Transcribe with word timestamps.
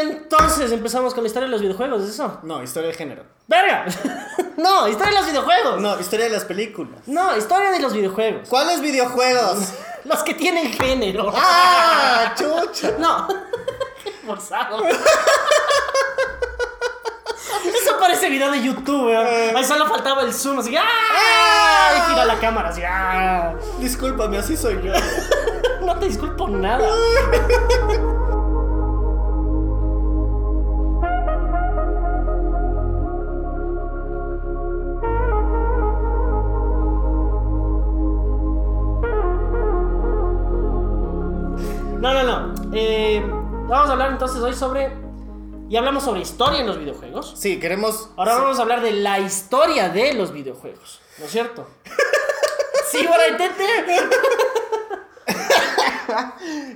Entonces 0.00 0.72
empezamos 0.72 1.14
con 1.14 1.22
la 1.22 1.28
historia 1.28 1.46
de 1.46 1.52
los 1.52 1.60
videojuegos, 1.60 2.02
¿es 2.02 2.10
eso? 2.10 2.38
No, 2.42 2.62
historia 2.62 2.88
de 2.88 2.94
género. 2.94 3.22
¡Verga! 3.46 3.86
no, 4.56 4.88
historia 4.88 5.12
de 5.12 5.18
los 5.18 5.26
videojuegos. 5.26 5.80
No, 5.80 5.98
historia 6.00 6.26
de 6.26 6.32
las 6.32 6.44
películas. 6.44 7.00
No, 7.06 7.36
historia 7.36 7.70
de 7.70 7.80
los 7.80 7.92
videojuegos. 7.92 8.48
¿Cuáles 8.48 8.80
videojuegos? 8.80 9.58
Los 10.04 10.24
que 10.24 10.34
tienen 10.34 10.72
género. 10.72 11.32
¡Ah! 11.34 12.34
¡Chucha! 12.36 12.92
No. 12.98 13.28
Forzado. 14.26 14.84
Eso 17.64 17.98
parece 18.00 18.28
video 18.28 18.50
de 18.50 18.62
YouTube, 18.62 19.06
weón. 19.06 19.56
Ahí 19.56 19.64
solo 19.64 19.86
faltaba 19.86 20.22
el 20.22 20.34
zoom, 20.34 20.58
así. 20.58 20.74
¡Ah! 20.76 21.92
Y 21.96 22.10
gira 22.10 22.24
la 22.24 22.38
cámara, 22.40 22.70
así. 22.70 22.82
¡Ah! 22.84 23.54
Discúlpame, 23.78 24.38
así 24.38 24.56
soy 24.56 24.80
yo. 24.82 24.92
No 25.84 25.96
te 25.98 26.06
disculpo 26.06 26.48
nada. 26.48 26.88
No, 42.02 42.12
no, 42.12 42.22
no. 42.24 42.54
Eh, 42.74 43.22
vamos 43.24 43.88
a 43.88 43.92
hablar 43.92 44.10
entonces 44.10 44.38
hoy 44.42 44.54
sobre. 44.54 44.90
Y 45.68 45.76
hablamos 45.76 46.02
sobre 46.02 46.20
historia 46.20 46.58
en 46.60 46.66
los 46.66 46.76
videojuegos. 46.78 47.34
Sí, 47.38 47.60
queremos. 47.60 48.10
Ahora 48.16 48.34
vamos 48.38 48.58
a 48.58 48.62
hablar 48.62 48.82
de 48.82 48.90
la 48.90 49.20
historia 49.20 49.88
de 49.88 50.12
los 50.14 50.32
videojuegos. 50.32 51.00
¿No 51.18 51.26
es 51.26 51.30
cierto? 51.30 51.68
sí, 52.90 53.06
bueno, 53.06 53.22
intente. 53.30 53.64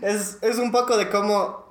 Es, 0.02 0.38
es 0.40 0.58
un 0.58 0.70
poco 0.72 0.96
de 0.96 1.10
cómo. 1.10 1.66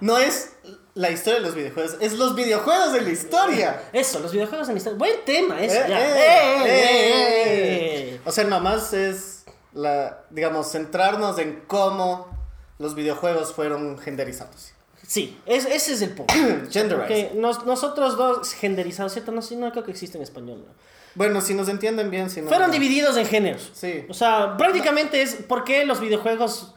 No 0.00 0.16
es 0.18 0.54
la 0.94 1.10
historia 1.10 1.38
de 1.40 1.46
los 1.46 1.54
videojuegos, 1.54 1.96
es 2.00 2.14
los 2.14 2.34
videojuegos 2.34 2.92
de 2.94 3.02
la 3.02 3.10
historia. 3.10 3.82
Eso, 3.92 4.18
los 4.20 4.32
videojuegos 4.32 4.68
en 4.68 4.74
la 4.74 4.78
historia. 4.78 4.98
Buen 4.98 5.24
tema, 5.24 5.60
eso. 5.60 5.76
Eh, 5.76 5.84
ya. 5.88 6.00
eh, 6.00 6.10
Eh, 6.10 6.64
eh, 6.64 6.64
eh, 6.64 8.14
eh. 8.14 8.20
O 8.24 8.32
sea, 8.32 8.44
nomás 8.44 8.92
es 8.94 9.44
la, 9.74 10.24
digamos, 10.30 10.72
centrarnos 10.72 11.38
en 11.38 11.62
cómo 11.66 12.26
los 12.80 12.96
videojuegos 12.96 13.52
fueron 13.54 13.96
genderizados. 13.98 14.72
Sí, 15.06 15.38
es- 15.46 15.66
ese 15.66 15.92
es 15.94 16.02
el 16.02 16.10
punto. 16.10 16.34
Genderized. 16.70 17.34
Nos- 17.34 17.64
nosotros 17.66 18.16
dos 18.16 18.52
genderizados, 18.54 19.12
¿cierto? 19.12 19.30
No, 19.32 19.40
no 19.58 19.70
creo 19.70 19.84
que 19.84 19.90
existe 19.92 20.16
en 20.18 20.22
español. 20.24 20.64
¿no? 20.66 20.72
Bueno, 21.14 21.40
si 21.40 21.54
nos 21.54 21.68
entienden 21.68 22.10
bien, 22.10 22.30
si 22.30 22.40
no. 22.40 22.48
Fueron 22.48 22.68
no. 22.68 22.72
divididos 22.72 23.16
en 23.16 23.26
géneros. 23.26 23.70
Sí. 23.74 24.04
O 24.08 24.14
sea, 24.14 24.56
prácticamente 24.56 25.22
es 25.22 25.34
por 25.34 25.64
qué 25.64 25.84
los 25.84 26.00
videojuegos 26.00 26.74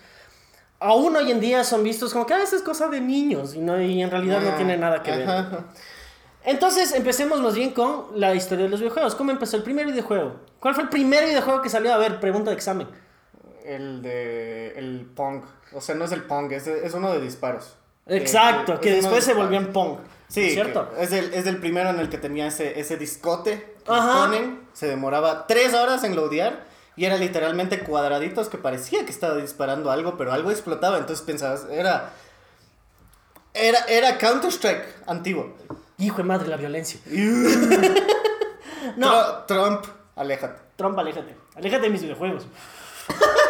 aún 0.80 1.16
hoy 1.16 1.32
en 1.32 1.40
día 1.40 1.64
son 1.64 1.84
vistos 1.84 2.12
como 2.12 2.26
que 2.26 2.34
"Ah, 2.34 2.44
esa 2.44 2.56
es 2.58 2.62
cosa 2.62 2.88
de 2.90 3.00
niños 3.00 3.56
y, 3.56 3.60
no, 3.60 3.80
y 3.82 4.02
en 4.02 4.12
realidad 4.12 4.42
no 4.42 4.50
Ah, 4.50 4.56
tiene 4.58 4.76
nada 4.78 5.02
que 5.02 5.12
ver. 5.12 5.30
ajá. 5.30 5.66
Entonces 6.46 6.92
empecemos 6.94 7.40
más 7.40 7.56
bien 7.56 7.70
con 7.72 8.08
la 8.20 8.34
historia 8.36 8.66
de 8.66 8.70
los 8.70 8.82
videojuegos. 8.82 9.16
¿Cómo 9.16 9.32
empezó 9.32 9.56
el 9.56 9.64
primer 9.64 9.86
videojuego? 9.86 10.36
¿Cuál 10.60 10.74
fue 10.76 10.84
el 10.84 10.90
primer 10.90 11.24
videojuego 11.26 11.62
que 11.62 11.70
salió? 11.70 11.94
A 11.94 11.98
ver, 11.98 12.20
pregunta 12.20 12.50
de 12.50 12.56
examen. 12.58 12.88
El 13.66 14.02
de. 14.02 14.78
El 14.78 15.10
Pong. 15.16 15.44
O 15.74 15.82
sea, 15.82 15.96
no 15.96 16.06
es 16.06 16.12
el 16.12 16.24
Pong, 16.24 16.52
es, 16.52 16.68
es 16.68 16.94
uno 16.94 17.12
de 17.14 17.22
disparos. 17.22 17.76
Exacto, 18.06 18.74
Eh, 18.76 18.80
que 18.82 18.90
de 18.90 18.96
después 18.98 19.24
se 19.24 19.34
volvió 19.34 19.58
en 19.58 19.72
Pong. 19.72 19.98
Sí, 20.28 20.50
¿cierto? 20.52 20.92
Es 20.98 21.12
el, 21.14 21.34
es 21.34 21.46
el 21.48 21.58
primero 21.58 21.90
en 21.90 22.00
el 22.00 22.10
que 22.10 22.18
tenía 22.18 22.48
ese, 22.48 22.80
ese 22.80 22.98
discote 22.98 23.76
que 23.86 23.92
ponen. 23.92 24.62
Se 24.74 24.88
demoraba 24.88 25.46
tres 25.48 25.74
horas 25.74 26.04
en 26.04 26.16
loadear. 26.16 26.66
Y 26.96 27.06
era 27.06 27.18
literalmente 27.18 27.80
cuadraditos 27.80 28.50
que 28.50 28.58
parecía 28.60 29.04
que 29.06 29.12
estaba 29.12 29.36
disparando 29.38 29.90
algo, 29.90 30.16
pero 30.18 30.32
algo 30.32 30.52
explotaba. 30.52 30.98
Entonces 30.98 31.26
pensabas, 31.26 31.66
era. 31.72 32.12
Era, 33.54 33.80
era 33.88 34.18
Counter-Strike 34.18 34.84
antiguo. 35.08 35.56
Hijo 35.98 36.18
de 36.18 36.24
madre, 36.24 36.48
la 36.50 36.58
violencia. 36.58 37.00
no, 38.98 39.12
Tru- 39.12 39.46
Trump, 39.48 39.86
aléjate. 40.16 40.60
Trump, 40.76 40.98
aléjate. 41.00 41.36
Aléjate 41.56 41.84
de 41.84 41.90
mis 41.90 42.02
videojuegos. 42.02 42.46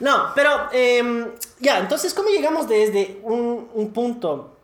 no, 0.00 0.32
pero 0.34 0.68
em, 0.72 1.30
ya, 1.58 1.78
entonces, 1.78 2.12
¿cómo 2.14 2.28
llegamos 2.28 2.68
desde 2.68 3.20
un, 3.22 3.68
un 3.74 3.92
punto, 3.92 4.56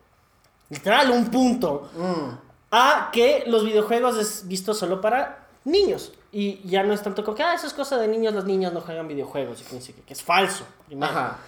literal, 0.70 1.10
un 1.10 1.30
punto, 1.30 1.88
Mm. 1.96 2.38
a 2.72 3.10
que 3.12 3.44
los 3.46 3.64
videojuegos 3.64 4.16
es 4.18 4.48
visto 4.48 4.74
solo 4.74 5.00
para 5.00 5.46
niños? 5.64 6.12
Y 6.32 6.60
ya 6.68 6.82
no 6.82 6.92
es 6.92 7.02
tanto 7.02 7.24
como 7.24 7.36
que, 7.36 7.42
ah, 7.42 7.54
eso 7.54 7.66
es 7.66 7.72
cosa 7.72 7.96
de 7.96 8.08
niños, 8.08 8.34
los 8.34 8.44
niños 8.44 8.72
no 8.72 8.80
juegan 8.80 9.08
videojuegos. 9.08 9.62
Y 9.62 9.92
que, 9.92 10.12
es 10.12 10.22
falso. 10.22 10.66
primero. 10.86 11.10
Ajá. 11.10 11.38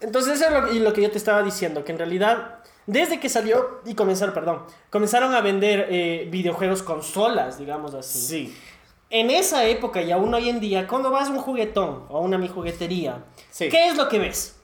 Entonces, 0.00 0.40
eso 0.40 0.46
es 0.46 0.52
lo, 0.52 0.72
y 0.72 0.78
lo 0.78 0.92
que 0.92 1.02
yo 1.02 1.10
te 1.10 1.18
estaba 1.18 1.42
diciendo, 1.42 1.84
que 1.84 1.92
en 1.92 1.98
realidad, 1.98 2.60
desde 2.86 3.20
que 3.20 3.28
salió, 3.28 3.80
y 3.84 3.94
comenzaron, 3.94 4.32
perdón, 4.32 4.62
comenzaron 4.90 5.34
a 5.34 5.40
vender 5.40 5.88
eh, 5.90 6.28
videojuegos 6.30 6.82
consolas, 6.82 7.58
digamos 7.58 7.94
así. 7.94 8.18
Sí. 8.18 8.58
En 9.10 9.30
esa 9.30 9.64
época 9.64 10.02
y 10.02 10.12
aún 10.12 10.34
hoy 10.34 10.48
en 10.50 10.60
día, 10.60 10.86
cuando 10.86 11.10
vas 11.10 11.28
a 11.28 11.32
un 11.32 11.38
juguetón 11.38 12.04
o 12.10 12.18
a 12.18 12.20
una 12.20 12.36
mi 12.38 12.48
juguetería, 12.48 13.24
Sí. 13.50 13.68
¿qué 13.70 13.88
es 13.88 13.96
lo 13.96 14.08
que 14.08 14.18
ves? 14.18 14.56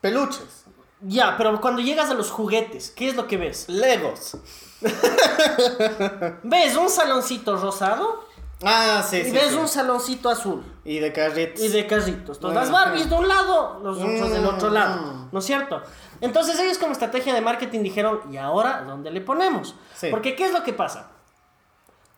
Peluches. 0.00 0.64
Ya, 1.02 1.36
pero 1.38 1.58
cuando 1.60 1.80
llegas 1.80 2.10
a 2.10 2.14
los 2.14 2.30
juguetes, 2.30 2.90
¿qué 2.90 3.08
es 3.08 3.16
lo 3.16 3.26
que 3.26 3.38
ves? 3.38 3.66
Legos. 3.68 4.36
¿Ves 6.42 6.76
un 6.76 6.88
saloncito 6.90 7.56
rosado? 7.56 8.24
Ah, 8.62 9.02
sí, 9.08 9.16
y 9.18 9.24
sí. 9.24 9.30
ves 9.30 9.50
sí. 9.52 9.54
un 9.56 9.68
saloncito 9.68 10.28
azul. 10.28 10.62
Y 10.84 10.98
de 10.98 11.12
carritos. 11.12 11.62
Y 11.62 11.68
de 11.68 11.86
carritos. 11.86 12.36
Entonces, 12.36 12.54
las. 12.60 12.70
Barbies 12.70 13.08
de 13.08 13.16
un 13.16 13.26
lado, 13.26 13.80
los 13.82 13.96
otros 13.98 14.30
del 14.30 14.44
otro 14.44 14.68
Mm. 14.70 14.74
lado. 14.74 15.28
¿No 15.32 15.38
es 15.38 15.44
cierto? 15.46 15.80
Entonces 16.20 16.58
ellos 16.60 16.76
como 16.76 16.92
estrategia 16.92 17.32
de 17.32 17.40
marketing 17.40 17.80
dijeron, 17.82 18.20
¿y 18.30 18.36
ahora 18.36 18.82
dónde 18.86 19.10
le 19.10 19.22
ponemos? 19.22 19.74
Sí. 19.96 20.08
Porque 20.10 20.36
¿qué 20.36 20.44
es 20.44 20.52
lo 20.52 20.62
que 20.62 20.74
pasa? 20.74 21.08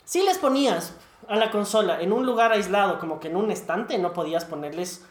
Si 0.04 0.22
les 0.22 0.38
ponías 0.38 0.94
a 1.28 1.36
la 1.36 1.50
consola 1.50 2.00
en 2.00 2.12
un 2.12 2.26
lugar 2.26 2.52
aislado, 2.52 2.98
como 2.98 3.20
que 3.20 3.28
en 3.28 3.36
un 3.36 3.50
estante, 3.50 3.98
no 3.98 4.12
podías 4.12 4.44
ponerles, 4.44 5.04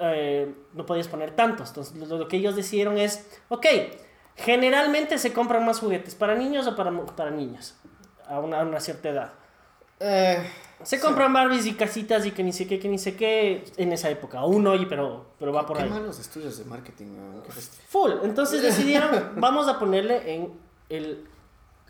eh, 0.00 0.54
no 0.72 0.84
podías 0.86 1.08
poner 1.08 1.32
tantos. 1.36 1.68
Entonces 1.68 1.96
lo, 2.08 2.18
lo 2.18 2.28
que 2.28 2.36
ellos 2.36 2.56
decidieron 2.56 2.98
es, 2.98 3.26
ok, 3.48 3.66
generalmente 4.36 5.18
se 5.18 5.32
compran 5.32 5.64
más 5.64 5.80
juguetes 5.80 6.14
para 6.14 6.34
niños 6.34 6.66
o 6.66 6.76
para, 6.76 6.90
para 7.16 7.30
niñas, 7.30 7.76
a 8.28 8.38
una, 8.40 8.60
a 8.60 8.64
una 8.64 8.80
cierta 8.80 9.08
edad. 9.08 9.32
Eh, 10.00 10.44
Se 10.82 10.96
sí. 10.96 11.02
compran 11.02 11.32
Barbies 11.32 11.66
y 11.66 11.74
casitas 11.74 12.26
y 12.26 12.32
que 12.32 12.42
ni 12.42 12.52
sé 12.52 12.66
qué, 12.66 12.78
que 12.80 12.88
ni 12.88 12.98
sé 12.98 13.14
qué 13.16 13.64
en 13.76 13.92
esa 13.92 14.10
época. 14.10 14.40
Aún 14.40 14.66
hoy, 14.66 14.86
pero, 14.86 15.26
pero 15.38 15.52
va 15.52 15.64
por 15.64 15.76
Qué 15.76 15.84
ahí. 15.84 15.88
malos 15.90 16.18
estudios 16.18 16.58
de 16.58 16.64
marketing. 16.64 17.06
Full. 17.88 18.12
Entonces 18.24 18.60
decidieron, 18.68 19.34
vamos 19.36 19.68
a 19.68 19.78
ponerle 19.78 20.34
en 20.34 20.52
el 20.88 21.26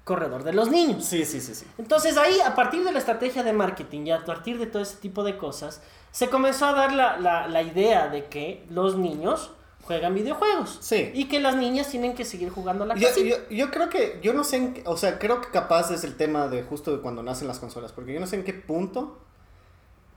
corredor 0.05 0.45
de 0.45 0.53
los 0.53 0.71
niños. 0.71 1.05
Sí, 1.05 1.25
sí, 1.25 1.41
sí, 1.41 1.55
sí. 1.55 1.67
Entonces 1.79 2.17
ahí, 2.17 2.41
a 2.41 2.55
partir 2.55 2.85
de 2.85 2.93
la 2.93 2.99
estrategia 2.99 3.43
de 3.43 3.53
marketing 3.53 4.07
y 4.07 4.11
a 4.13 4.25
partir 4.25 4.59
de 4.59 4.67
todo 4.67 4.83
ese 4.83 4.97
tipo 4.97 5.25
de 5.25 5.37
cosas, 5.37 5.81
se 6.13 6.29
comenzó 6.29 6.67
a 6.67 6.73
dar 6.75 6.93
la, 6.93 7.19
la, 7.19 7.49
la 7.49 7.63
idea 7.63 8.09
de 8.09 8.27
que 8.27 8.65
los 8.71 8.97
niños 8.97 9.51
juegan 9.83 10.15
videojuegos. 10.15 10.79
Sí. 10.81 11.11
Y 11.15 11.27
que 11.27 11.41
las 11.41 11.57
niñas 11.57 11.89
tienen 11.89 12.15
que 12.15 12.25
seguir 12.25 12.51
jugando 12.51 12.85
a 12.85 12.87
la 12.89 12.95
Yo, 12.97 13.09
yo, 13.17 13.37
yo 13.51 13.71
creo 13.71 13.89
que, 13.89 14.19
yo 14.23 14.33
no 14.33 14.45
sé, 14.45 14.57
en 14.57 14.83
o 14.87 14.97
sea, 14.97 15.19
creo 15.19 15.41
que 15.41 15.49
capaz 15.49 15.91
es 15.91 16.05
el 16.05 16.17
tema 16.17 16.49
de 16.49 16.63
justo 16.63 16.95
de 16.95 17.03
cuando 17.03 17.23
nacen 17.23 17.49
las 17.49 17.59
consolas, 17.59 17.93
porque 17.93 18.13
yo 18.13 18.21
no 18.21 18.27
sé 18.27 18.37
en 18.37 18.45
qué 18.45 18.55
punto, 18.55 19.19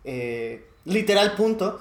eh, 0.04 0.70
literal 0.86 1.34
punto, 1.36 1.80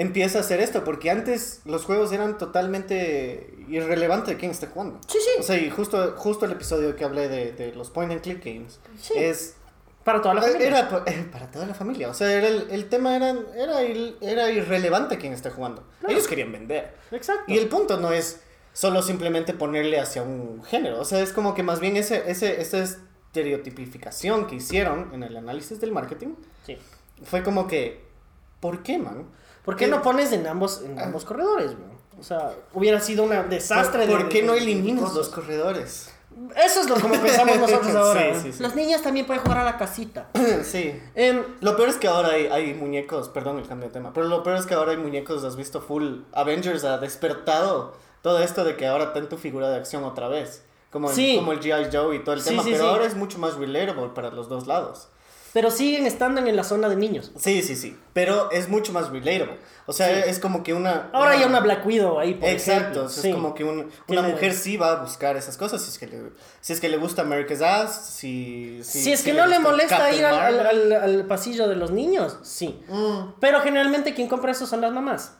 empieza 0.00 0.38
a 0.38 0.40
hacer 0.42 0.60
esto, 0.60 0.84
porque 0.84 1.10
antes 1.10 1.60
los 1.64 1.84
juegos 1.84 2.12
eran 2.12 2.38
totalmente 2.38 3.52
irrelevantes 3.68 4.28
de 4.28 4.36
quién 4.36 4.52
esté 4.52 4.68
jugando. 4.68 5.00
Sí, 5.08 5.18
sí. 5.20 5.30
O 5.40 5.42
sea, 5.42 5.56
y 5.58 5.68
justo, 5.70 6.14
justo 6.16 6.46
el 6.46 6.52
episodio 6.52 6.94
que 6.94 7.04
hablé 7.04 7.28
de, 7.28 7.52
de 7.52 7.72
los 7.74 7.90
point 7.90 8.12
and 8.12 8.20
click 8.22 8.44
games, 8.44 8.78
Sí. 9.00 9.14
es 9.16 9.56
Para 10.04 10.22
toda 10.22 10.34
la 10.34 10.42
familia. 10.42 10.66
Era 10.68 11.02
eh, 11.06 11.26
para 11.32 11.50
toda 11.50 11.66
la 11.66 11.74
familia. 11.74 12.08
O 12.08 12.14
sea, 12.14 12.32
era 12.32 12.46
el, 12.46 12.68
el 12.70 12.88
tema 12.88 13.16
era, 13.16 13.34
era, 13.56 13.82
era 14.20 14.50
irrelevante 14.52 15.18
quién 15.18 15.32
está 15.32 15.50
jugando. 15.50 15.82
Claro. 15.98 16.14
Ellos 16.14 16.28
querían 16.28 16.52
vender. 16.52 16.94
Exacto. 17.10 17.42
Y 17.48 17.58
el 17.58 17.68
punto 17.68 17.98
no 17.98 18.12
es 18.12 18.40
solo 18.72 19.02
simplemente 19.02 19.52
ponerle 19.52 19.98
hacia 19.98 20.22
un 20.22 20.62
género. 20.64 21.00
O 21.00 21.04
sea, 21.04 21.20
es 21.20 21.32
como 21.32 21.54
que 21.54 21.64
más 21.64 21.80
bien 21.80 21.96
ese, 21.96 22.30
ese, 22.30 22.60
esa 22.60 22.78
estereotipificación 22.78 24.46
que 24.46 24.56
hicieron 24.56 25.10
en 25.12 25.22
el 25.24 25.36
análisis 25.36 25.80
del 25.80 25.92
marketing 25.92 26.34
Sí. 26.64 26.78
fue 27.24 27.42
como 27.42 27.66
que, 27.66 28.00
¿por 28.60 28.82
qué, 28.82 28.98
man? 28.98 29.26
¿Por 29.68 29.76
qué 29.76 29.86
no 29.86 30.00
pones 30.00 30.32
en 30.32 30.46
ambos, 30.46 30.80
en 30.82 30.98
ambos 30.98 31.26
corredores, 31.26 31.72
güey? 31.76 31.90
O 32.18 32.22
sea, 32.22 32.54
hubiera 32.72 33.00
sido 33.00 33.24
un 33.24 33.50
desastre. 33.50 34.06
¿Por, 34.06 34.16
de- 34.16 34.22
por 34.24 34.28
qué 34.30 34.40
de- 34.40 34.46
no 34.46 34.54
eliminas 34.54 35.12
los 35.12 35.28
corredores? 35.28 36.10
Eso 36.56 36.80
es 36.80 36.88
lo 36.88 36.94
como 36.96 37.14
pensamos 37.20 37.58
nosotros 37.60 37.94
ahora. 37.94 38.20
Sí, 38.22 38.28
¿no? 38.32 38.42
sí, 38.44 38.52
sí. 38.54 38.62
Las 38.62 38.74
niñas 38.74 39.02
también 39.02 39.26
pueden 39.26 39.42
jugar 39.42 39.58
a 39.58 39.64
la 39.64 39.76
casita. 39.76 40.28
sí. 40.64 40.98
Em, 41.14 41.42
Lo 41.60 41.76
peor 41.76 41.90
es 41.90 41.96
que 41.96 42.08
ahora 42.08 42.30
hay, 42.30 42.46
hay 42.46 42.72
muñecos, 42.72 43.28
perdón 43.28 43.58
el 43.58 43.68
cambio 43.68 43.88
de 43.88 43.92
tema, 43.92 44.12
pero 44.14 44.26
lo 44.26 44.42
peor 44.42 44.56
es 44.56 44.64
que 44.64 44.72
ahora 44.72 44.92
hay 44.92 44.96
muñecos, 44.96 45.44
has 45.44 45.56
visto 45.56 45.82
full 45.82 46.20
Avengers 46.32 46.84
ha 46.84 46.96
despertado 46.98 47.94
todo 48.22 48.38
esto 48.40 48.64
de 48.64 48.74
que 48.76 48.86
ahora 48.86 49.04
está 49.04 49.18
en 49.18 49.28
tu 49.28 49.36
figura 49.36 49.68
de 49.68 49.76
acción 49.76 50.02
otra 50.04 50.28
vez. 50.28 50.64
Como, 50.90 51.10
el- 51.10 51.14
Sí. 51.14 51.36
como 51.36 51.52
el 51.52 51.60
G.I. 51.60 51.90
Joe 51.94 52.16
y 52.16 52.20
todo 52.20 52.34
el 52.34 52.40
Sí, 52.40 52.50
tema, 52.50 52.62
sí, 52.62 52.70
pero 52.72 52.84
sí. 52.84 52.90
ahora 52.90 53.04
es 53.04 53.14
mucho 53.16 53.38
más 53.38 53.54
relatable 53.56 54.08
para 54.14 54.30
los 54.30 54.48
dos 54.48 54.66
lados. 54.66 55.08
Pero 55.52 55.70
siguen 55.70 56.06
estando 56.06 56.40
en 56.44 56.54
la 56.56 56.64
zona 56.64 56.88
de 56.88 56.96
niños. 56.96 57.32
Sí, 57.36 57.62
sí, 57.62 57.74
sí. 57.76 57.96
Pero 58.12 58.50
es 58.50 58.68
mucho 58.68 58.92
más 58.92 59.10
relatable. 59.10 59.58
O 59.86 59.92
sea, 59.92 60.06
Sí. 60.08 60.28
es 60.30 60.38
como 60.38 60.62
que 60.62 60.74
una. 60.74 61.08
Ahora 61.12 61.30
hay 61.32 61.44
una 61.44 61.60
Black 61.60 61.86
Widow 61.86 62.18
ahí, 62.18 62.34
por 62.34 62.48
Exacto, 62.48 62.80
ejemplo. 62.82 63.08
Sí. 63.08 63.28
es 63.28 63.34
como 63.34 63.54
que 63.54 63.64
un- 63.64 63.78
una 63.78 63.90
Tiene- 64.06 64.28
mujer 64.28 64.52
sí 64.52 64.76
va 64.76 64.92
a 64.92 64.96
buscar 65.02 65.36
esas 65.36 65.56
cosas 65.56 65.80
si 65.82 65.90
es 65.90 65.98
que 65.98 66.06
le, 66.06 66.22
si 66.60 66.72
es 66.74 66.80
que 66.80 66.88
le 66.90 66.98
gusta 66.98 67.22
America's 67.22 67.62
Ass, 67.62 68.06
si, 68.14 68.80
si, 68.82 69.00
Si 69.02 69.12
es 69.12 69.20
si 69.20 69.26
que 69.30 69.32
no 69.32 69.46
le 69.46 69.58
molesta 69.58 69.96
Captain 69.96 70.18
ir 70.18 70.24
al, 70.26 70.60
al- 70.66 70.92
al- 70.92 71.24
pasillo 71.26 71.66
de 71.68 71.76
los 71.76 71.90
niños, 71.90 72.36
sí. 72.42 72.80
Mm, 72.88 73.32
Pero 73.40 73.60
generalmente 73.62 74.12
quien 74.14 74.28
compra 74.28 74.52
eso 74.52 74.66
son 74.66 74.80
las 74.82 74.92
mamás. 74.92 75.32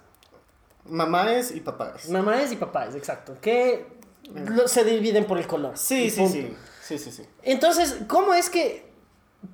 mamás 0.87 1.51
y 1.51 1.61
papás. 1.61 2.09
Mamás 2.09 2.51
y 2.53 2.57
papás, 2.57 2.95
exacto. 2.95 3.37
Que 3.43 3.87
lo- 4.35 4.69
se 4.69 4.85
dividen 4.85 5.25
por 5.27 5.39
el 5.39 5.47
color. 5.47 5.77
Sí, 5.77 6.11
sí, 6.11 6.27
sí, 6.29 6.57
sí, 6.83 6.99
sí, 6.99 7.13
sí. 7.13 7.23
Entonces, 7.43 7.97
¿cómo 8.09 8.33
es 8.35 8.49
que.? 8.51 8.88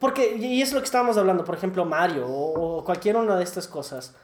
Porque, 0.01 0.37
y 0.37 0.63
es 0.63 0.73
lo 0.73 0.81
que 0.81 0.87
estábamos 0.87 1.17
hablando, 1.17 1.45
por 1.45 1.55
ejemplo, 1.55 1.85
Mario 1.85 2.27
o, 2.27 2.79
o 2.79 2.85
cualquier 2.85 3.17
una 3.17 3.37
de 3.37 3.45
estas 3.45 3.69
cosas, 3.69 4.15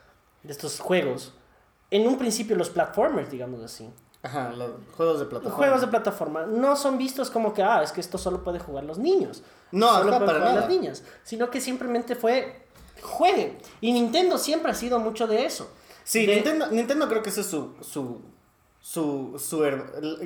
de 0.42 0.52
estos 0.52 0.80
juegos. 0.80 1.34
En 1.90 2.06
un 2.08 2.16
principio, 2.18 2.56
los 2.56 2.70
platformers, 2.70 3.30
digamos 3.30 3.62
así. 3.62 3.88
Ajá, 4.22 4.50
los 4.50 4.70
juegos 4.96 5.18
de 5.20 5.26
plataforma. 5.26 5.56
Juegos 5.56 5.80
de 5.80 5.86
plataforma 5.88 6.46
no 6.46 6.76
son 6.76 6.98
vistos 6.98 7.30
como 7.30 7.52
que, 7.54 7.62
ah, 7.62 7.82
es 7.82 7.92
que 7.92 8.00
esto 8.00 8.16
solo 8.18 8.42
puede 8.44 8.58
jugar 8.58 8.84
los 8.84 8.98
niños. 8.98 9.42
No, 9.72 9.88
solo 9.98 10.10
para 10.12 10.24
jugar 10.26 10.40
nada. 10.40 10.54
las 10.60 10.68
niñas. 10.68 11.02
Sino 11.24 11.50
que 11.50 11.60
simplemente 11.60 12.14
fue, 12.16 12.66
jueguen. 13.02 13.58
Y 13.80 13.92
Nintendo 13.92 14.36
siempre 14.38 14.72
ha 14.72 14.74
sido 14.74 14.98
mucho 14.98 15.26
de 15.26 15.44
eso. 15.44 15.70
Sí, 16.04 16.26
De- 16.26 16.34
Nintendo, 16.36 16.66
Nintendo 16.68 17.08
creo 17.08 17.22
que 17.22 17.30
ese 17.30 17.40
es 17.42 17.46
su, 17.46 17.74
su, 17.80 18.20
su, 18.80 19.38
su 19.38 19.62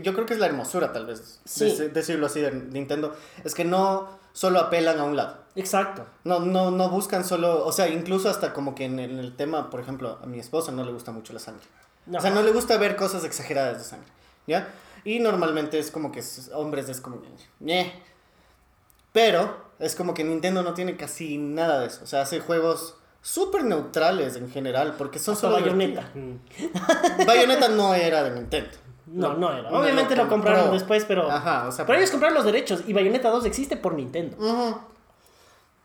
yo 0.02 0.12
creo 0.14 0.26
que 0.26 0.34
es 0.34 0.40
la 0.40 0.46
hermosura 0.46 0.92
tal 0.92 1.06
vez, 1.06 1.40
Sí. 1.44 1.66
dec- 1.66 1.92
decirlo 1.92 2.26
así 2.26 2.40
de 2.40 2.52
Nintendo, 2.52 3.14
es 3.44 3.54
que 3.54 3.64
no 3.64 4.08
solo 4.34 4.60
apelan 4.60 4.98
a 4.98 5.04
un 5.04 5.16
lado. 5.16 5.38
Exacto. 5.54 6.04
No, 6.25 6.40
no, 6.40 6.70
no 6.70 6.90
buscan 6.90 7.25
solo, 7.25 7.64
o 7.64 7.72
sea, 7.72 7.88
incluso 7.88 8.28
hasta 8.28 8.52
como 8.52 8.75
que 8.75 8.84
en 8.84 8.98
el, 8.98 9.12
en 9.12 9.19
el 9.20 9.36
tema, 9.36 9.70
por 9.70 9.81
ejemplo, 9.81 10.19
a 10.22 10.26
mi 10.26 10.38
esposa 10.38 10.72
no 10.72 10.84
le 10.84 10.92
gusta 10.92 11.12
mucho 11.12 11.32
la 11.32 11.38
sangre. 11.38 11.64
O 12.12 12.20
sea, 12.20 12.31
no 12.31 12.42
le 12.42 12.50
gusta 12.50 12.76
ver 12.76 12.96
cosas 12.96 13.25
exageradas 13.25 13.78
de 13.78 13.84
sangre, 13.84 14.10
¿ya? 14.46 14.69
Y 15.04 15.20
normalmente 15.20 15.78
es 15.78 15.90
como 15.90 16.12
que 16.12 16.22
hombres 16.52 16.88
es 16.90 17.00
como. 17.00 17.22
Pero 19.12 19.64
es 19.78 19.94
como 19.94 20.12
que 20.12 20.25
Nintendo 20.25 20.62
no 20.62 20.75
tiene 20.75 20.96
casi 20.96 21.38
nada 21.38 21.80
de 21.80 21.87
eso. 21.87 22.00
O 22.02 22.06
sea, 22.06 22.22
hace 22.22 22.40
juegos 22.40 22.96
súper 23.22 23.64
neutrales 23.64 24.37
en 24.37 24.50
general, 24.50 24.96
porque 24.98 25.19
son 25.19 25.34
Hasta 25.34 25.48
solo 25.48 25.60
Bayonetta. 25.60 26.10
Bayonetta 27.26 27.69
no 27.69 27.94
era 27.94 28.22
de 28.22 28.32
Nintendo. 28.32 28.76
No, 29.06 29.34
no 29.34 29.52
era. 29.52 29.70
No, 29.70 29.78
Obviamente 29.80 30.16
lo 30.16 30.24
lo 30.24 30.28
compraron 30.30 30.60
compró. 30.62 30.78
después, 30.78 31.04
pero. 31.04 31.30
Ajá, 31.30 31.68
o 31.68 31.72
sea, 31.72 31.84
pero 31.86 31.98
ellos 31.98 32.10
compraron 32.10 32.34
los 32.36 32.44
derechos 32.44 32.82
y 32.86 32.92
Bayonetta 32.92 33.30
2 33.30 33.44
existe 33.46 33.76
por 33.76 33.94
Nintendo. 33.94 34.36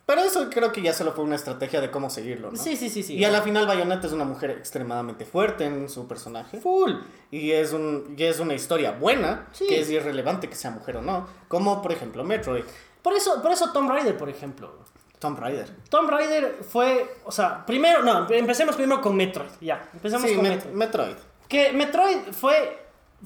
Pero 0.06 0.21
eso 0.21 0.50
creo 0.50 0.71
que 0.71 0.81
ya 0.81 0.92
solo 0.92 1.12
fue 1.12 1.24
una 1.24 1.36
estrategia 1.36 1.81
de 1.81 1.92
cómo 1.92 2.10
seguirlo, 2.10 2.50
¿no? 2.50 2.57
Sí, 2.57 2.75
sí, 2.75 2.89
sí, 2.89 3.04
sí. 3.04 3.16
Y 3.16 3.25
a 3.25 3.30
la 3.30 3.44
final 3.44 3.68
Bayonetta 3.68 4.07
es 4.07 4.13
una 4.13 4.25
mujer 4.25 4.50
extremadamente 4.51 5.24
fuerte 5.24 5.66
en 5.66 5.88
su 5.88 6.07
personaje. 6.07 6.60
Full. 6.60 6.94
Y 7.30 7.51
es, 7.51 7.74
un, 7.74 8.16
y 8.18 8.24
es 8.24 8.39
una 8.39 8.56
historia 8.56 8.92
buena, 8.94 9.48
Sí. 9.51 9.68
que 9.68 9.81
es 9.81 9.89
irrelevante 9.92 10.50
que 10.50 10.56
sea 10.56 10.71
mujer 10.71 10.98
o 10.98 11.01
no. 11.04 11.27
Como 11.48 11.80
por 11.83 11.92
ejemplo 11.92 12.24
Metroid, 12.24 12.63
Por 13.04 13.13
eso, 13.13 13.39
por 13.42 13.51
eso 13.51 13.71
Tomb 13.71 13.89
Raider, 13.92 14.18
por 14.18 14.30
ejemplo. 14.30 14.74
Tomb 15.19 15.38
Raider. 15.38 15.69
Tomb 15.89 16.10
Raider 16.10 16.57
fue, 16.68 17.18
o 17.25 17.31
sea, 17.31 17.63
primero, 17.66 18.01
no, 18.01 18.27
empecemos 18.31 18.75
primero 18.75 19.01
con 19.01 19.16
Metroid, 19.16 19.50
ya, 19.62 19.89
empecemos 19.94 20.27
Sí, 20.30 20.36
con 20.36 20.45
Met- 20.45 20.66
Metroid. 20.71 20.75
Metroid. 20.75 21.16
Que 21.48 21.71
Metroid 21.74 22.18
fue, 22.31 22.80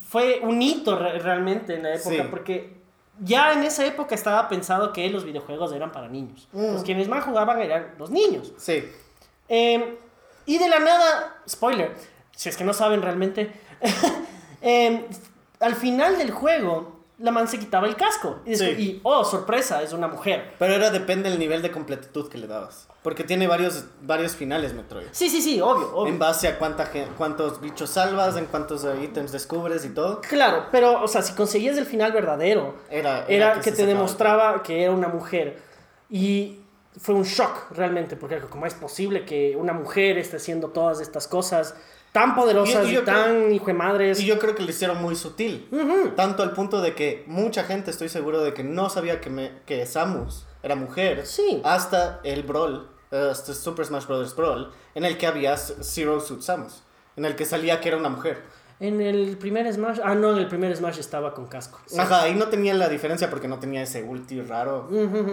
fue 0.09 0.39
un 0.41 0.61
hito 0.61 0.97
re- 0.97 1.19
realmente 1.19 1.75
en 1.75 1.83
la 1.83 1.95
época, 1.95 2.15
Sí. 2.15 2.27
porque 2.29 2.73
ya 3.19 3.53
en 3.53 3.63
esa 3.63 3.85
época 3.85 4.15
estaba 4.15 4.49
pensado 4.49 4.91
que 4.93 5.07
los 5.09 5.23
videojuegos 5.23 5.71
eran 5.73 5.91
para 5.91 6.07
niños. 6.07 6.47
Mm. 6.51 6.73
Los 6.73 6.83
quienes 6.83 7.07
más 7.07 7.23
jugaban 7.23 7.61
eran 7.61 7.93
los 7.99 8.09
niños. 8.09 8.53
Sí. 8.57 8.83
Eh, 9.49 9.97
y 10.45 10.57
de 10.57 10.67
la 10.69 10.79
nada, 10.79 11.35
spoiler, 11.47 11.93
si 12.35 12.49
es 12.49 12.57
que 12.57 12.63
no 12.63 12.73
saben 12.73 13.01
realmente, 13.01 13.51
eh, 14.61 15.05
al 15.59 15.75
final 15.75 16.17
del 16.17 16.31
juego, 16.31 17.02
la 17.19 17.31
man 17.31 17.48
se 17.48 17.60
quitaba 17.60 17.88
el 17.88 17.95
casco. 17.95 18.39
Y, 18.45 18.51
después- 18.51 18.75
Sí. 18.75 18.81
y, 18.81 19.00
oh, 19.04 19.24
sorpresa, 19.24 19.81
es 19.83 19.94
una 19.94 20.07
mujer. 20.07 20.54
Pero 20.60 20.74
era 20.74 20.89
depende 20.89 21.30
del 21.30 21.39
nivel 21.39 21.62
de 21.62 21.71
completitud 21.71 22.30
que 22.30 22.38
le 22.38 22.48
dabas. 22.48 22.88
Porque 23.04 23.24
tiene 23.24 23.48
varios, 23.48 23.86
varios 24.01 24.33
finales 24.36 24.74
Metroid. 24.74 25.07
Sí, 25.12 25.30
sí, 25.30 25.42
sí, 25.42 25.60
obvio, 25.62 25.94
obvio. 25.95 26.12
En 26.12 26.19
base 26.19 26.48
a 26.48 26.57
cuánta, 26.57 26.89
cuántos 27.18 27.60
bichos 27.62 27.89
salvas, 27.92 28.38
en 28.38 28.45
cuántos 28.45 28.86
ítems 29.01 29.31
descubres 29.31 29.83
y 29.86 29.89
todo. 29.89 30.21
Claro, 30.21 30.68
pero, 30.71 31.04
o 31.04 31.07
sea, 31.07 31.21
si 31.21 31.33
conseguías 31.33 31.77
el 31.77 31.86
final 31.86 32.12
verdadero, 32.13 32.75
Era, 32.89 33.25
era 33.27 33.54
que 33.56 33.71
te 33.71 33.71
sacaba. 33.71 33.88
demostraba 33.89 34.63
que 34.63 34.83
era 34.83 34.92
una 34.94 35.10
mujer. 35.10 35.62
Y 36.10 36.60
fue 36.98 37.15
un 37.15 37.24
shock 37.24 37.71
realmente, 37.71 38.15
porque 38.15 38.39
como 38.39 38.65
es 38.65 38.74
posible 38.74 39.25
que 39.25 39.56
una 39.57 39.74
mujer 39.74 40.18
esté 40.18 40.38
haciendo 40.38 40.69
todas 40.69 41.01
estas 41.01 41.27
cosas 41.27 41.75
tan 42.13 42.33
poderosas 42.36 42.88
Y- 42.89 42.98
tan 43.00 43.51
hijo 43.51 43.65
de 43.65 43.74
madres. 43.74 44.21
Y 44.21 44.25
yo 44.25 44.39
creo 44.39 44.56
que 44.56 44.63
lo 44.63 44.69
hicieron 44.69 45.01
muy 45.01 45.15
sutil. 45.18 45.68
Tanto 46.15 46.42
al 46.44 46.54
punto 46.54 46.80
de 46.81 46.95
que 46.95 47.25
mucha 47.27 47.63
gente, 47.65 47.92
estoy 47.92 48.07
seguro 48.07 48.42
de 48.42 48.54
que 48.54 48.63
no 48.63 48.89
sabía 48.89 49.19
que, 49.19 49.30
me- 49.30 49.51
que 49.65 49.86
Samus 49.86 50.45
era 50.63 50.75
mujer. 50.75 51.25
Sí. 51.25 51.60
Hasta 51.65 52.21
el 52.24 52.44
Brawl, 52.44 52.88
hasta 53.12 53.54
Super 53.54 53.86
Smash 53.86 54.06
Bros. 54.07 54.33
Brawl, 54.36 54.71
en 54.95 55.04
el 55.04 55.18
que 55.18 55.27
había 55.27 55.57
Zero 55.57 56.21
Suit 56.21 56.42
Samus. 56.42 56.83
En 57.18 57.25
el 57.25 57.36
que 57.36 57.45
salía 57.45 57.81
que 57.81 57.89
era 57.89 57.98
una 57.98 58.10
mujer. 58.10 58.42
En 58.79 58.99
el 59.01 59.37
primer 59.37 59.71
Smash, 59.71 59.99
ah, 60.03 60.13
no, 60.15 60.31
en 60.31 60.37
el 60.39 60.47
primer 60.47 60.75
Smash 60.75 60.99
estaba 60.99 61.33
con 61.33 61.47
casco. 61.47 61.79
Sí. 61.85 61.97
Ajá, 61.97 62.27
y 62.27 62.35
no 62.35 62.47
tenía 62.49 62.73
la 62.73 62.89
diferencia 62.89 63.29
porque 63.29 63.47
no 63.47 63.59
tenía 63.59 63.81
ese 63.81 64.03
ulti 64.03 64.41
raro 64.41 64.89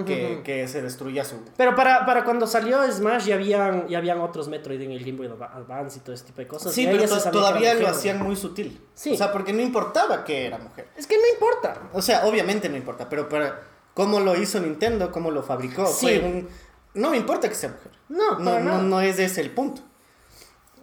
que, 0.06 0.42
que 0.44 0.68
se 0.68 0.82
destruía 0.82 1.24
su... 1.24 1.36
Pero 1.56 1.74
para, 1.74 2.06
para 2.06 2.24
cuando 2.24 2.46
salió 2.46 2.80
Smash 2.92 3.24
ya 3.26 3.34
habían, 3.34 3.88
ya 3.88 3.98
habían 3.98 4.20
otros 4.20 4.48
Metroid 4.48 4.80
en 4.82 4.92
el 4.92 5.00
Game 5.04 5.18
Boy 5.18 5.26
Adva- 5.28 5.52
Advance 5.54 5.98
y 5.98 6.02
todo 6.02 6.14
ese 6.14 6.24
tipo 6.26 6.38
de 6.42 6.46
cosas. 6.46 6.72
Sí, 6.72 6.84
y 6.84 6.86
ahí 6.86 6.96
pero 6.98 7.08
to- 7.08 7.30
todavía 7.30 7.74
lo 7.74 7.80
mujer. 7.80 7.94
hacían 7.94 8.22
muy 8.22 8.36
sutil. 8.36 8.80
Sí. 8.94 9.14
O 9.14 9.16
sea, 9.16 9.32
porque 9.32 9.52
no 9.52 9.62
importaba 9.62 10.22
que 10.24 10.46
era 10.46 10.58
mujer. 10.58 10.86
Es 10.96 11.06
que 11.06 11.16
no 11.16 11.24
importa. 11.32 11.80
O 11.92 12.02
sea, 12.02 12.26
obviamente 12.26 12.68
no 12.68 12.76
importa, 12.76 13.08
pero 13.08 13.28
para 13.28 13.60
cómo 13.94 14.20
lo 14.20 14.36
hizo 14.36 14.60
Nintendo, 14.60 15.10
cómo 15.10 15.30
lo 15.30 15.42
fabricó, 15.42 15.86
Sí. 15.86 16.06
fue 16.06 16.18
un... 16.20 16.48
No 16.94 17.10
me 17.10 17.16
importa 17.16 17.48
que 17.48 17.54
sea 17.54 17.70
mujer. 17.70 17.92
No, 18.08 18.38
No, 18.38 18.58
no, 18.58 18.64
nada. 18.64 18.82
no 18.82 19.00
es 19.00 19.18
ese 19.18 19.40
el 19.40 19.50
punto. 19.50 19.82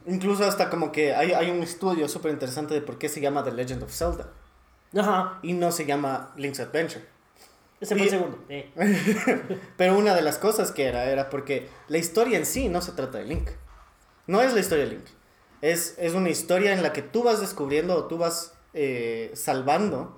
Incluso 0.07 0.45
hasta 0.45 0.69
como 0.69 0.91
que 0.91 1.13
hay, 1.13 1.33
hay 1.33 1.51
un 1.51 1.61
estudio 1.61 2.07
súper 2.07 2.31
interesante 2.31 2.73
de 2.73 2.81
por 2.81 2.97
qué 2.97 3.09
se 3.09 3.19
llama 3.19 3.43
The 3.43 3.51
Legend 3.51 3.83
of 3.83 3.91
Zelda 3.91 4.29
Ajá, 4.95 5.39
y 5.43 5.51
no 5.51 5.71
se 5.73 5.85
llama 5.85 6.33
Link's 6.37 6.61
Adventure. 6.61 7.03
ese 7.81 7.93
fue 7.93 8.05
el 8.05 8.09
segundo. 8.09 8.39
Eh. 8.47 8.71
Pero 9.77 9.97
una 9.97 10.15
de 10.15 10.21
las 10.21 10.37
cosas 10.37 10.71
que 10.71 10.85
era 10.85 11.05
era 11.05 11.29
porque 11.29 11.69
la 11.89 11.97
historia 11.97 12.37
en 12.37 12.45
sí 12.45 12.69
no 12.69 12.81
se 12.81 12.93
trata 12.93 13.17
de 13.17 13.25
Link. 13.25 13.49
No 14.27 14.41
es 14.41 14.53
la 14.53 14.61
historia 14.61 14.85
de 14.85 14.91
Link. 14.91 15.05
Es, 15.61 15.95
es 15.97 16.13
una 16.13 16.29
historia 16.29 16.71
en 16.71 16.83
la 16.83 16.93
que 16.93 17.01
tú 17.01 17.23
vas 17.23 17.41
descubriendo 17.41 17.95
o 17.95 18.05
tú 18.05 18.17
vas 18.17 18.53
eh, 18.73 19.31
salvando 19.33 20.17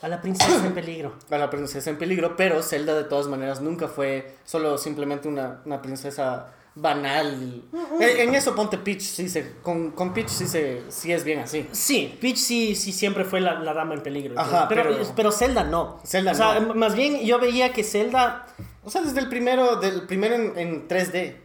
A 0.00 0.08
la 0.08 0.20
princesa 0.20 0.66
en 0.66 0.74
peligro. 0.74 1.14
a 1.30 1.38
la 1.38 1.48
princesa 1.48 1.90
en 1.90 1.98
peligro, 1.98 2.36
pero 2.36 2.60
Zelda 2.62 2.94
de 2.94 3.04
todas 3.04 3.28
maneras 3.28 3.60
nunca 3.60 3.86
fue 3.86 4.34
solo 4.44 4.78
simplemente 4.78 5.28
una, 5.28 5.62
una 5.64 5.80
princesa 5.80 6.52
banal. 6.74 7.62
En, 8.00 8.28
en 8.28 8.34
eso 8.34 8.54
ponte 8.54 8.78
Peach, 8.78 9.00
sí 9.00 9.28
se, 9.28 9.52
con, 9.62 9.90
con 9.92 10.12
Peach 10.14 10.28
sí, 10.28 10.46
se, 10.46 10.82
sí 10.88 11.12
es 11.12 11.24
bien 11.24 11.40
así. 11.40 11.68
Sí, 11.72 12.16
Peach 12.20 12.36
sí, 12.36 12.74
sí 12.74 12.92
siempre 12.92 13.24
fue 13.24 13.40
la, 13.40 13.54
la 13.60 13.74
dama 13.74 13.94
en 13.94 14.02
peligro. 14.02 14.38
Ajá, 14.38 14.68
pero, 14.68 14.82
pero- 14.84 15.12
pero 15.14 15.32
Zelda 15.32 15.64
no. 15.64 16.00
Zelda 16.04 16.32
o 16.32 16.34
sea, 16.34 16.60
no. 16.60 16.74
más 16.74 16.94
bien 16.94 17.20
yo 17.24 17.38
veía 17.38 17.72
que 17.72 17.84
Zelda 17.84 18.46
O 18.84 18.90
sea, 18.90 19.02
desde 19.02 19.20
el 19.20 19.28
primero, 19.28 19.76
del 19.76 20.02
primero 20.06 20.34
en, 20.34 20.58
en 20.58 20.88
3D, 20.88 21.36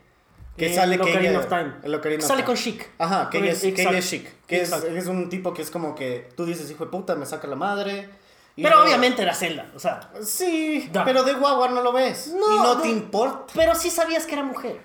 que 0.58 0.68
En 0.70 0.76
sale 0.76 0.96
que 0.98 1.04
Ocarina 1.04 1.30
ella- 1.30 1.40
of 1.40 1.48
Time. 1.48 1.74
el 1.84 1.94
Ocarina 1.96 2.20
of 2.24 2.28
sale 2.28 2.42
Time. 2.42 2.46
con 2.46 2.56
Chic. 2.56 2.90
Ajá, 2.98 3.30
que 3.30 3.38
ella 3.40 3.52
es, 3.52 3.62
que 3.62 3.70
ella 3.82 3.98
es 3.98 4.10
chic. 4.10 4.28
Que 4.48 4.62
es, 4.62 4.72
es 4.72 5.08
un 5.08 5.30
tipo 5.30 5.54
que 5.54 5.62
es 5.62 5.70
como 5.70 5.94
que 5.94 6.30
tú 6.36 6.46
dices, 6.46 6.72
hijo 6.72 6.86
de 6.86 6.92
puta, 6.92 7.16
me 7.16 7.26
saca 7.26 7.48
la 7.48 7.56
madre. 7.56 8.10
Pero 8.56 8.70
luego- 8.70 8.86
obviamente 8.86 9.22
era 9.22 9.36
Zelda, 9.36 9.68
o 9.76 9.80
sea. 9.80 10.10
Sí, 10.24 10.90
Da. 10.92 11.04
pero 11.06 11.22
de 11.22 11.34
guagua 11.36 11.68
no 11.68 11.82
lo 11.82 11.92
ves. 11.94 12.34
No, 12.36 12.56
y 12.56 12.58
no, 12.58 12.74
no. 12.76 12.82
te 12.82 12.90
importa. 12.90 13.54
Pero 13.54 13.76
sí 13.76 13.92
sabías 13.92 14.26
que 14.26 14.34
era 14.34 14.44
mujer. 14.44 14.82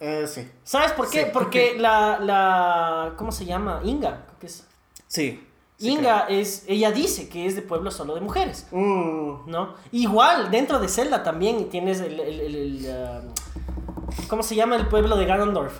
Eh, 0.00 0.26
sí. 0.26 0.50
¿Sabes 0.64 0.92
por 0.92 1.10
qué? 1.10 1.24
Sí. 1.24 1.30
Porque 1.32 1.74
la, 1.78 2.18
la. 2.20 3.12
¿Cómo 3.16 3.30
se 3.32 3.44
llama? 3.44 3.80
Inga. 3.84 4.24
creo 4.26 4.38
que 4.40 4.46
es. 4.46 4.66
Sí. 5.06 5.46
sí, 5.76 5.88
Inga 5.90 6.26
es. 6.28 6.64
Ella 6.66 6.90
dice 6.90 7.28
que 7.28 7.46
es 7.46 7.54
de 7.56 7.62
pueblo 7.62 7.90
solo 7.90 8.14
de 8.14 8.20
mujeres. 8.22 8.66
Mm, 8.70 9.50
¿No? 9.50 9.74
Igual, 9.92 10.50
dentro 10.50 10.78
de 10.78 10.88
Zelda 10.88 11.22
también 11.22 11.68
tienes 11.68 12.00
el. 12.00 12.18
el- 12.18 12.40
el- 12.40 12.56
el, 12.86 13.24
um, 13.26 14.26
¿Cómo 14.28 14.42
se 14.42 14.54
llama 14.54 14.76
el 14.76 14.86
pueblo 14.88 15.16
de 15.16 15.26
Ganondorf? 15.26 15.78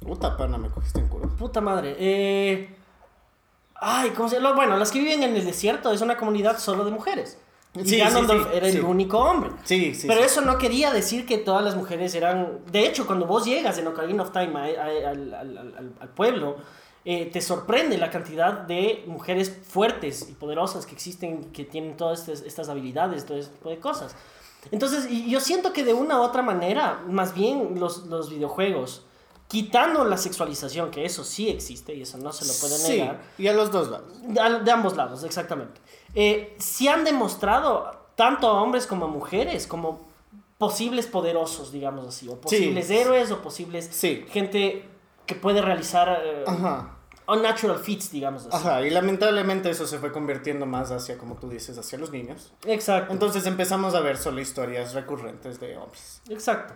puta 0.00 0.36
pana, 0.36 0.56
me 0.58 0.70
cogiste 0.70 1.00
en 1.00 1.08
culo. 1.08 1.28
Puta 1.36 1.60
madre. 1.60 1.94
Eh... 1.98 2.74
Ay, 3.80 4.10
¿cómo 4.10 4.28
se 4.28 4.36
llama? 4.36 4.52
Bueno, 4.52 4.76
las 4.76 4.90
que 4.90 4.98
viven 5.00 5.22
en 5.22 5.36
el 5.36 5.44
desierto 5.44 5.92
es 5.92 6.00
una 6.00 6.16
comunidad 6.16 6.58
solo 6.58 6.84
de 6.84 6.90
mujeres. 6.90 7.38
Y 7.78 7.84
Sí, 7.84 7.90
sí, 7.90 7.98
Ganondorf 7.98 8.50
sí, 8.50 8.56
era 8.56 8.68
el 8.68 8.84
único 8.84 9.18
hombre. 9.18 9.50
Sí, 9.64 9.94
sí. 9.94 10.06
Pero 10.06 10.20
eso 10.20 10.40
no 10.40 10.58
quería 10.58 10.90
decir 10.92 11.24
que 11.26 11.38
todas 11.38 11.64
las 11.64 11.76
mujeres 11.76 12.14
eran... 12.14 12.60
De 12.70 12.86
hecho, 12.86 13.06
cuando 13.06 13.26
vos 13.26 13.44
llegas 13.44 13.78
en 13.78 13.86
Ocarina 13.86 14.22
of 14.22 14.32
Time 14.32 14.58
a- 14.58 14.62
a- 14.64 15.10
al, 15.10 15.34
al- 15.34 15.58
al- 15.58 15.92
al 16.00 16.08
pueblo, 16.08 16.56
eh, 17.04 17.26
te 17.32 17.40
sorprende 17.40 17.96
la 17.98 18.10
cantidad 18.10 18.52
de 18.52 19.04
mujeres 19.06 19.56
fuertes 19.66 20.26
y 20.28 20.32
poderosas 20.34 20.84
que 20.86 20.94
existen, 20.94 21.44
que 21.52 21.64
tienen 21.64 21.96
todas 21.96 22.20
estas, 22.28 22.42
estas 22.46 22.68
habilidades, 22.68 23.24
todo 23.24 23.38
ese 23.38 23.50
tipo 23.50 23.70
de 23.70 23.78
cosas. 23.78 24.14
Entonces, 24.70 25.08
yo 25.26 25.40
siento 25.40 25.72
que 25.72 25.84
de 25.84 25.94
una 25.94 26.18
u 26.20 26.22
otra 26.24 26.42
manera, 26.42 27.00
más 27.08 27.32
bien 27.34 27.78
los, 27.78 28.06
los 28.06 28.28
videojuegos, 28.28 29.04
quitando 29.48 30.04
la 30.04 30.16
sexualización, 30.18 30.90
que 30.90 31.04
eso 31.04 31.24
sí 31.24 31.48
existe 31.48 31.94
y 31.94 32.02
eso 32.02 32.18
no 32.18 32.32
se 32.32 32.44
lo 32.46 32.52
puede 32.60 32.76
Sí, 32.78 32.92
negar, 33.00 33.20
y 33.38 33.48
a 33.48 33.52
los 33.54 33.72
dos 33.72 33.88
lados. 33.88 34.12
de, 34.22 34.70
ambos 34.70 34.96
lados, 34.96 35.24
exactamente. 35.24 35.80
Eh, 36.14 36.54
sí 36.58 36.86
han 36.86 37.02
demostrado, 37.04 37.90
tanto 38.14 38.46
a 38.48 38.62
hombres 38.62 38.86
como 38.86 39.06
a 39.06 39.08
mujeres, 39.08 39.66
como 39.66 40.06
posibles 40.58 41.06
poderosos, 41.06 41.72
digamos 41.72 42.06
así, 42.06 42.28
o 42.28 42.40
posibles 42.40 42.90
héroes, 42.90 43.30
o 43.30 43.40
posibles 43.42 43.88
Sí. 43.90 44.24
gente 44.28 44.84
que 45.24 45.34
puede 45.34 45.62
realizar 45.62 46.20
eh, 46.22 46.44
unnatural 47.26 47.78
feats, 47.78 48.10
digamos 48.10 48.46
así. 48.46 48.56
Ajá, 48.56 48.82
y 48.82 48.90
lamentablemente 48.90 49.70
eso 49.70 49.86
se 49.86 49.98
fue 49.98 50.12
convirtiendo 50.12 50.66
más 50.66 50.90
hacia, 50.90 51.16
como 51.18 51.36
tú 51.36 51.48
dices, 51.48 51.78
hacia 51.78 51.98
los 51.98 52.10
niños. 52.10 52.52
Exacto. 52.66 53.12
Entonces 53.12 53.46
empezamos 53.46 53.94
a 53.94 54.00
ver 54.00 54.16
solo 54.16 54.40
historias 54.40 54.94
recurrentes 54.94 55.60
de 55.60 55.76
hombres. 55.76 56.22
Exacto. 56.28 56.74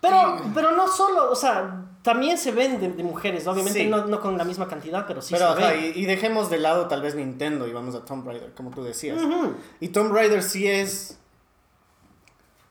Pero, 0.00 0.40
pero 0.54 0.70
no 0.72 0.88
solo, 0.88 1.30
o 1.30 1.34
sea, 1.34 1.84
también 2.02 2.38
se 2.38 2.52
ven 2.52 2.80
de, 2.80 2.88
de 2.92 3.02
mujeres, 3.02 3.46
obviamente 3.46 3.80
Sí. 3.80 3.86
no, 3.88 4.06
no 4.06 4.20
con 4.20 4.38
la 4.38 4.44
misma 4.44 4.66
cantidad, 4.66 5.06
pero 5.06 5.20
sí 5.20 5.34
Pero 5.34 5.54
se 5.54 5.62
ajá, 5.62 5.72
ven. 5.72 5.92
y, 5.94 5.98
y 6.00 6.06
dejemos 6.06 6.48
de 6.48 6.58
lado 6.58 6.88
tal 6.88 7.02
vez 7.02 7.14
Nintendo 7.14 7.66
y 7.68 7.72
vamos 7.72 7.94
a 7.94 8.04
Tomb 8.04 8.26
Raider, 8.26 8.52
como 8.54 8.70
tú 8.70 8.82
decías. 8.82 9.20
Y 9.80 9.88
Tomb 9.88 10.12
Raider 10.12 10.42
sí 10.42 10.66
es 10.66 11.18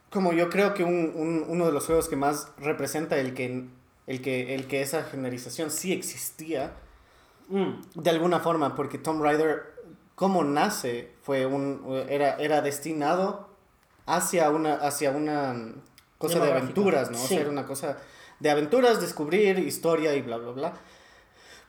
como 0.10 0.34
yo 0.34 0.50
creo 0.50 0.74
que 0.74 0.84
un- 0.84 1.14
un- 1.16 1.46
uno 1.48 1.66
de 1.68 1.72
los 1.72 1.86
juegos 1.86 2.10
que 2.10 2.16
más 2.16 2.48
representa 2.58 3.18
el 3.18 3.34
que, 3.36 3.68
el, 4.08 4.22
que, 4.22 4.56
el 4.56 4.68
que 4.68 4.82
esa 4.82 5.04
generización 5.04 5.70
sí 5.70 5.94
existía 5.94 6.74
Mm. 7.50 7.82
de 7.96 8.10
alguna 8.12 8.40
forma, 8.40 8.76
porque 8.76 8.98
Tomb 9.00 9.22
Raider, 9.24 9.74
como 10.16 10.44
nace, 10.44 11.14
fue 11.24 11.46
un, 11.46 11.84
era, 12.10 12.36
era 12.36 12.62
destinado 12.62 13.50
hacia 14.06 14.50
una, 14.52 14.76
hacia 14.76 15.12
una 15.12 15.56
cosa 16.20 16.40
de 16.40 16.52
aventuras, 16.52 17.10
¿no? 17.10 17.18
O 17.18 17.22
Sí. 17.22 17.30
sea, 17.30 17.42
era 17.42 17.50
una 17.50 17.66
cosa 17.66 17.98
de 18.40 18.50
aventuras, 18.52 19.02
descubrir 19.02 19.58
historia 19.58 20.14
y 20.14 20.22
bla, 20.22 20.38
bla, 20.38 20.52
bla. 20.52 20.74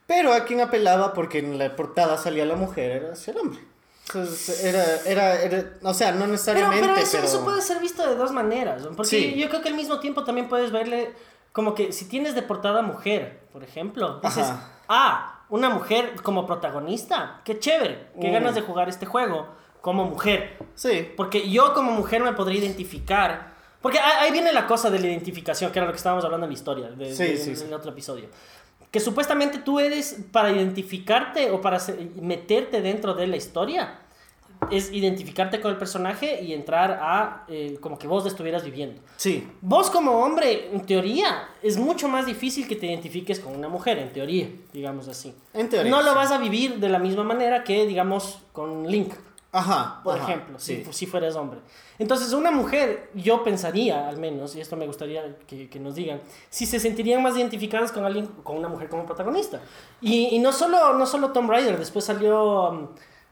Pero 0.07 0.33
a 0.33 0.43
quien 0.45 0.61
apelaba, 0.61 1.13
porque 1.13 1.39
en 1.39 1.57
la 1.57 1.75
portada 1.75 2.17
salía 2.17 2.45
la 2.45 2.55
mujer, 2.55 2.91
era 2.91 3.13
hacia 3.13 3.31
el 3.31 3.39
hombre. 3.39 3.59
Entonces, 4.07 4.63
era, 4.63 4.83
era, 5.05 5.41
era- 5.41 5.63
o 5.83 5.93
sea, 5.93 6.11
no 6.11 6.27
necesariamente, 6.27 6.81
pero 6.81 6.93
pero... 6.95 7.05
eso, 7.05 7.17
eso 7.19 7.43
puede 7.45 7.61
ser 7.61 7.79
visto 7.79 8.05
de 8.07 8.15
dos 8.15 8.31
maneras, 8.31 8.81
¿no? 8.83 8.91
porque 8.91 9.09
Sí. 9.09 9.35
yo 9.39 9.47
creo 9.49 9.61
que 9.61 9.69
al 9.69 9.75
mismo 9.75 9.99
tiempo 9.99 10.23
también 10.23 10.49
puedes 10.49 10.71
verle 10.71 11.13
como 11.53 11.75
que 11.75 11.91
si 11.93 12.05
tienes 12.05 12.35
de 12.35 12.41
portada 12.41 12.81
mujer, 12.81 13.41
por 13.53 13.63
ejemplo, 13.63 14.19
dices, 14.21 14.43
Ajá. 14.47 14.69
ah, 14.89 15.45
una 15.49 15.69
mujer 15.69 16.15
como 16.23 16.45
protagonista, 16.45 17.41
qué 17.45 17.59
chévere, 17.59 18.07
qué 18.19 18.29
Mm. 18.29 18.33
ganas 18.33 18.55
de 18.55 18.61
jugar 18.61 18.89
este 18.89 19.05
juego 19.05 19.47
como 19.81 20.05
mujer. 20.05 20.57
Sí, 20.75 21.09
Porque 21.15 21.49
yo 21.49 21.73
como 21.73 21.91
mujer 21.91 22.21
me 22.23 22.33
podría 22.33 22.59
identificar. 22.59 23.50
Porque 23.81 23.99
ahí 23.99 24.31
viene 24.31 24.51
la 24.53 24.67
cosa 24.67 24.89
de 24.89 24.99
la 24.99 25.07
identificación, 25.07 25.71
que 25.71 25.79
era 25.79 25.85
lo 25.87 25.91
que 25.93 25.97
estábamos 25.97 26.23
hablando 26.23 26.45
en 26.45 26.51
la 26.51 26.53
historia, 26.53 26.89
de, 26.91 27.15
Sí, 27.15 27.23
de- 27.23 27.37
sí, 27.37 27.49
en 27.51 27.57
sí. 27.57 27.63
el 27.67 27.73
otro 27.73 27.91
episodio. 27.91 28.25
Que 28.91 28.99
supuestamente 28.99 29.59
tú 29.59 29.79
eres, 29.79 30.17
para 30.31 30.51
identificarte 30.51 31.49
o 31.51 31.61
para 31.61 31.79
meterte 32.21 32.81
dentro 32.81 33.13
de 33.13 33.25
la 33.27 33.37
historia, 33.37 33.99
es 34.69 34.91
identificarte 34.93 35.59
con 35.59 35.71
el 35.71 35.77
personaje 35.77 36.43
y 36.43 36.53
entrar 36.53 36.99
a 37.01 37.45
eh, 37.47 37.77
como 37.81 37.97
que 37.97 38.05
vos 38.05 38.25
estuvieras 38.27 38.63
viviendo. 38.63 39.01
sí, 39.17 39.47
Vos 39.61 39.89
como 39.89 40.11
hombre, 40.23 40.69
en 40.71 40.85
teoría, 40.85 41.49
es 41.63 41.77
mucho 41.77 42.07
más 42.07 42.27
difícil 42.27 42.67
que 42.67 42.75
te 42.75 42.85
identifiques 42.85 43.39
con 43.39 43.55
una 43.55 43.69
mujer, 43.69 43.97
en 43.97 44.11
teoría, 44.13 44.49
digamos 44.71 45.07
así. 45.07 45.33
en 45.55 45.67
teoría. 45.67 45.89
No 45.89 46.03
lo 46.03 46.13
vas 46.13 46.31
a 46.31 46.37
vivir 46.37 46.75
de 46.75 46.89
la 46.89 46.99
misma 46.99 47.23
manera 47.23 47.63
que, 47.63 47.87
digamos, 47.87 48.39
con 48.53 48.85
Link 48.87 49.13
Ajá, 49.53 49.99
por 50.03 50.15
ajá, 50.15 50.31
ejemplo, 50.31 50.59
sí. 50.59 50.83
si, 50.85 50.93
si 50.93 51.05
fueras 51.05 51.35
hombre. 51.35 51.59
Entonces, 51.99 52.31
una 52.31 52.51
mujer, 52.51 53.09
yo 53.13 53.43
pensaría, 53.43 54.07
al 54.07 54.17
menos, 54.17 54.55
y 54.55 54.61
esto 54.61 54.77
me 54.77 54.87
gustaría 54.87 55.37
que, 55.45 55.69
que 55.69 55.79
nos 55.79 55.95
digan, 55.95 56.21
si 56.49 56.65
se 56.65 56.79
sentirían 56.79 57.21
más 57.21 57.35
identificadas 57.35 57.91
con 57.91 58.05
alguien, 58.05 58.27
con 58.27 58.57
una 58.57 58.69
mujer 58.69 58.87
como 58.87 59.05
protagonista. 59.05 59.59
Y, 59.99 60.35
y 60.35 60.39
no, 60.39 60.53
solo, 60.53 60.93
no 60.93 61.05
solo 61.05 61.31
Tomb 61.31 61.49
Raider, 61.49 61.77
después 61.77 62.05
salió 62.05 62.69
um, 62.69 62.87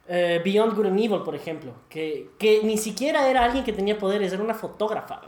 eh, 0.09 0.41
Beyond 0.43 0.75
Good 0.75 0.87
and 0.87 0.99
Evil, 0.99 1.21
por 1.21 1.35
ejemplo, 1.35 1.71
que, 1.87 2.31
que 2.37 2.63
ni 2.63 2.77
siquiera 2.77 3.29
era 3.29 3.45
alguien 3.45 3.63
que 3.63 3.71
tenía 3.71 3.97
poderes, 3.97 4.33
era 4.33 4.43
una 4.43 4.55
fotógrafa. 4.55 5.21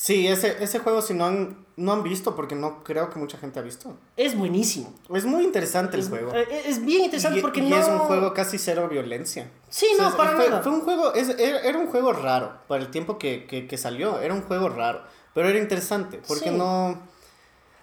Sí, 0.00 0.28
ese, 0.28 0.62
ese 0.62 0.78
juego 0.78 1.02
si 1.02 1.12
no 1.12 1.24
han, 1.24 1.66
no 1.76 1.92
han 1.92 2.04
visto, 2.04 2.36
porque 2.36 2.54
no 2.54 2.84
creo 2.84 3.10
que 3.10 3.18
mucha 3.18 3.36
gente 3.36 3.58
ha 3.58 3.62
visto. 3.62 3.96
Es 4.16 4.38
buenísimo. 4.38 4.94
Es 5.12 5.24
muy 5.24 5.42
interesante 5.42 5.96
el 5.96 6.02
Es, 6.04 6.08
juego. 6.08 6.32
eh, 6.34 6.46
es 6.66 6.84
bien 6.84 7.02
interesante 7.04 7.40
y, 7.40 7.42
porque 7.42 7.60
y 7.60 7.68
no... 7.68 7.76
es 7.76 7.88
un 7.88 7.98
juego 7.98 8.32
casi 8.32 8.58
cero 8.58 8.88
violencia. 8.88 9.50
Sí, 9.68 9.86
O 9.94 9.96
sea, 9.96 10.10
no, 10.10 10.16
para 10.16 10.36
fue, 10.36 10.48
nada. 10.50 10.62
fue 10.62 10.70
un 10.70 10.82
juego, 10.82 11.12
es- 11.14 11.30
era, 11.38 11.58
era 11.62 11.78
un 11.78 11.88
juego 11.88 12.12
raro 12.12 12.52
para 12.68 12.80
el 12.80 12.90
tiempo 12.92 13.18
que, 13.18 13.46
que, 13.46 13.66
que 13.66 13.76
salió. 13.76 14.20
Era 14.20 14.34
un 14.34 14.42
juego 14.42 14.68
raro, 14.68 15.02
pero 15.34 15.48
era 15.48 15.58
interesante 15.58 16.20
porque 16.28 16.50
Sí. 16.50 16.54
no, 16.56 17.02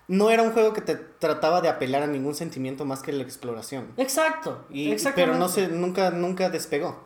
no 0.07 0.29
era 0.29 0.41
un 0.43 0.51
juego 0.53 0.71
que 0.71 0.79
te 0.81 0.95
trataba 0.95 1.59
de 1.59 1.67
apelar 1.67 2.01
a 2.03 2.07
ningún 2.07 2.33
sentimiento 2.33 2.85
más 2.85 3.01
que 3.01 3.11
la 3.11 3.23
exploración. 3.23 3.87
Exacto. 3.97 4.63
Y, 4.69 4.89
exactamente. 4.91 5.31
pero 5.33 5.37
no 5.37 5.49
se, 5.49 5.67
nunca, 5.67 6.11
nunca 6.11 6.49
despegó. 6.49 6.97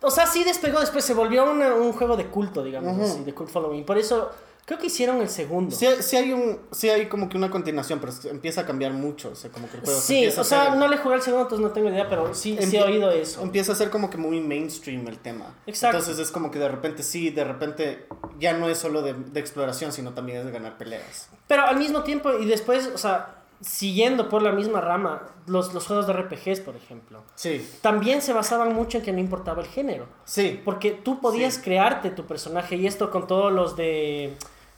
O 0.00 0.10
sea, 0.10 0.26
sí 0.26 0.44
despegó, 0.44 0.80
después 0.80 1.04
se 1.04 1.14
volvió 1.14 1.50
una- 1.50 1.74
un 1.74 1.92
juego 1.92 2.16
de 2.16 2.26
culto, 2.26 2.62
digamos 2.62 2.98
así, 3.10 3.24
de 3.24 3.34
cult 3.34 3.50
following. 3.50 3.84
Por 3.84 3.98
eso 3.98 4.30
creo 4.64 4.78
que 4.78 4.86
hicieron 4.88 5.20
el 5.22 5.28
segundo. 5.30 5.74
Sí, 5.74 5.86
sí 6.00 6.16
hay 6.16 6.32
un, 6.32 6.60
sí 6.72 6.88
hay 6.90 7.06
como 7.08 7.28
que 7.28 7.36
una 7.38 7.50
continuación, 7.50 7.98
pero 8.00 8.12
empieza 8.30 8.60
a 8.60 8.66
cambiar 8.66 8.92
mucho. 8.92 9.30
O 9.30 9.34
sea, 9.34 9.50
como 9.50 9.68
que 9.68 9.78
el 9.78 9.82
juego 9.82 9.98
Sí, 9.98 10.26
o 10.26 10.44
sea, 10.44 10.74
no 10.74 10.86
le 10.88 10.98
jugué 10.98 11.14
al 11.16 11.22
segundo, 11.22 11.44
entonces 11.44 11.66
no 11.66 11.72
tengo 11.72 11.88
idea, 11.88 12.08
pero 12.08 12.34
sí, 12.34 12.56
sí 12.60 12.76
he 12.76 12.82
oído 12.82 13.10
eso. 13.10 13.40
Empieza 13.42 13.72
a 13.72 13.74
ser 13.74 13.88
como 13.90 14.10
que 14.10 14.18
muy 14.18 14.40
mainstream 14.40 15.08
el 15.08 15.18
tema. 15.18 15.54
Exacto. 15.66 15.96
Entonces 15.98 16.24
es 16.24 16.30
como 16.30 16.50
que 16.50 16.58
de 16.58 16.68
repente 16.68 17.02
sí, 17.02 17.30
de 17.30 17.44
repente 17.44 18.06
ya 18.38 18.52
no 18.52 18.68
es 18.68 18.78
solo 18.78 19.02
de, 19.02 19.14
de 19.14 19.40
exploración, 19.40 19.92
sino 19.92 20.12
también 20.12 20.38
es 20.38 20.44
de 20.44 20.52
ganar 20.52 20.76
peleas. 20.78 21.28
Pero 21.46 21.62
al 21.62 21.76
mismo 21.78 22.02
tiempo, 22.02 22.30
y 22.38 22.44
después, 22.44 22.90
o 22.94 22.98
sea, 22.98 23.37
siguiendo 23.60 24.28
por 24.28 24.42
la 24.42 24.52
misma 24.52 24.80
rama, 24.80 25.22
los, 25.46 25.74
los 25.74 25.86
juegos 25.86 26.06
de 26.06 26.12
RPGs, 26.12 26.60
por 26.60 26.76
ejemplo, 26.76 27.22
Sí, 27.34 27.68
también 27.80 28.22
se 28.22 28.32
basaban 28.32 28.74
mucho 28.74 28.98
en 28.98 29.04
que 29.04 29.12
no 29.12 29.18
importaba 29.20 29.62
el 29.62 29.68
género. 29.68 30.06
sí. 30.24 30.60
Porque 30.64 30.92
tú 30.92 31.20
podías 31.20 31.54
Sí. 31.54 31.62
crearte 31.62 32.10
tu 32.10 32.24
personaje, 32.26 32.76
y 32.76 32.86
esto 32.86 33.10
con 33.10 33.26
todos 33.26 33.52
los 33.52 33.74
de 33.76 34.34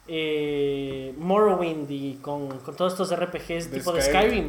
eh, 0.07 1.13
Morrowind 1.17 1.89
y 1.89 2.15
con, 2.21 2.59
con 2.59 2.75
todos 2.75 2.93
estos 2.93 3.15
RPGs 3.15 3.69
De 3.71 3.77
tipo 3.77 3.91
de 3.93 4.01
Skyrim. 4.01 4.45
Skyrim. 4.45 4.47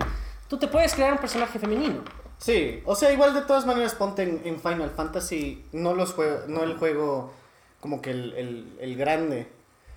Tú 0.48 0.58
te 0.58 0.66
puedes 0.68 0.94
crear 0.94 1.12
un 1.12 1.18
personaje 1.18 1.58
femenino. 1.58 2.00
Sí, 2.38 2.82
o 2.84 2.96
sea, 2.96 3.12
igual 3.12 3.34
de 3.34 3.42
todas 3.42 3.66
maneras 3.66 3.94
ponte 3.94 4.22
en, 4.22 4.40
en 4.44 4.58
Final 4.60 4.90
Fantasy, 4.90 5.64
no 5.72 5.94
los 5.94 6.12
juego, 6.12 6.40
no 6.48 6.64
el 6.64 6.76
juego 6.76 7.32
como 7.80 8.00
que 8.02 8.10
el, 8.10 8.32
el, 8.34 8.76
el 8.80 8.96
grande, 8.96 9.46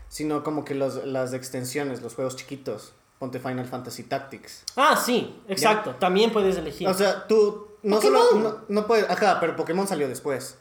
sino 0.09 0.43
como 0.43 0.63
que 0.65 0.75
los, 0.75 1.03
las 1.05 1.33
extensiones, 1.33 2.01
los 2.01 2.13
juegos 2.15 2.35
chiquitos. 2.35 2.93
Ponte 3.19 3.39
Final 3.39 3.65
Fantasy 3.65 4.03
Tactics. 4.03 4.63
Ah, 4.75 4.95
sí, 4.97 5.41
exacto. 5.47 5.95
También 5.95 6.31
puedes 6.31 6.57
elegir. 6.57 6.87
O 6.87 6.93
sea, 6.93 7.27
tú 7.27 7.67
no 7.83 7.95
Pokémon. 7.97 8.21
solo 8.29 8.39
no, 8.39 8.57
no 8.67 8.87
puedes, 8.87 9.09
ajá, 9.09 9.39
pero 9.39 9.55
Pokémon 9.55 9.87
salió 9.87 10.07
después. 10.07 10.57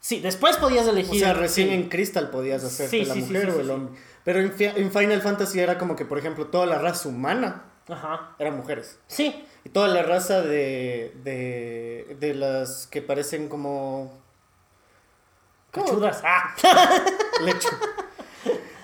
sí, 0.00 0.20
después 0.20 0.56
podías 0.56 0.86
O 0.86 0.90
elegir. 0.90 1.20
sea, 1.20 1.34
recién 1.34 1.68
sí. 1.68 1.74
en 1.74 1.88
Crystal 1.88 2.30
podías 2.30 2.64
hacerte 2.64 2.90
Sí, 3.00 3.04
la 3.04 3.14
sí, 3.14 3.20
mujer 3.20 3.50
o 3.50 3.60
el 3.60 3.70
hombre. 3.70 4.00
Pero 4.24 4.40
en, 4.40 4.52
Fi- 4.52 4.64
en 4.74 4.90
Final 4.92 5.20
Fantasy 5.22 5.60
era 5.60 5.76
como 5.78 5.96
que, 5.96 6.04
por 6.04 6.18
ejemplo, 6.18 6.46
toda 6.46 6.66
la 6.66 6.78
raza 6.78 7.08
humana 7.08 7.64
Ajá. 7.88 8.34
eran 8.38 8.56
mujeres. 8.56 8.98
Sí, 9.06 9.44
Y 9.64 9.68
toda 9.70 9.88
la 9.88 10.02
raza 10.02 10.40
de, 10.42 11.14
de, 11.24 12.16
de 12.20 12.34
las 12.34 12.86
que 12.86 13.02
parecen 13.02 13.48
como... 13.48 14.18
Cachudas. 15.70 16.22
Ah, 16.24 16.54
Lecho. 17.42 17.68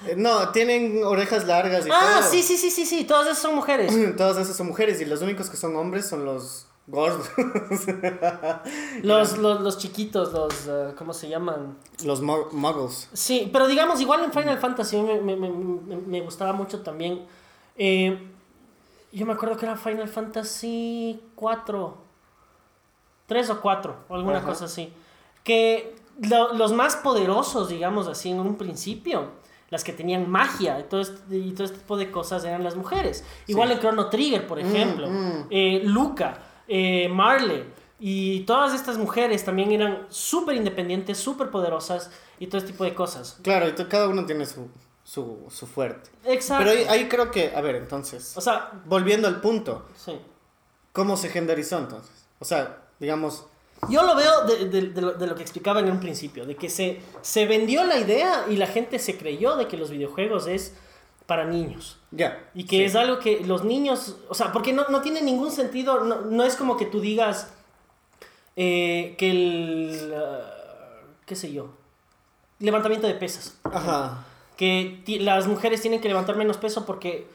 Eh, 0.07 0.15
No, 0.17 0.51
tienen 0.51 1.03
orejas 1.05 1.47
largas 1.47 1.87
y 1.87 1.91
Ah, 1.93 2.19
todo. 2.21 2.31
sí, 2.31 2.43
sí, 2.43 2.57
sí, 2.57 2.71
sí, 2.71 2.85
sí. 2.87 3.05
Todas 3.05 3.27
esas 3.27 3.39
son 3.39 3.55
mujeres. 3.55 3.93
Todas 4.17 4.37
esas 4.39 4.57
son 4.57 4.67
mujeres 4.69 5.01
y 5.01 5.05
los 5.05 5.23
únicos 5.23 5.51
que 5.51 5.57
son 5.57 5.75
hombres 5.77 6.07
son 6.09 6.25
los 6.25 6.67
gordos. 6.87 7.29
Los, 9.03 9.39
los, 9.39 9.61
los 9.61 9.79
chiquitos, 9.79 10.33
los. 10.33 10.67
eh, 10.69 10.95
¿Cómo 10.97 11.13
se 11.13 11.29
llaman? 11.29 11.77
los 12.05 12.21
mu- 12.21 12.51
muggles. 12.53 13.09
Sí, 13.13 13.49
pero 13.53 13.67
digamos, 13.67 14.01
igual 14.01 14.23
en 14.25 14.33
Final 14.33 14.59
Fantasy 14.59 14.97
me, 14.99 15.21
me, 15.21 15.37
me, 15.37 15.49
me- 15.51 15.97
me 15.97 16.21
gustaba 16.21 16.53
mucho 16.53 16.83
también. 16.83 17.25
eh, 17.77 18.31
yo 19.13 19.27
me 19.27 19.33
acuerdo 19.35 19.57
que 19.57 19.65
era 19.65 19.77
Final 19.77 20.09
Fantasy 20.09 21.21
4. 21.37 21.99
3 23.27 23.51
o 23.51 23.61
4, 23.61 23.97
o 24.09 24.15
alguna 24.17 24.39
Ajá. 24.39 24.49
cosa 24.49 24.65
así. 24.67 24.93
Que 25.45 25.95
lo- 26.21 26.53
los 26.55 26.73
más 26.73 26.97
poderosos, 26.97 27.69
digamos 27.69 28.07
así, 28.09 28.31
en 28.31 28.41
un 28.41 28.57
principio, 28.57 29.29
las 29.71 29.83
que 29.85 29.93
tenían 29.93 30.31
magia 30.31 30.79
y 30.79 30.85
todo 30.85 31.01
este, 31.01 31.37
y 31.37 31.53
todo 31.53 31.65
este 31.65 31.79
tipo 31.79 31.97
de 31.97 32.11
cosas 32.11 32.45
eran 32.45 32.63
las 32.63 32.77
mujeres. 32.77 33.25
Igual 33.47 33.73
en 33.73 33.81
Chrono 33.81 34.09
Trigger, 34.09 34.47
por 34.47 34.59
ejemplo. 34.59 35.09
mm. 35.09 35.47
eh, 35.51 35.83
Luca, 35.85 36.39
eh, 36.69 37.09
Marley. 37.09 37.65
Y 37.99 38.41
todas 38.41 38.75
estas 38.75 38.99
mujeres 38.99 39.45
también 39.45 39.71
eran 39.73 40.07
súper 40.11 40.57
independientes, 40.57 41.17
súper 41.17 41.51
poderosas 41.51 42.11
y 42.39 42.47
todo 42.49 42.59
este 42.59 42.73
tipo 42.73 42.85
de 42.85 42.95
cosas. 42.95 43.39
Claro, 43.43 43.69
y 43.69 43.73
cada 43.73 44.09
uno 44.09 44.27
tiene 44.27 44.45
su, 44.47 44.69
su, 45.05 45.47
su 45.49 45.67
fuerte. 45.67 46.11
Exacto. 46.25 46.65
Pero 46.65 46.79
ahí, 46.79 46.87
ahí 46.89 47.09
creo 47.09 47.31
que, 47.31 47.53
a 47.55 47.61
ver, 47.61 47.77
entonces, 47.77 48.37
O 48.37 48.41
sea, 48.41 48.73
volviendo 48.85 49.27
al 49.29 49.41
punto, 49.41 49.87
sí. 49.97 50.19
¿cómo 50.93 51.17
se 51.17 51.29
genderizó 51.31 51.79
entonces? 51.79 52.27
O 52.41 52.45
sea, 52.45 52.83
digamos, 52.99 53.47
Yo 53.91 54.03
lo 54.03 54.15
veo 54.17 54.45
de, 54.47 54.69
de- 54.69 54.89
de 54.89 55.01
lo, 55.03 55.13
de 55.13 55.27
lo 55.27 55.35
que 55.35 55.43
explicaba 55.43 55.81
en 55.81 55.91
un 55.91 56.01
principio, 56.01 56.47
de 56.47 56.57
que 56.57 56.71
se, 56.71 57.01
se 57.23 57.47
vendió 57.47 57.85
la 57.85 57.99
idea 57.99 58.47
y 58.49 58.57
la 58.57 58.67
gente 58.67 58.99
se 58.99 59.19
creyó 59.19 59.57
de 59.57 59.69
que 59.69 59.77
los 59.77 59.91
videojuegos 59.91 60.47
es 60.47 60.75
para 61.27 61.45
niños. 61.45 61.99
Ya. 62.11 62.49
Y 62.55 62.65
que 62.65 62.77
sí. 62.79 62.85
es 62.85 62.95
algo 62.97 63.19
que 63.19 63.41
los 63.45 63.65
niños, 63.65 64.17
o 64.29 64.35
sea, 64.35 64.53
porque 64.53 64.73
no, 64.73 64.87
no 64.89 65.03
tiene 65.03 65.21
ningún 65.23 65.51
sentido, 65.51 66.05
no, 66.05 66.23
no 66.23 66.45
es 66.45 66.57
como 66.57 66.77
que 66.77 66.87
tú 66.87 67.01
digas 67.01 67.53
eh, 68.57 69.15
que 69.19 69.31
el, 69.31 70.15
ah, 70.17 71.03
qué 71.27 71.37
sé 71.37 71.53
yo, 71.53 71.69
levantamiento 72.61 73.07
de 73.07 73.15
pesas. 73.15 73.59
Ajá. 73.65 74.25
Que 74.57 75.03
las 75.21 75.47
mujeres 75.47 75.81
tienen 75.83 76.01
que 76.01 76.09
levantar 76.09 76.37
menos 76.37 76.57
peso 76.59 76.87
porque, 76.87 77.27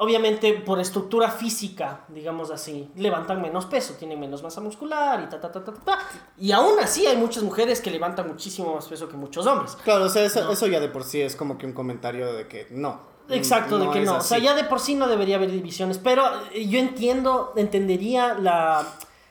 obviamente, 0.00 0.54
por 0.54 0.80
estructura 0.80 1.30
física, 1.30 2.04
digamos 2.08 2.50
así, 2.50 2.90
levantan 2.96 3.40
menos 3.42 3.66
peso, 3.66 3.94
tienen 3.98 4.18
menos 4.18 4.42
masa 4.42 4.60
muscular 4.62 5.22
y 5.22 5.28
ta, 5.28 5.38
ta, 5.38 5.52
ta, 5.52 5.62
ta, 5.62 5.72
ta, 5.74 5.80
ta. 5.84 5.98
Y 6.38 6.52
aún 6.52 6.78
así 6.80 7.06
hay 7.06 7.18
muchas 7.18 7.42
mujeres 7.42 7.82
que 7.82 7.90
levantan 7.90 8.26
muchísimo 8.26 8.74
más 8.74 8.88
peso 8.88 9.08
que 9.08 9.16
muchos 9.16 9.46
hombres. 9.46 9.76
Claro, 9.84 10.06
o 10.06 10.08
sea, 10.08 10.24
eso, 10.24 10.42
No. 10.44 10.52
eso 10.52 10.66
ya 10.66 10.80
de 10.80 10.88
por 10.88 11.04
sí 11.04 11.20
es 11.20 11.36
como 11.36 11.58
que 11.58 11.66
un 11.66 11.74
comentario 11.74 12.32
de 12.32 12.48
que 12.48 12.66
no. 12.70 12.98
Exacto, 13.28 13.78
de 13.78 13.90
que 13.90 14.00
no. 14.00 14.16
O 14.16 14.20
sea, 14.22 14.38
ya 14.38 14.54
de 14.54 14.64
por 14.64 14.80
sí 14.80 14.94
no 14.94 15.06
debería 15.06 15.36
haber 15.36 15.50
divisiones. 15.52 15.98
Pero 15.98 16.24
eh, 16.52 16.66
yo 16.66 16.78
entiendo, 16.78 17.52
entendería 17.56 18.34
la, 18.34 18.86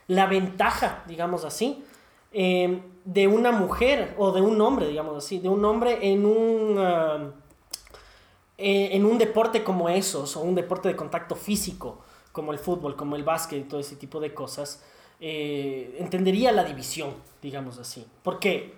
la 0.06 0.26
ventaja, 0.26 1.02
digamos 1.08 1.44
así, 1.44 1.84
eh, 2.32 2.80
de 3.04 3.26
una 3.26 3.50
mujer 3.50 4.14
o 4.18 4.30
de 4.30 4.40
un 4.40 4.60
hombre, 4.60 4.86
digamos 4.86 5.16
así, 5.16 5.40
de 5.40 5.48
un 5.48 5.64
hombre 5.64 5.98
en 6.00 6.24
un, 6.24 6.76
ah, 6.78 7.32
eh, 8.60 8.90
en 8.92 9.04
un 9.04 9.18
deporte 9.18 9.64
como 9.64 9.88
esos, 9.88 10.36
o 10.36 10.40
un 10.42 10.54
deporte 10.54 10.88
de 10.88 10.94
contacto 10.96 11.34
físico, 11.34 12.00
como 12.32 12.52
el 12.52 12.58
fútbol, 12.58 12.94
como 12.94 13.16
el 13.16 13.24
básquet 13.24 13.58
y 13.60 13.68
todo 13.68 13.80
ese 13.80 13.96
tipo 13.96 14.20
de 14.20 14.32
cosas, 14.34 14.82
eh, 15.20 15.96
entendería 15.98 16.52
la 16.52 16.64
división, 16.64 17.14
digamos 17.42 17.78
así. 17.78 18.06
Porque 18.22 18.74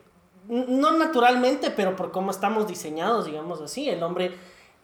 no 0.49 0.97
naturalmente, 0.97 1.71
pero 1.71 1.95
por 1.97 2.11
cómo 2.11 2.31
estamos 2.31 2.67
diseñados, 2.67 3.27
digamos 3.27 3.61
así, 3.61 3.89
el 3.89 4.03
hombre 4.03 4.33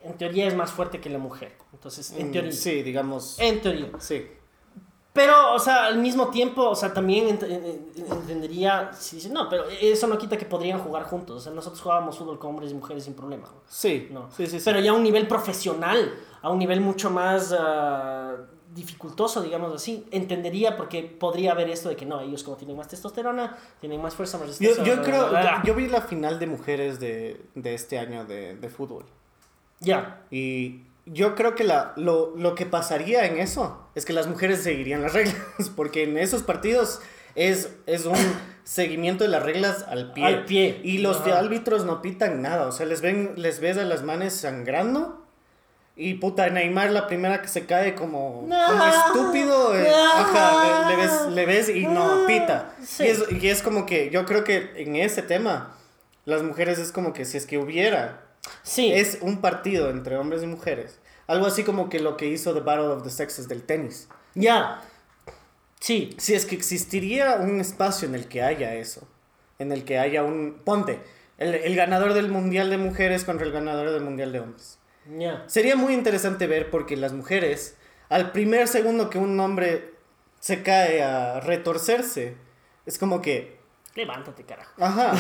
en 0.04 0.14
teoría 0.16 0.46
es 0.46 0.54
más 0.54 0.70
fuerte 0.70 1.00
que 1.00 1.10
la 1.10 1.18
mujer. 1.18 1.52
Entonces, 1.72 2.12
en 2.12 2.28
Mm, 2.28 2.32
teoría. 2.32 2.52
Sí, 2.52 2.82
digamos. 2.82 3.36
En 3.40 3.60
teoría. 3.60 3.90
Sí. 3.98 4.26
Pero, 5.20 5.52
o 5.52 5.58
sea, 5.58 5.86
al 5.86 5.98
mismo 5.98 6.28
tiempo, 6.28 6.62
o 6.70 6.76
sea, 6.76 6.94
también 6.94 7.26
ent- 7.26 7.42
en- 7.44 7.64
en- 7.64 8.12
entendería, 8.12 8.90
si 8.92 9.16
dicen, 9.16 9.32
no, 9.32 9.48
pero 9.48 9.64
eso 9.68 10.06
no 10.06 10.16
quita 10.16 10.36
que 10.38 10.44
podrían 10.46 10.78
jugar 10.78 11.02
juntos. 11.02 11.36
O 11.38 11.40
sea, 11.40 11.52
nosotros 11.52 11.80
jugábamos 11.82 12.16
fútbol 12.16 12.38
con 12.38 12.50
hombres 12.50 12.70
y 12.70 12.74
mujeres 12.74 13.02
sin 13.04 13.14
problema. 13.14 13.48
Sí. 13.68 14.06
No. 14.12 14.30
Sí, 14.30 14.46
sí, 14.46 14.58
sí. 14.60 14.64
Pero 14.64 14.78
ya 14.78 14.92
a 14.92 14.94
un 14.94 15.02
nivel 15.02 15.26
profesional, 15.26 16.14
a 16.40 16.50
un 16.50 16.58
nivel 16.60 16.80
mucho 16.80 17.10
más 17.10 17.52
ah, 17.58 18.36
dificultoso, 18.74 19.42
digamos 19.42 19.74
así, 19.74 20.06
entendería 20.12 20.76
porque 20.76 21.02
podría 21.02 21.50
haber 21.52 21.68
esto 21.70 21.88
de 21.88 21.96
que 21.96 22.06
no, 22.06 22.20
ellos 22.20 22.44
como 22.44 22.56
tienen 22.56 22.76
más 22.76 22.86
testosterona, 22.86 23.56
tienen 23.80 24.00
más 24.00 24.14
fuerza, 24.14 24.38
más 24.38 24.46
resistencia. 24.48 24.84
yo 24.84 25.02
creo, 25.02 25.30
yo 25.64 25.74
vi 25.74 25.88
la 25.88 26.00
final 26.02 26.38
de 26.38 26.46
mujeres 26.46 27.00
de, 27.00 27.40
de 27.56 27.74
este 27.74 27.98
año 27.98 28.24
de, 28.24 28.54
de 28.54 28.68
fútbol. 28.68 29.04
Ya, 29.80 30.22
Y 30.30 30.82
yo 31.12 31.34
creo 31.34 31.54
que 31.54 31.64
la, 31.64 31.92
lo, 31.96 32.34
lo 32.36 32.54
que 32.54 32.66
pasaría 32.66 33.26
en 33.26 33.38
eso 33.38 33.88
es 33.94 34.04
que 34.04 34.12
las 34.12 34.26
mujeres 34.26 34.62
seguirían 34.62 35.02
las 35.02 35.12
reglas, 35.12 35.36
porque 35.76 36.04
en 36.04 36.16
esos 36.18 36.42
partidos 36.42 37.00
es, 37.34 37.70
es 37.86 38.04
un 38.06 38.16
seguimiento 38.64 39.24
de 39.24 39.30
las 39.30 39.42
reglas 39.42 39.84
al 39.88 40.12
pie. 40.12 40.24
Al 40.26 40.44
pie. 40.44 40.80
Y 40.84 40.98
los 40.98 41.18
Ajá. 41.20 41.38
árbitros 41.38 41.84
no 41.84 42.02
pitan 42.02 42.42
nada, 42.42 42.66
o 42.66 42.72
sea, 42.72 42.86
les, 42.86 43.00
ven, 43.00 43.32
les 43.36 43.60
ves 43.60 43.76
a 43.78 43.84
las 43.84 44.02
manes 44.02 44.34
sangrando. 44.34 45.24
Y 46.00 46.14
puta, 46.14 46.48
Neymar 46.48 46.92
la 46.92 47.08
primera 47.08 47.42
que 47.42 47.48
se 47.48 47.66
cae 47.66 47.96
como, 47.96 48.42
como 48.42 48.46
No. 48.46 48.86
estúpido, 48.88 49.74
eh, 49.76 49.88
No. 49.90 50.12
ajá, 50.12 50.88
le, 50.90 50.96
le 50.96 51.02
ves, 51.02 51.12
le 51.30 51.46
ves 51.46 51.68
y 51.70 51.86
no 51.86 52.24
pita. 52.26 52.70
Sí. 52.84 53.02
Y, 53.02 53.06
es, 53.08 53.24
y 53.32 53.48
es 53.48 53.62
como 53.62 53.84
que 53.84 54.08
yo 54.10 54.24
creo 54.24 54.44
que 54.44 54.70
en 54.76 54.94
ese 54.94 55.22
tema, 55.22 55.74
las 56.24 56.44
mujeres 56.44 56.78
es 56.78 56.92
como 56.92 57.12
que 57.12 57.24
si 57.24 57.36
es 57.36 57.46
que 57.46 57.58
hubiera 57.58 58.27
sí. 58.62 58.92
es 58.92 59.18
un 59.20 59.40
partido 59.40 59.90
entre 59.90 60.16
hombres 60.16 60.42
y 60.42 60.46
mujeres. 60.46 60.98
Algo 61.26 61.46
así 61.46 61.64
como 61.64 61.88
que 61.88 62.00
lo 62.00 62.16
que 62.16 62.26
hizo 62.26 62.54
The 62.54 62.60
Battle 62.60 62.86
of 62.86 63.02
the 63.02 63.10
Sexes 63.10 63.48
del 63.48 63.62
tenis. 63.62 64.08
Ya. 64.34 64.82
Sí. 65.80 66.14
Si 66.18 66.34
es 66.34 66.46
que 66.46 66.54
existiría 66.54 67.36
un 67.36 67.60
espacio 67.60 68.08
en 68.08 68.14
el 68.14 68.28
que 68.28 68.42
haya 68.42 68.74
eso, 68.74 69.06
en 69.58 69.72
el 69.72 69.84
que 69.84 69.98
haya 69.98 70.22
un... 70.22 70.60
Ponte, 70.64 71.00
el, 71.36 71.54
el 71.54 71.76
ganador 71.76 72.14
del 72.14 72.28
Mundial 72.28 72.70
de 72.70 72.78
Mujeres 72.78 73.24
contra 73.24 73.46
el 73.46 73.52
ganador 73.52 73.90
del 73.90 74.02
Mundial 74.02 74.32
de 74.32 74.40
Hombres. 74.40 74.78
Ya. 75.18 75.44
Sería 75.46 75.76
muy 75.76 75.94
interesante 75.94 76.46
ver 76.46 76.70
porque 76.70 76.96
las 76.96 77.12
mujeres, 77.12 77.76
al 78.08 78.32
primer 78.32 78.68
segundo 78.68 79.10
que 79.10 79.18
un 79.18 79.38
hombre 79.40 79.94
se 80.40 80.62
cae 80.62 81.02
a 81.02 81.40
retorcerse, 81.40 82.36
es 82.86 82.98
como 82.98 83.20
que... 83.20 83.57
Levántate, 83.98 84.44
carajo. 84.44 84.70
Ajá. 84.78 85.12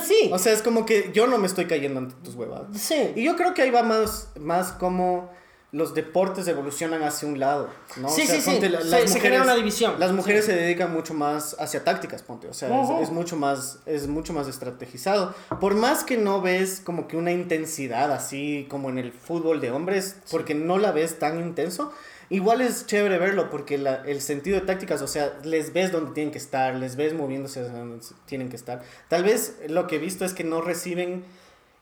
sí. 0.06 0.30
O 0.32 0.38
sea, 0.38 0.52
es 0.52 0.62
como 0.62 0.86
que 0.86 1.10
yo 1.12 1.26
no 1.26 1.38
me 1.38 1.48
estoy 1.48 1.66
cayendo 1.66 1.98
ante 1.98 2.14
tus 2.22 2.36
huevadas. 2.36 2.68
sí. 2.80 3.12
Y 3.16 3.24
yo 3.24 3.34
creo 3.36 3.52
que 3.52 3.62
ahí 3.62 3.70
va 3.70 3.82
más, 3.82 4.28
más 4.38 4.70
como 4.72 5.28
los 5.72 5.94
deportes 5.94 6.46
evolucionan 6.48 7.02
hacia 7.02 7.26
un 7.26 7.40
lado, 7.40 7.70
¿no? 7.96 8.08
Sí, 8.10 8.22
O 8.22 8.26
sea, 8.26 8.40
sí, 8.42 8.58
sí. 8.60 8.68
la- 8.68 8.82
Se- 8.82 9.08
se 9.08 9.20
genera 9.20 9.42
una 9.42 9.54
división. 9.56 9.94
Las 9.98 10.12
mujeres 10.12 10.44
se 10.44 10.54
dedican 10.54 10.92
mucho 10.92 11.14
más 11.14 11.56
hacia 11.58 11.82
tácticas, 11.82 12.22
ponte. 12.22 12.46
O 12.46 12.52
sea, 12.52 12.68
es, 13.00 13.10
mucho 13.10 13.36
más, 13.36 13.78
es 13.86 14.06
mucho 14.06 14.34
más 14.34 14.46
estrategizado. 14.48 15.34
Por 15.60 15.74
más 15.74 16.04
que 16.04 16.16
no 16.18 16.42
ves 16.42 16.80
como 16.84 17.08
que 17.08 17.16
una 17.16 17.32
intensidad 17.32 18.12
así 18.12 18.66
como 18.70 18.90
en 18.90 18.98
el 18.98 19.12
fútbol 19.12 19.60
de 19.62 19.70
hombres, 19.70 20.16
porque 20.30 20.54
no 20.54 20.76
la 20.78 20.92
ves 20.92 21.18
tan 21.18 21.40
intenso, 21.40 21.90
igual 22.34 22.60
es 22.60 22.86
chévere 22.86 23.18
verlo 23.18 23.50
porque 23.50 23.78
la- 23.78 24.02
el 24.06 24.20
sentido 24.20 24.58
de 24.60 24.66
tácticas, 24.66 25.00
o 25.02 25.06
sea, 25.06 25.38
les 25.44 25.72
ves 25.72 25.92
donde 25.92 26.12
tienen 26.12 26.32
que 26.32 26.38
estar, 26.38 26.74
les 26.74 26.96
ves 26.96 27.14
moviéndose 27.14 27.62
donde 27.62 28.04
tienen 28.26 28.48
que 28.48 28.56
estar. 28.56 28.82
Tal 29.08 29.22
vez 29.24 29.56
lo 29.68 29.86
que 29.86 29.96
he 29.96 29.98
visto 29.98 30.24
es 30.24 30.32
que 30.34 30.42
no 30.44 30.60
reciben 30.60 31.24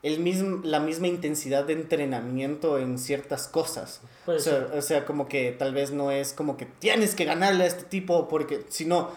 el 0.02 0.18
mismo, 0.20 0.60
la 0.64 0.80
misma 0.80 1.08
intensidad 1.08 1.64
de 1.64 1.74
entrenamiento 1.74 2.78
en 2.78 2.98
ciertas 2.98 3.48
cosas. 3.48 4.00
O, 4.26 4.38
sea, 4.38 4.52
ser. 4.68 4.78
o 4.78 4.82
sea, 4.82 5.04
como 5.04 5.28
que 5.28 5.52
tal 5.52 5.74
vez 5.74 5.90
no 5.92 6.10
es 6.10 6.32
como 6.32 6.56
que 6.56 6.66
tienes 6.66 7.14
que 7.14 7.24
ganarle 7.26 7.64
a 7.64 7.66
este 7.66 7.84
tipo 7.84 8.26
porque 8.28 8.64
sino 8.70 9.10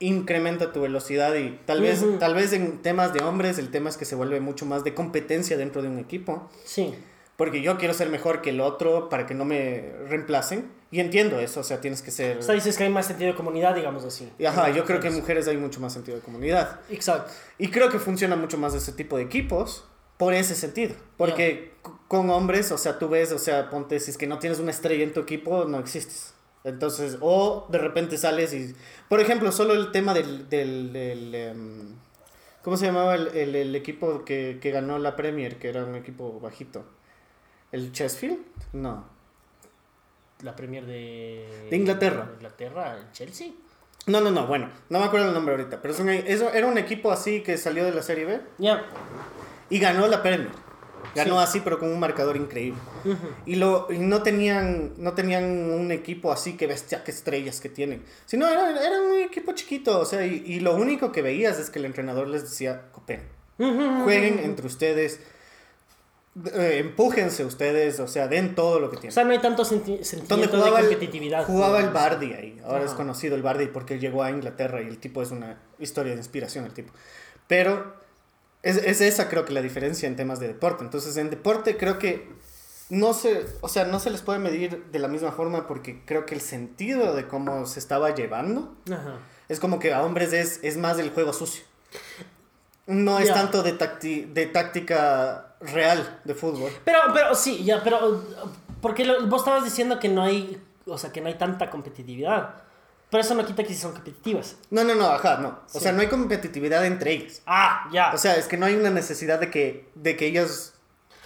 incrementa 0.00 0.72
tu 0.72 0.80
velocidad 0.82 1.34
y 1.34 1.58
tal 1.66 1.80
vez 1.80 2.04
tal 2.20 2.34
vez 2.34 2.52
en 2.52 2.78
temas 2.82 3.12
de 3.12 3.24
hombres 3.24 3.58
el 3.58 3.70
tema 3.72 3.88
es 3.90 3.96
que 3.96 4.04
se 4.04 4.14
vuelve 4.14 4.38
mucho 4.38 4.64
más 4.64 4.84
de 4.84 4.94
competencia 4.94 5.56
dentro 5.56 5.82
de 5.82 5.88
un 5.88 5.98
equipo 5.98 6.48
Sí. 6.64 6.94
Porque 7.38 7.62
yo 7.62 7.78
quiero 7.78 7.94
ser 7.94 8.10
mejor 8.10 8.42
que 8.42 8.50
el 8.50 8.60
otro 8.60 9.08
para 9.08 9.24
que 9.26 9.32
no 9.32 9.46
me 9.46 9.90
reemplacen 10.08 10.70
y 10.90 11.00
entiendo 11.00 11.38
eso 11.40 11.60
o 11.60 11.62
sea 11.62 11.80
tienes 11.80 12.02
que 12.02 12.10
ser 12.10 12.38
O 12.38 12.42
sea, 12.42 12.54
dices 12.54 12.76
que 12.76 12.84
hay 12.84 12.90
más 12.90 13.06
sentido 13.06 13.30
de 13.30 13.36
comunidad, 13.36 13.74
digamos 13.74 14.04
así. 14.04 14.30
y 14.38 14.44
ajá 14.44 14.68
yo 14.70 14.84
creo 14.84 15.00
que 15.00 15.08
en 15.08 15.14
mujeres 15.14 15.48
hay 15.48 15.56
mucho 15.56 15.80
más 15.80 15.92
sentido 15.94 16.16
de 16.18 16.22
comunidad 16.22 16.80
Exacto. 16.90 17.30
y 17.56 17.68
creo 17.68 17.88
que 17.88 17.98
funciona 17.98 18.36
mucho 18.36 18.58
más 18.58 18.74
ese 18.74 18.92
tipo 18.92 19.16
de 19.16 19.22
equipos 19.22 19.84
por 20.18 20.34
ese 20.34 20.56
sentido. 20.56 20.96
Porque 21.16 21.74
c- 21.86 21.92
con 22.08 22.28
hombres, 22.30 22.72
o 22.72 22.76
sea, 22.78 22.98
tú 22.98 23.08
ves, 23.08 23.30
o 23.30 23.38
sea, 23.38 23.70
ponte, 23.70 24.00
si 24.00 24.10
es 24.10 24.18
que 24.18 24.26
no 24.26 24.40
tienes 24.40 24.58
una 24.58 24.72
estrella 24.72 25.04
en 25.04 25.12
tu 25.12 25.20
equipo, 25.20 25.64
no 25.66 25.78
existes. 25.78 26.34
Entonces, 26.64 27.18
o 27.20 27.68
de 27.70 27.78
repente 27.78 28.18
sales 28.18 28.52
y... 28.52 28.74
Por 29.08 29.20
ejemplo, 29.20 29.52
solo 29.52 29.74
el 29.74 29.92
tema 29.92 30.14
del... 30.14 30.48
del, 30.48 30.92
del, 30.92 31.34
em, 31.36 31.94
¿Cómo 32.64 32.76
se 32.76 32.86
llamaba 32.86 33.14
el, 33.14 33.28
el, 33.28 33.54
el 33.54 33.76
equipo 33.76 34.24
que, 34.24 34.58
que 34.60 34.72
ganó 34.72 34.98
la 34.98 35.14
Premier? 35.14 35.56
Que 35.60 35.68
era 35.68 35.84
un 35.84 35.94
equipo 35.94 36.40
bajito. 36.40 36.84
¿El 37.72 37.92
Chesfield? 37.92 38.38
No. 38.72 39.04
La 40.42 40.54
Premier 40.54 40.86
de... 40.86 41.66
De 41.70 41.76
Inglaterra. 41.76 42.26
de 42.26 42.34
Inglaterra, 42.34 42.96
el 42.96 43.10
Chelsea. 43.12 43.48
No, 44.06 44.20
no, 44.20 44.30
no, 44.30 44.46
bueno, 44.46 44.70
no 44.88 45.00
me 45.00 45.04
acuerdo 45.04 45.28
el 45.28 45.34
nombre 45.34 45.54
ahorita, 45.54 45.82
pero 45.82 45.92
es 45.92 46.00
un- 46.00 46.08
eso 46.08 46.50
era 46.52 46.66
un 46.66 46.78
equipo 46.78 47.10
así 47.12 47.42
que 47.42 47.58
salió 47.58 47.84
de 47.84 47.92
la 47.92 48.02
Serie 48.02 48.24
B 48.24 48.40
Ya. 48.58 48.84
y 49.68 49.78
ganó 49.80 50.06
la 50.06 50.22
Premier. 50.22 50.48
Ganó 51.14 51.36
Sí. 51.38 51.42
así, 51.44 51.60
pero 51.60 51.78
con 51.78 51.90
un 51.90 51.98
marcador 52.00 52.36
increíble. 52.36 52.78
Y, 53.46 53.56
lo, 53.56 53.88
y 53.90 53.98
no, 53.98 54.22
tenían, 54.22 54.94
no 54.96 55.12
tenían 55.14 55.44
un 55.44 55.90
equipo 55.92 56.32
así 56.32 56.56
que 56.56 56.66
bestia, 56.66 57.04
que 57.04 57.10
estrellas 57.10 57.60
que 57.60 57.68
tienen. 57.68 58.02
Sino 58.24 58.48
era, 58.48 58.70
era 58.84 59.00
un 59.02 59.14
equipo 59.18 59.52
chiquito, 59.52 59.98
o 60.00 60.04
sea, 60.04 60.24
y, 60.24 60.42
y 60.46 60.60
lo 60.60 60.74
único 60.76 61.10
que 61.12 61.20
veías 61.22 61.58
es 61.58 61.68
que 61.70 61.78
el 61.80 61.84
entrenador 61.84 62.28
les 62.28 62.42
decía, 62.42 62.90
cooperen, 62.92 63.26
jueguen 64.04 64.38
entre 64.38 64.66
ustedes, 64.66 65.20
eh, 66.54 66.78
empújense 66.78 67.44
ustedes, 67.44 68.00
o 68.00 68.08
sea, 68.08 68.28
den 68.28 68.54
todo 68.54 68.80
lo 68.80 68.90
que 68.90 68.96
O 68.96 69.00
tienen. 69.00 69.12
sea, 69.14 69.24
no 69.24 69.30
hay 69.32 69.38
tanto 69.40 69.64
senti- 69.64 70.02
sentimiento 70.04 70.56
de 70.56 70.62
jugaba, 70.62 70.80
el, 70.80 70.86
competitividad. 70.88 71.44
jugaba 71.46 71.80
el. 71.80 71.90
Bardi 71.90 72.32
ahí. 72.34 72.60
Ahora 72.64 72.80
es 72.84 72.88
Ajá. 72.90 72.96
conocido 72.96 73.34
el 73.36 73.42
Bardi 73.42 73.66
porque 73.66 73.98
llegó 73.98 74.22
a 74.22 74.30
Inglaterra 74.30 74.80
y 74.82 74.86
el 74.86 74.98
tipo 74.98 75.22
es 75.22 75.30
una 75.30 75.58
historia 75.78 76.12
de 76.12 76.18
inspiración, 76.18 76.64
el 76.64 76.72
tipo. 76.72 76.92
Pero 77.46 77.94
es, 78.62 78.76
es 78.76 79.00
esa 79.00 79.28
creo 79.28 79.44
que 79.44 79.52
la 79.52 79.62
diferencia 79.62 80.06
en 80.08 80.16
temas 80.16 80.40
de 80.40 80.48
deporte. 80.48 80.84
Entonces, 80.84 81.16
en 81.16 81.30
deporte 81.30 81.76
creo 81.76 81.98
que 81.98 82.28
no 82.90 83.12
se, 83.14 83.44
o 83.60 83.68
sea, 83.68 83.84
no 83.84 84.00
se 84.00 84.10
les 84.10 84.22
puede 84.22 84.38
medir 84.38 84.84
de 84.90 84.98
la 84.98 85.08
misma 85.08 85.30
forma 85.32 85.66
porque 85.66 86.02
creo 86.06 86.24
que 86.26 86.34
el 86.34 86.40
sentido 86.40 87.14
de 87.14 87.26
cómo 87.28 87.66
se 87.66 87.78
estaba 87.80 88.14
llevando 88.14 88.74
Ajá. 88.90 89.18
es 89.48 89.60
como 89.60 89.78
que 89.78 89.92
a 89.92 90.02
hombres 90.02 90.32
es, 90.32 90.60
es 90.62 90.76
más 90.78 90.96
del 90.96 91.10
juego 91.10 91.32
sucio. 91.32 91.64
No 92.86 93.18
es 93.18 93.28
tanto 93.32 93.62
de, 93.62 93.72
de 94.32 94.46
táctica 94.46 95.47
real 95.60 96.20
de 96.24 96.34
fútbol. 96.34 96.70
Pero, 96.84 96.98
pero 97.12 97.34
sí, 97.34 97.64
ya, 97.64 97.82
pero... 97.82 98.22
Porque 98.80 99.04
lo- 99.04 99.26
vos 99.26 99.40
estabas 99.42 99.64
diciendo 99.64 99.98
que 99.98 100.08
no 100.08 100.22
hay... 100.22 100.60
O 100.86 100.96
sea, 100.98 101.12
que 101.12 101.20
no 101.20 101.28
hay 101.28 101.34
tanta 101.34 101.68
competitividad. 101.70 102.62
Pero 103.10 103.22
eso 103.22 103.34
no 103.34 103.44
quita 103.44 103.62
que 103.62 103.70
sí 103.70 103.80
son 103.80 103.92
competitivas. 103.92 104.56
No, 104.70 104.84
no, 104.84 104.94
no, 104.94 105.06
ajá, 105.06 105.38
no. 105.38 105.48
O 105.48 105.54
Sí. 105.66 105.80
sea, 105.80 105.92
no 105.92 106.00
hay 106.00 106.08
competitividad 106.08 106.84
entre 106.84 107.12
ellas. 107.12 107.42
Ah, 107.46 107.88
ya. 107.92 108.12
O 108.14 108.18
sea, 108.18 108.36
es 108.36 108.46
que 108.46 108.56
no 108.56 108.66
hay 108.66 108.74
una 108.76 108.90
necesidad 108.90 109.38
de 109.40 109.50
que, 109.50 109.88
de 109.94 110.16
que 110.16 110.26
ellas 110.26 110.74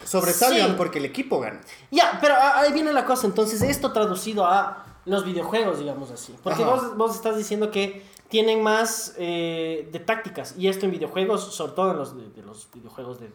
sobresalgan 0.04 0.68
Sí. 0.70 0.74
porque 0.76 0.98
el 0.98 1.04
equipo 1.04 1.40
gana. 1.40 1.60
Ya, 1.90 2.18
pero 2.20 2.34
ahí 2.38 2.72
viene 2.72 2.92
la 2.92 3.04
cosa. 3.04 3.26
Entonces, 3.26 3.62
esto 3.62 3.92
traducido 3.92 4.46
a 4.46 4.86
los 5.04 5.24
videojuegos, 5.24 5.78
digamos 5.80 6.10
así. 6.10 6.34
Porque 6.42 6.64
vos, 6.64 6.96
vos 6.96 7.14
estás 7.16 7.36
diciendo 7.36 7.70
que 7.70 8.04
tienen 8.28 8.62
más 8.62 9.14
eh, 9.18 9.88
de 9.92 9.98
tácticas. 9.98 10.54
Y 10.56 10.68
esto 10.68 10.86
en 10.86 10.92
videojuegos, 10.92 11.54
sobre 11.54 11.72
todo 11.72 11.90
en 11.92 11.98
los, 11.98 12.16
de, 12.16 12.30
de 12.30 12.42
los 12.42 12.68
videojuegos 12.72 13.20
de 13.20 13.30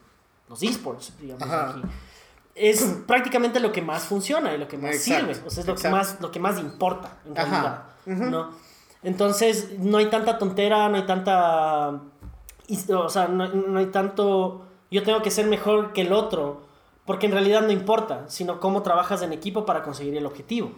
los 0.50 0.64
esports, 0.64 1.14
digamos 1.20 1.44
Ajá. 1.44 1.70
aquí. 1.72 1.82
Es 2.56 2.82
prácticamente 3.06 3.60
lo 3.60 3.72
que 3.72 3.82
más 3.82 4.04
funciona 4.04 4.54
y 4.54 4.58
lo 4.58 4.68
que 4.68 4.78
más 4.78 4.96
Exacto, 4.96 5.34
sirve. 5.34 5.48
O 5.48 5.50
sea, 5.50 5.62
es 5.62 5.68
lo 5.68 5.76
que, 5.76 5.90
más, 5.90 6.18
lo 6.22 6.32
que 6.32 6.40
más 6.40 6.60
importa, 6.60 7.18
en 7.26 7.36
realidad. 7.36 7.84
Entonces, 9.04 9.78
no 9.78 10.00
hay 10.00 10.10
tanta 10.10 10.38
tontera, 10.38 10.90
no 10.90 10.96
hay 10.96 11.06
tanta... 11.06 12.02
O 12.90 13.10
sea, 13.10 13.28
no, 13.28 13.48
no 13.48 13.80
hay 13.80 13.86
tanto... 13.88 14.66
Yo 14.90 15.04
tengo 15.04 15.22
que 15.22 15.30
ser 15.30 15.46
mejor 15.46 15.94
que 15.94 16.02
el 16.02 16.14
otro, 16.14 16.64
porque 17.06 17.28
en 17.28 17.34
realidad 17.34 17.62
no 17.62 17.72
importa, 17.72 18.26
sino 18.28 18.60
cómo 18.60 18.82
trabajas 18.82 19.22
en 19.22 19.34
equipo 19.34 19.66
para 19.66 19.84
conseguir 19.84 20.18
el 20.18 20.26
objetivo. 20.26 20.72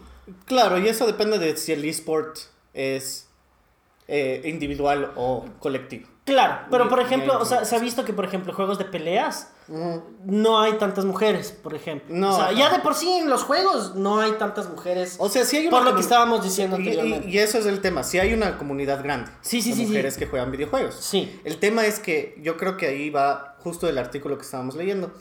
Claro, 0.45 0.77
y 0.77 0.88
eso 0.88 1.05
depende 1.05 1.39
de 1.39 1.55
si 1.55 1.71
el 1.71 1.86
esport 1.86 2.38
es 2.73 3.29
eh, 4.08 4.41
individual 4.45 5.12
o 5.15 5.45
colectivo. 5.60 6.08
Claro, 6.25 6.67
pero 6.69 6.89
por 6.89 6.99
ejemplo, 6.99 7.39
o 7.39 7.45
sea, 7.45 7.65
se 7.65 7.75
ha 7.75 7.79
visto 7.79 8.05
que, 8.05 8.13
por 8.13 8.25
ejemplo, 8.25 8.53
juegos 8.53 8.77
de 8.77 8.86
peleas, 8.86 9.51
no 10.25 10.60
hay 10.60 10.73
tantas 10.73 11.05
mujeres, 11.05 11.51
por 11.51 11.75
ejemplo. 11.75 12.08
No, 12.15 12.36
o 12.36 12.38
sea, 12.38 12.51
ya 12.51 12.69
de 12.69 12.79
por 12.79 12.95
sí 12.95 13.10
en 13.10 13.29
los 13.29 13.43
juegos 13.43 13.95
no 13.95 14.19
hay 14.19 14.32
tantas 14.34 14.69
mujeres. 14.69 15.15
O 15.19 15.29
sea, 15.29 15.45
si 15.45 15.58
hay 15.58 15.67
una 15.67 15.77
Por 15.77 15.86
lo 15.86 15.95
que 15.95 16.01
estábamos 16.01 16.43
diciendo 16.43 16.77
y, 16.77 16.79
anteriormente. 16.79 17.29
y 17.29 17.38
eso 17.38 17.58
es 17.60 17.65
el 17.65 17.79
tema. 17.82 18.03
Si 18.03 18.17
hay 18.19 18.34
una 18.34 18.58
comunidad 18.58 19.03
grande 19.03 19.32
Sí, 19.41 19.62
sí, 19.62 19.69
de 19.69 19.75
sí, 19.75 19.82
sí. 19.84 19.88
mujeres 19.88 20.17
que 20.17 20.25
juegan 20.27 20.51
videojuegos. 20.51 20.95
Sí. 20.95 21.39
El 21.43 21.58
tema 21.58 21.86
es 21.86 21.99
que 21.99 22.39
yo 22.41 22.58
creo 22.58 22.77
que 22.77 22.88
ahí 22.88 23.10
va 23.10 23.55
justo 23.60 23.88
el 23.88 23.97
artículo 23.97 24.38
que 24.38 24.43
estábamos 24.43 24.75
leyendo, 24.75 25.13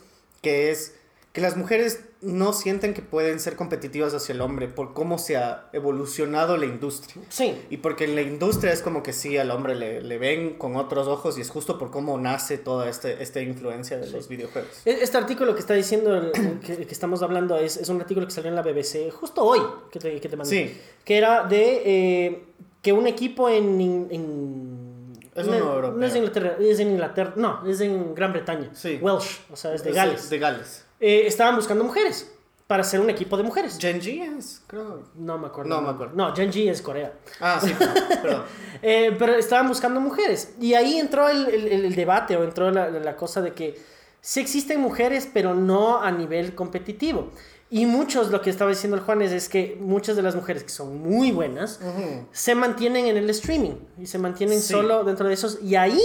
que 0.42 0.70
es 0.70 0.94
que 1.32 1.40
las 1.40 1.56
mujeres 1.56 2.00
no 2.20 2.52
sienten 2.52 2.94
que 2.94 3.02
pueden 3.02 3.38
ser 3.38 3.54
competitivas 3.54 4.12
hacia 4.12 4.32
el 4.34 4.40
hombre 4.40 4.66
por 4.66 4.92
cómo 4.92 5.18
se 5.18 5.36
ha 5.36 5.68
evolucionado 5.72 6.56
la 6.56 6.64
industria. 6.66 7.22
Sí. 7.28 7.56
Y 7.70 7.76
porque 7.76 8.06
en 8.06 8.16
la 8.16 8.22
industria 8.22 8.72
es 8.72 8.82
como 8.82 9.04
que 9.04 9.12
sí, 9.12 9.38
al 9.38 9.52
hombre 9.52 9.76
le, 9.76 10.00
le 10.02 10.18
ven 10.18 10.58
con 10.58 10.74
otros 10.76 11.06
ojos 11.06 11.38
y 11.38 11.42
es 11.42 11.50
justo 11.50 11.78
por 11.78 11.92
cómo 11.92 12.18
nace 12.18 12.58
toda 12.58 12.88
este, 12.88 13.22
esta 13.22 13.40
influencia 13.40 13.98
de 13.98 14.10
los 14.10 14.26
videojuegos. 14.28 14.82
E- 14.84 14.98
Este 15.00 15.16
artículo 15.16 15.54
que 15.54 15.60
está 15.60 15.74
diciendo, 15.74 16.12
el- 16.16 16.32
que, 16.60 16.76
que 16.86 16.92
estamos 16.92 17.22
hablando, 17.22 17.56
es, 17.56 17.76
es 17.76 17.88
un 17.88 18.00
artículo 18.00 18.26
que 18.26 18.32
salió 18.32 18.48
en 18.50 18.56
la 18.56 18.62
BBC 18.62 19.12
justo 19.12 19.44
hoy, 19.44 19.60
que 19.92 20.00
te, 20.00 20.20
que 20.20 20.28
te 20.28 20.36
mandé. 20.36 20.50
Sí. 20.68 20.80
Que 21.04 21.18
era 21.18 21.44
de 21.44 21.82
eh, 21.84 22.44
que 22.82 22.92
un 22.92 23.06
equipo 23.06 23.48
en... 23.48 23.80
en- 24.10 25.14
Es 25.36 25.46
no, 25.46 25.52
uno 25.56 25.72
europeo. 25.74 25.98
no 26.00 26.04
es 26.06 26.16
Inglaterra, 26.16 26.56
es 26.58 26.80
en 26.80 26.88
Inglaterra, 26.90 27.32
no, 27.36 27.64
es 27.64 27.80
en 27.80 28.12
Gran 28.16 28.32
Bretaña. 28.32 28.70
Sí. 28.74 28.98
Welsh, 29.00 29.38
o 29.52 29.56
sea, 29.56 29.72
es 29.74 29.84
de 29.84 29.90
Es 29.90 29.94
Gales. 29.96 30.30
De 30.30 30.38
Gales. 30.40 30.84
Eh, 31.00 31.26
estaban 31.26 31.56
buscando 31.56 31.84
mujeres 31.84 32.30
para 32.66 32.82
hacer 32.82 33.00
un 33.00 33.08
equipo 33.08 33.36
de 33.36 33.42
mujeres. 33.44 33.78
Genji 33.80 34.20
es, 34.20 34.62
creo. 34.66 35.04
No 35.14 35.38
me 35.38 35.46
acuerdo. 35.46 35.70
No 35.70 35.80
me 35.80 35.88
acuerdo. 35.90 36.14
No, 36.14 36.34
Genji 36.34 36.68
es 36.68 36.82
Corea. 36.82 37.14
Ah, 37.40 37.60
sí, 37.62 37.74
perdón. 38.22 38.42
Eh, 38.82 39.16
pero 39.18 39.34
estaban 39.34 39.66
buscando 39.66 40.00
mujeres. 40.00 40.54
Y 40.60 40.74
ahí 40.74 40.98
entró 40.98 41.28
el, 41.28 41.48
el- 41.48 41.84
el 41.86 41.94
debate 41.96 42.36
o 42.36 42.44
entró 42.44 42.70
la, 42.70 42.88
la 42.90 43.16
cosa 43.16 43.40
de 43.42 43.52
que 43.52 43.76
sí 44.20 44.38
existen 44.40 44.80
mujeres, 44.80 45.28
pero 45.32 45.54
no 45.54 46.00
a 46.00 46.10
nivel 46.12 46.54
competitivo. 46.54 47.30
Y 47.70 47.86
muchos, 47.86 48.30
lo 48.30 48.40
que 48.40 48.50
estaba 48.50 48.70
diciendo 48.70 48.96
el 48.96 49.02
Juanes, 49.02 49.32
es 49.32 49.48
que 49.48 49.76
muchas 49.80 50.14
de 50.16 50.22
las 50.22 50.34
mujeres 50.36 50.62
que 50.62 50.68
son 50.70 50.96
muy 51.02 51.32
buenas 51.32 51.80
Ujú. 51.82 52.26
se 52.32 52.54
mantienen 52.54 53.06
en 53.06 53.16
el 53.16 53.28
streaming 53.30 53.74
y 53.98 54.06
se 54.06 54.18
mantienen 54.18 54.60
Sí. 54.60 54.72
solo 54.72 55.02
dentro 55.04 55.26
de 55.26 55.34
esos. 55.34 55.58
Y 55.62 55.74
ahí 55.74 56.00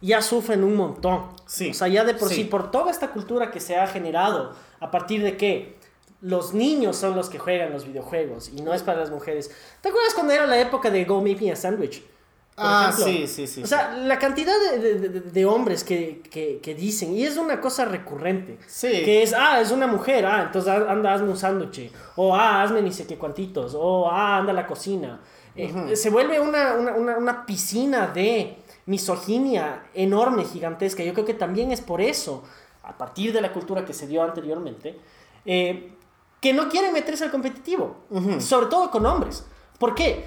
ya 0.00 0.22
sufren 0.22 0.64
un 0.64 0.76
montón. 0.76 1.26
Sí. 1.46 1.70
O 1.70 1.74
sea, 1.74 1.88
ya 1.88 2.04
de 2.04 2.14
por 2.14 2.28
sí. 2.28 2.34
Sí. 2.36 2.44
por 2.44 2.70
toda 2.70 2.90
esta 2.90 3.10
cultura 3.10 3.50
que 3.50 3.60
se 3.60 3.76
ha 3.76 3.86
generado 3.86 4.52
a 4.80 4.90
partir 4.90 5.22
de 5.22 5.36
que 5.36 5.78
los 6.22 6.52
niños 6.54 6.96
son 6.96 7.16
los 7.16 7.28
que 7.30 7.38
juegan 7.38 7.72
los 7.72 7.86
videojuegos 7.86 8.50
y 8.54 8.60
no 8.62 8.74
es 8.74 8.82
para 8.82 9.00
las 9.00 9.10
mujeres. 9.10 9.50
¿Te 9.80 9.88
acuerdas 9.88 10.12
cuando 10.14 10.32
era 10.34 10.46
la 10.46 10.58
época 10.60 10.90
de 10.90 11.04
Go 11.04 11.20
Make 11.22 11.40
Me 11.40 11.52
a 11.52 11.56
Sandwich? 11.56 12.02
Por 12.02 12.66
Ah, 12.66 12.90
ejemplo. 12.92 13.04
sí, 13.06 13.26
sí, 13.26 13.46
sí. 13.46 13.62
O 13.62 13.66
sea, 13.66 13.92
la 13.96 14.18
cantidad 14.18 14.52
de, 14.72 14.78
de- 14.78 15.08
de- 15.08 15.20
de 15.20 15.44
hombres 15.46 15.82
que, 15.82 16.20
que- 16.30 16.58
que 16.62 16.74
dicen, 16.74 17.14
y 17.14 17.24
es 17.24 17.38
una 17.38 17.58
cosa 17.58 17.86
recurrente, 17.86 18.58
Sí. 18.66 18.88
que 19.02 19.22
es, 19.22 19.32
ah, 19.32 19.60
es 19.62 19.70
una 19.70 19.86
mujer, 19.86 20.26
ah, 20.26 20.42
entonces 20.46 20.70
anda, 20.70 21.14
hazme 21.14 21.30
un 21.30 21.38
sándwich, 21.38 21.90
o 22.16 22.34
ah, 22.36 22.62
hazme 22.62 22.82
ni 22.82 22.92
sé 22.92 23.06
qué 23.06 23.16
cuantitos, 23.16 23.74
o 23.74 24.10
ah, 24.10 24.36
anda 24.38 24.52
a 24.52 24.54
la 24.54 24.66
cocina. 24.66 25.20
Eh, 25.56 25.96
Se 25.96 26.10
vuelve 26.10 26.38
una, 26.38 26.74
una, 26.74 26.92
una, 26.92 27.16
una 27.16 27.46
piscina 27.46 28.08
de 28.08 28.56
misoginia 28.90 29.84
enorme, 29.94 30.44
gigantesca. 30.44 31.04
Yo 31.04 31.14
creo 31.14 31.24
que 31.24 31.34
también 31.34 31.70
es 31.70 31.80
por 31.80 32.00
eso, 32.00 32.42
a 32.82 32.98
partir 32.98 33.32
de 33.32 33.40
la 33.40 33.52
cultura 33.52 33.84
que 33.84 33.94
se 33.94 34.08
dio 34.08 34.20
anteriormente, 34.20 34.98
eh, 35.44 35.92
que 36.40 36.52
no 36.52 36.68
quieren 36.68 36.92
meterse 36.92 37.22
al 37.22 37.30
competitivo, 37.30 37.98
sobre 38.40 38.66
todo 38.66 38.90
con 38.90 39.06
hombres. 39.06 39.44
¿Por 39.78 39.94
qué? 39.94 40.24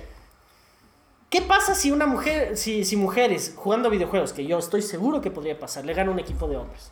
¿Qué 1.29 1.41
pasa 1.41 1.75
si 1.75 1.91
una 1.91 2.05
mujer, 2.05 2.55
si, 2.55 2.85
si 2.85 2.95
mujeres 2.95 3.53
jugando 3.57 3.89
videojuegos, 3.89 4.31
que 4.31 4.45
yo 4.45 4.59
estoy 4.59 4.81
seguro 4.81 5.19
que 5.19 5.29
podría 5.29 5.59
pasar, 5.59 5.83
le 5.83 5.93
gana 5.93 6.11
un 6.11 6.19
equipo 6.19 6.47
de 6.47 6.55
hombres? 6.55 6.91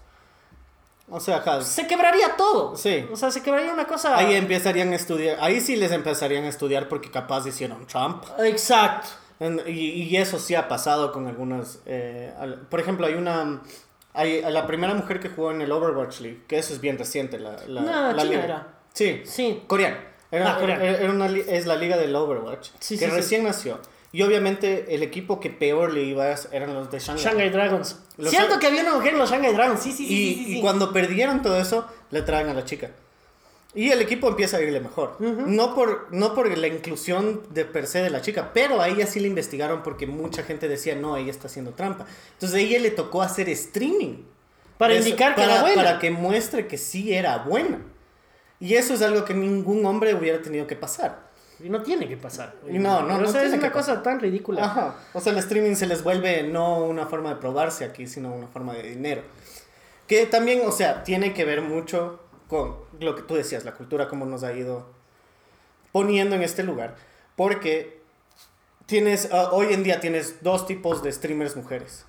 O 1.09 1.19
sea, 1.21 1.61
Se 1.61 1.87
quebraría 1.87 2.35
todo. 2.35 2.75
Sí. 2.75 3.05
O 3.11 3.15
sea, 3.15 3.31
se 3.31 3.41
quebraría 3.41 3.71
una 3.71 3.87
cosa. 3.87 4.17
ahí 4.17 4.35
empezarían 4.35 4.91
a 4.91 4.95
estudiar, 4.97 5.37
ahí 5.39 5.61
sí 5.61 5.77
les 5.77 5.91
empezarían 5.91 6.43
a 6.43 6.49
estudiar 6.49 6.89
porque 6.89 7.09
capaz 7.09 7.47
hicieron 7.47 7.85
Trump. 7.85 8.25
Exacto. 8.39 9.20
En- 9.41 9.61
Y, 9.67 10.03
y 10.03 10.15
eso 10.17 10.39
sí 10.39 10.55
ha 10.55 10.69
pasado 10.69 11.11
con 11.11 11.27
algunas. 11.27 11.79
eh, 11.85 12.31
al- 12.39 12.61
por 12.69 12.79
ejemplo, 12.79 13.05
hay 13.07 13.15
una. 13.15 13.61
Hay, 14.13 14.41
la 14.41 14.67
primera 14.67 14.93
mujer 14.93 15.19
que 15.19 15.27
jugó 15.29 15.51
en 15.51 15.61
el 15.61 15.71
Overwatch 15.71 16.19
League, 16.21 16.41
que 16.47 16.57
eso 16.59 16.73
es 16.73 16.79
bien 16.79 16.97
reciente. 16.97 17.37
La, 17.39 17.57
la, 17.67 17.81
No, 17.81 17.91
la 18.13 18.21
China 18.23 18.23
liga. 18.23 18.43
era. 18.43 18.67
Sí, 18.93 19.21
Sí. 19.25 19.63
coreana. 19.67 19.99
Era, 20.31 20.53
Ah, 20.55 20.59
coreana. 20.59 20.83
era- 20.85 20.97
era 20.99 21.11
una 21.11 21.27
es 21.27 21.65
la 21.65 21.75
liga 21.75 21.97
del 21.97 22.15
Overwatch, 22.15 22.69
Sí, 22.79 22.97
que 22.97 23.05
sí, 23.05 23.11
sí. 23.11 23.17
recién 23.17 23.43
nació. 23.43 23.79
Y 24.13 24.23
obviamente 24.23 24.93
el 24.93 25.03
equipo 25.03 25.39
que 25.39 25.49
peor 25.49 25.93
le 25.93 26.03
iba 26.03 26.25
eran 26.51 26.73
los 26.73 26.91
de 26.91 26.99
Shanghai. 26.99 27.23
Shanghai 27.23 27.49
Dragons. 27.49 27.97
Los 28.17 28.29
Cierto 28.29 28.59
que 28.59 28.67
había 28.67 28.81
una 28.81 28.95
mujer 28.95 29.13
en 29.13 29.19
los 29.19 29.29
Shanghai 29.31 29.53
Dragons. 29.53 29.81
Sí, 29.81 29.91
sí, 29.93 30.05
sí. 30.05 30.13
y, 30.13 30.33
sí, 30.35 30.43
sí, 30.45 30.51
y 30.51 30.55
sí. 30.55 30.61
cuando 30.61 30.91
perdieron 30.91 31.41
todo 31.41 31.57
eso, 31.59 31.87
le 32.11 32.21
traen 32.21 32.49
a 32.49 32.53
la 32.53 32.65
chica. 32.65 32.91
Y 33.73 33.89
el 33.91 34.01
equipo 34.01 34.27
empieza 34.27 34.57
a 34.57 34.61
irle 34.61 34.79
mejor. 34.81 35.15
no, 35.19 35.73
por, 35.75 36.07
no 36.11 36.33
por 36.35 36.57
la 36.57 36.67
inclusión 36.67 37.41
de 37.51 37.63
per 37.63 37.87
se 37.87 37.99
de 38.03 38.09
la 38.09 38.21
chica, 38.21 38.51
pero 38.53 38.81
a 38.81 38.89
ella 38.89 39.07
sí 39.07 39.19
le 39.21 39.27
investigaron 39.29 39.81
porque 39.81 40.07
mucha 40.07 40.43
gente 40.43 40.67
decía, 40.67 40.95
no, 40.95 41.15
ella 41.15 41.31
está 41.31 41.47
haciendo 41.47 41.71
trampa. 41.71 42.05
Entonces 42.33 42.57
a 42.57 42.59
ella 42.61 42.79
le 42.79 42.91
tocó 42.91 43.21
hacer 43.21 43.47
streaming. 43.49 44.23
Para 44.77 44.93
Eso- 44.95 45.07
indicar 45.07 45.35
que 45.35 45.41
para, 45.41 45.53
era 45.53 45.61
buena. 45.61 45.83
Para 45.83 45.99
que 45.99 46.11
muestre 46.11 46.67
que 46.67 46.77
sí 46.77 47.13
era 47.13 47.37
buena. 47.39 47.81
Y 48.59 48.75
eso 48.75 48.93
es 48.93 49.01
algo 49.01 49.23
que 49.25 49.33
ningún 49.33 49.85
hombre 49.85 50.13
hubiera 50.15 50.41
tenido 50.41 50.67
que 50.67 50.75
pasar. 50.75 51.29
Y 51.63 51.69
no 51.69 51.81
tiene 51.83 52.07
que 52.09 52.17
pasar. 52.17 52.55
Y 52.67 52.77
no, 52.79 53.03
no, 53.03 53.15
O 53.15 53.17
no 53.19 53.27
sea, 53.31 53.43
es 53.43 53.53
una 53.53 53.71
cosa 53.71 54.01
tan 54.03 54.19
ridícula. 54.19 54.65
Ajá. 54.65 54.95
O 55.13 55.21
sea, 55.21 55.31
el 55.31 55.37
streaming 55.39 55.75
se 55.75 55.85
les 55.87 56.03
vuelve 56.03 56.43
no 56.43 56.83
una 56.83 57.05
forma 57.05 57.29
de 57.29 57.35
probarse 57.35 57.85
aquí, 57.85 58.07
sino 58.07 58.33
una 58.33 58.47
forma 58.47 58.73
de 58.73 58.83
dinero. 58.83 59.21
Que 60.07 60.25
también, 60.25 60.61
o 60.65 60.71
sea, 60.71 61.03
tiene 61.03 61.33
que 61.33 61.45
ver 61.45 61.61
mucho 61.61 62.19
con 62.51 62.75
lo 62.99 63.15
que 63.15 63.21
tú 63.21 63.35
decías, 63.35 63.63
la 63.63 63.73
cultura, 63.75 64.09
cómo 64.09 64.25
nos 64.25 64.43
ha 64.43 64.51
ido 64.51 64.85
poniendo 65.93 66.35
en 66.35 66.41
este 66.43 66.63
lugar. 66.63 66.97
Porque 67.37 68.01
tienes, 68.87 69.29
ah, 69.31 69.51
hoy 69.53 69.67
en 69.73 69.83
día 69.83 70.01
tienes 70.01 70.43
dos 70.43 70.67
tipos 70.67 71.01
de 71.01 71.13
streamers 71.13 71.55
mujeres. 71.55 72.05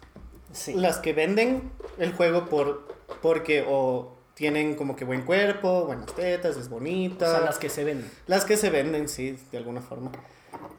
Sí. 0.52 0.74
Las 0.74 0.98
que 0.98 1.12
venden 1.12 1.70
el 1.96 2.12
juego 2.12 2.46
por, 2.46 2.88
porque 3.22 3.64
o 3.68 4.16
tienen 4.35 4.74
como 4.74 4.96
que 4.96 5.05
buen 5.05 5.22
cuerpo, 5.22 5.85
buenas 5.87 6.12
tetas, 6.12 6.57
es 6.57 6.66
O 6.66 6.70
bonita. 6.70 7.31
sea, 7.31 7.40
las 7.40 7.59
que 7.59 7.68
se 7.70 7.85
venden. 7.85 8.11
Las 8.26 8.44
que 8.44 8.57
se 8.57 8.68
venden, 8.70 9.09
sí, 9.09 9.38
de 9.52 9.59
alguna 9.59 9.81
forma. 9.81 10.11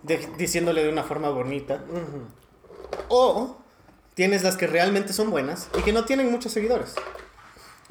De- 0.02 0.28
diciéndole 0.38 0.84
de 0.84 0.90
una 0.90 1.04
forma 1.04 1.30
bonita. 1.30 1.82
O 3.08 3.56
tienes 4.14 4.44
las 4.44 4.58
que 4.58 4.68
realmente 4.68 5.14
son 5.14 5.30
buenas 5.32 5.70
y 5.80 5.82
que 5.84 5.94
no 5.94 6.04
tienen 6.04 6.30
muchos 6.30 6.52
seguidores. 6.52 6.96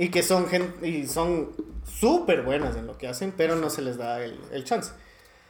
Y 0.03 0.09
que 0.09 0.25
son 0.25 0.49
gente 0.49 0.89
y 0.89 1.07
son 1.07 1.53
súper 1.85 2.43
buenas 2.43 2.75
en 2.75 2.89
lo 2.89 2.99
que 2.99 3.07
hacen, 3.07 3.33
pero 3.37 3.55
no 3.55 3.71
se 3.71 3.83
les 3.83 3.99
da 3.99 4.25
el, 4.25 4.37
el 4.51 4.65
chance. 4.65 4.91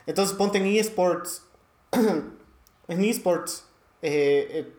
Entonces 0.05 0.37
ponte 0.37 0.59
en 0.59 0.67
eSports. 0.67 1.45
en 2.89 3.05
eSports 3.05 3.65
eh, 4.03 4.49
eh, 4.51 4.73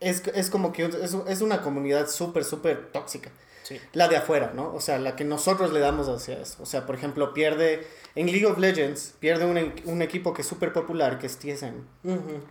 es, 0.00 0.22
es 0.34 0.48
como 0.48 0.72
que 0.72 0.86
es, 0.86 1.14
es 1.14 1.40
una 1.42 1.60
comunidad 1.60 2.08
súper, 2.08 2.44
súper 2.44 2.92
tóxica. 2.92 3.30
Sí. 3.70 3.80
la 3.92 4.08
de 4.08 4.16
afuera, 4.16 4.52
¿no? 4.54 4.74
O 4.74 4.80
sea, 4.80 4.98
la 4.98 5.14
que 5.16 5.24
nosotros 5.24 5.72
le 5.72 5.80
damos 5.80 6.08
hacia 6.08 6.38
eso. 6.40 6.56
O 6.62 6.66
sea, 6.66 6.84
por 6.86 6.94
ejemplo, 6.96 7.32
pierde 7.32 7.86
en 8.16 8.26
League 8.26 8.44
of 8.46 8.58
Legends, 8.58 9.14
pierde 9.20 9.44
un, 9.46 9.72
un 9.84 10.02
equipo 10.02 10.34
que 10.34 10.42
es 10.42 10.48
súper 10.48 10.72
popular, 10.72 11.18
que 11.20 11.26
es 11.28 11.36
TSM. 11.38 11.74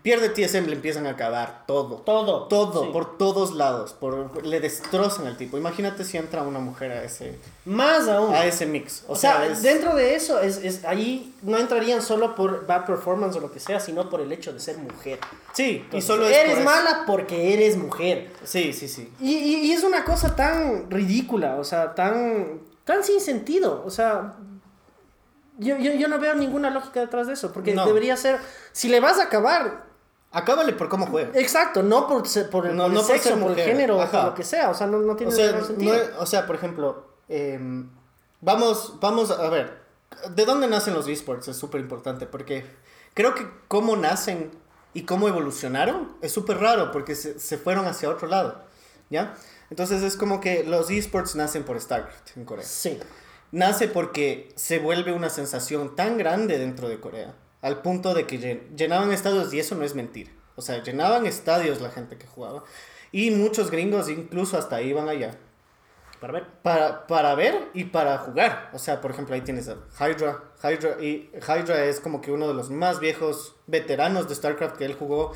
Pierde 0.01 0.29
TSM, 0.29 0.67
le 0.67 0.73
empiezan 0.75 1.05
a 1.08 1.12
acabar 1.12 1.63
todo. 1.67 1.97
Todo. 1.97 2.47
Todo, 2.47 2.84
Sí. 2.86 2.89
por 2.93 3.17
todos 3.17 3.53
lados, 3.53 3.93
por, 3.93 4.45
le 4.45 4.60
destrozan 4.62 5.27
al 5.27 5.36
tipo. 5.38 5.58
Imagínate 5.58 6.05
si 6.05 6.17
entra 6.17 6.43
una 6.43 6.60
mujer 6.60 6.91
a 6.91 7.03
ese, 7.03 7.38
Más 7.65 8.08
aún. 8.08 8.34
a 8.34 8.45
ese 8.45 8.65
mix. 8.65 9.03
O, 9.08 9.13
O 9.13 9.15
sea, 9.17 9.45
es- 9.45 9.62
dentro 9.62 9.95
de 9.95 10.15
eso, 10.15 10.39
es, 10.39 10.58
es, 10.63 10.86
ahí 10.86 11.36
no 11.41 11.58
entrarían 11.58 12.01
solo 12.01 12.36
por 12.36 12.65
bad 12.65 12.86
performance 12.86 13.36
o 13.36 13.41
lo 13.41 13.51
que 13.51 13.60
sea, 13.60 13.79
sino 13.82 14.10
por 14.10 14.21
el 14.21 14.32
hecho 14.32 14.53
de 14.53 14.60
ser 14.62 14.77
mujer. 14.77 15.19
Sí, 15.53 15.63
y 15.63 15.75
Entonces, 15.77 16.05
solo 16.05 16.27
es 16.27 16.38
eres 16.38 16.55
por 16.55 16.63
mala 16.63 17.03
porque 17.05 17.53
eres 17.53 17.75
mujer. 17.75 18.32
Sí, 18.45 18.71
sí, 18.71 18.88
sí. 18.88 19.12
Y, 19.19 19.36
y- 19.36 19.55
y 19.67 19.71
es 19.73 19.84
una 19.84 20.05
cosa 20.05 20.36
tan 20.36 20.89
ridícula, 20.89 21.09
o 21.58 21.63
sea, 21.63 21.95
tan, 21.95 22.60
tan 22.84 23.04
sin 23.04 23.19
sentido. 23.22 23.84
O 23.86 23.89
sea, 23.89 24.36
yo, 25.58 25.78
yo, 25.78 25.93
yo 25.93 26.08
no 26.08 26.19
veo 26.19 26.36
ninguna 26.36 26.69
lógica 26.69 27.00
detrás 27.00 27.28
de 27.28 27.34
eso, 27.34 27.52
porque 27.52 27.74
No. 27.74 27.86
debería 27.86 28.15
ser, 28.15 28.39
si 28.72 28.88
le 28.89 29.00
vas 29.00 29.19
a 29.19 29.24
acabar, 29.24 29.86
Acábale 30.32 30.74
por 30.74 30.89
cómo 30.89 31.08
juega. 31.08 31.32
exacto, 31.34 31.82
no 31.82 32.08
por, 32.08 32.24
por 32.52 32.67
el, 32.67 32.76
No- 32.76 32.84
por 32.84 32.91
el 32.91 32.93
no 32.93 33.02
por 33.02 33.04
sexo, 33.06 33.30
ser 33.30 33.39
por 33.39 33.52
el 33.52 33.65
género, 33.65 33.98
o 33.98 34.02
ajá. 34.02 34.12
por 34.22 34.30
lo 34.32 34.36
que 34.36 34.43
sea, 34.43 34.69
o 34.69 34.74
sea, 34.76 34.86
no, 34.88 35.00
no 35.00 35.15
tiene 35.15 35.34
O 35.34 35.36
sea, 35.36 35.48
ningún 35.52 35.65
sentido. 35.67 35.95
no 36.13 36.19
o 36.19 36.26
sea, 36.28 36.45
por 36.45 36.56
ejemplo, 36.56 37.08
em, 37.28 37.89
vamos, 38.39 38.95
vamos 39.00 39.32
a 39.32 39.50
ver, 39.50 39.80
¿de 40.30 40.45
dónde 40.45 40.67
nacen 40.67 40.93
los 40.93 41.08
esports? 41.08 41.48
Es 41.48 41.58
súper 41.58 41.82
importante 41.82 42.28
porque 42.28 42.63
creo 43.15 43.34
que 43.34 43.48
cómo 43.67 43.95
nacen 43.98 44.52
y 44.93 45.04
cómo 45.04 45.28
evolucionaron 45.28 46.13
es 46.22 46.32
súper 46.32 46.60
raro 46.60 46.91
porque 46.91 47.15
se, 47.15 47.39
se 47.39 47.58
fueron 47.58 47.86
hacia 47.88 48.10
otro 48.10 48.28
lado, 48.28 48.62
¿ya? 49.10 49.34
Entonces 49.69 50.01
es 50.01 50.15
como 50.15 50.39
que 50.41 50.63
los 50.63 50.89
esports 50.89 51.36
nacen 51.36 51.63
por 51.63 51.79
StarCraft 51.79 52.38
en 52.38 52.45
Corea. 52.45 52.65
Sí, 52.65 52.99
Nace 53.51 53.88
porque 53.88 54.49
se 54.55 54.77
vuelve 54.77 55.12
una 55.12 55.29
sensación 55.32 55.95
tan 55.95 56.17
grande 56.19 56.60
dentro 56.60 56.88
de 56.88 56.99
Corea, 56.99 57.34
al 57.62 57.82
punto 57.82 58.13
de 58.13 58.27
que 58.27 58.39
llen- 58.39 58.75
llenaban 58.75 59.12
estadios 59.12 59.51
y 59.53 59.60
eso 59.60 59.73
no 59.75 59.84
es 59.84 59.95
mentira. 59.95 60.29
O 60.55 60.62
sea, 60.62 60.84
llenaban 60.84 61.25
estadios 61.25 61.82
la 61.82 61.89
gente 61.89 62.17
que 62.17 62.27
jugaba. 62.27 62.63
Y 63.12 63.32
muchos 63.32 63.71
gringos 63.71 64.08
incluso 64.10 64.55
hasta 64.58 64.82
iban 64.84 65.10
allá 65.10 65.36
para 66.21 66.34
ver. 66.34 66.45
para, 66.62 67.08
para 67.08 67.34
ver 67.34 67.69
y 67.73 67.86
para 67.86 68.19
jugar. 68.19 68.69
O 68.73 68.77
sea, 68.77 69.01
por 69.01 69.10
ejemplo, 69.12 69.34
ahí 69.34 69.41
tienes 69.41 69.67
a 69.67 69.77
Hydra. 69.99 70.43
Hydra, 70.62 71.01
y 71.01 71.32
Hydra 71.34 71.86
es 71.86 71.99
como 71.99 72.21
que 72.21 72.32
uno 72.32 72.47
de 72.47 72.53
los 72.53 72.69
más 72.69 72.99
viejos 72.99 73.55
veteranos 73.65 74.27
de 74.29 74.36
StarCraft 74.36 74.77
que 74.77 74.86
él 74.86 74.93
jugó. 74.93 75.36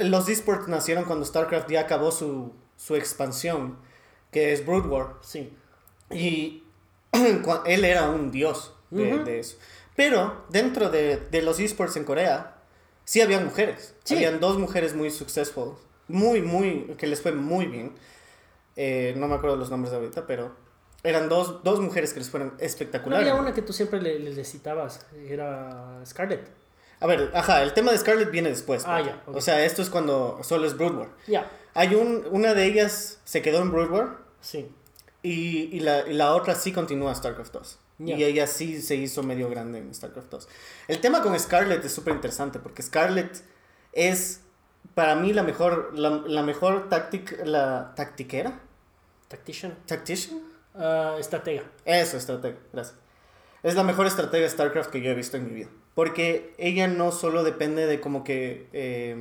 Los 0.00 0.28
esports 0.30 0.68
nacieron 0.68 1.04
cuando 1.04 1.26
StarCraft 1.26 1.68
ya 1.70 1.80
acabó 1.80 2.12
su, 2.12 2.54
su 2.76 2.94
expansión, 2.96 3.78
que 4.30 4.52
es 4.52 4.64
Brood 4.66 4.86
War. 4.86 5.14
Sí. 5.22 5.52
Y 6.10 6.62
él 7.66 7.84
era 7.84 8.10
un 8.10 8.30
dios 8.30 8.74
de, 8.90 9.18
de 9.24 9.40
eso. 9.40 9.56
Pero 9.94 10.44
dentro 10.50 10.90
de, 10.90 11.16
de 11.16 11.42
los 11.42 11.58
esports 11.58 11.96
en 11.96 12.04
Corea, 12.04 12.56
sí 13.04 13.20
había 13.20 13.40
mujeres. 13.40 13.94
Sí. 14.04 14.16
Habían 14.16 14.40
dos 14.40 14.58
mujeres 14.58 14.94
muy 14.94 15.10
successful. 15.10 15.74
Muy, 16.08 16.42
muy, 16.42 16.94
que 16.98 17.06
les 17.06 17.20
fue 17.20 17.32
muy 17.32 17.66
bien. 17.66 17.92
Eh, 18.76 19.14
no 19.16 19.26
me 19.26 19.34
acuerdo 19.36 19.56
los 19.56 19.70
nombres 19.70 19.92
ahorita, 19.94 20.26
pero 20.26 20.54
eran 21.02 21.28
dos, 21.28 21.62
dos 21.64 21.80
mujeres 21.80 22.12
que 22.12 22.20
les 22.20 22.28
fueron 22.30 22.48
No 22.58 22.64
espectaculares. 22.64 23.26
había 23.28 23.40
una 23.40 23.54
que 23.54 23.62
tú 23.62 23.72
siempre 23.72 24.00
le, 24.02 24.18
le- 24.18 24.32
le 24.34 24.44
citabas, 24.44 25.06
era 25.26 26.00
Scarlett. 26.04 26.46
A 27.00 27.06
ver, 27.06 27.30
ajá, 27.34 27.62
el 27.62 27.72
tema 27.74 27.92
de 27.92 27.98
Scarlett 27.98 28.30
viene 28.30 28.48
después. 28.50 28.84
Ah, 28.86 29.00
pues. 29.02 29.06
ya. 29.06 29.22
O 29.38 29.40
sea, 29.40 29.64
esto 29.64 29.82
es 29.82 29.90
cuando 29.90 30.40
solo 30.42 30.66
es 30.66 30.76
Brood 30.76 30.94
War. 30.96 31.08
Ya, 31.26 31.50
Hay 31.76 31.94
un, 31.94 32.24
una 32.30 32.54
de 32.54 32.64
ellas 32.64 33.20
se 33.24 33.42
quedó 33.42 33.60
en 33.62 33.70
Brood 33.70 33.90
War 33.90 34.18
sí. 34.40 34.68
Y, 35.22 35.74
y 35.76 35.80
la, 35.80 36.06
y 36.08 36.14
la 36.14 36.34
otra 36.34 36.54
sí 36.54 36.72
continúa 36.72 37.14
StarCraft 37.14 37.52
2. 37.52 37.78
Ya. 37.98 38.16
Y 38.16 38.24
ella 38.24 38.46
sí 38.46 38.80
se 38.82 38.94
hizo 38.96 39.22
medio 39.22 39.48
grande 39.48 39.78
en 39.78 39.94
StarCraft 39.94 40.30
2. 40.30 40.48
El 40.88 41.00
tema 41.00 41.22
con 41.22 41.38
Scarlett 41.38 41.84
es 41.84 41.92
súper 41.92 42.14
interesante 42.14 42.58
porque 42.58 42.82
Scarlett 42.82 43.42
es 43.92 44.40
para 44.94 45.14
mí 45.16 45.32
la 45.32 45.42
mejor, 45.42 45.90
la, 45.94 46.10
la 46.10 46.42
mejor 46.42 46.88
táctica, 46.88 47.36
la 47.44 47.94
tactiquera, 47.96 48.60
Tactician. 49.28 49.76
tactician. 49.86 50.40
Ah, 50.74 51.16
estratega. 51.18 51.64
Eso, 51.84 52.16
estratega, 52.16 52.56
gracias. 52.72 52.96
Es 53.62 53.74
la 53.74 53.82
mejor 53.82 54.06
estratega 54.06 54.44
de 54.44 54.50
StarCraft 54.50 54.90
que 54.90 55.00
yo 55.00 55.10
he 55.10 55.14
visto 55.14 55.36
en 55.36 55.46
mi 55.46 55.52
vida. 55.52 55.68
Porque 55.94 56.54
ella 56.58 56.86
no 56.86 57.10
solo 57.10 57.42
depende 57.42 57.86
de 57.86 58.00
como 58.00 58.22
que, 58.22 58.68
eh, 58.72 59.16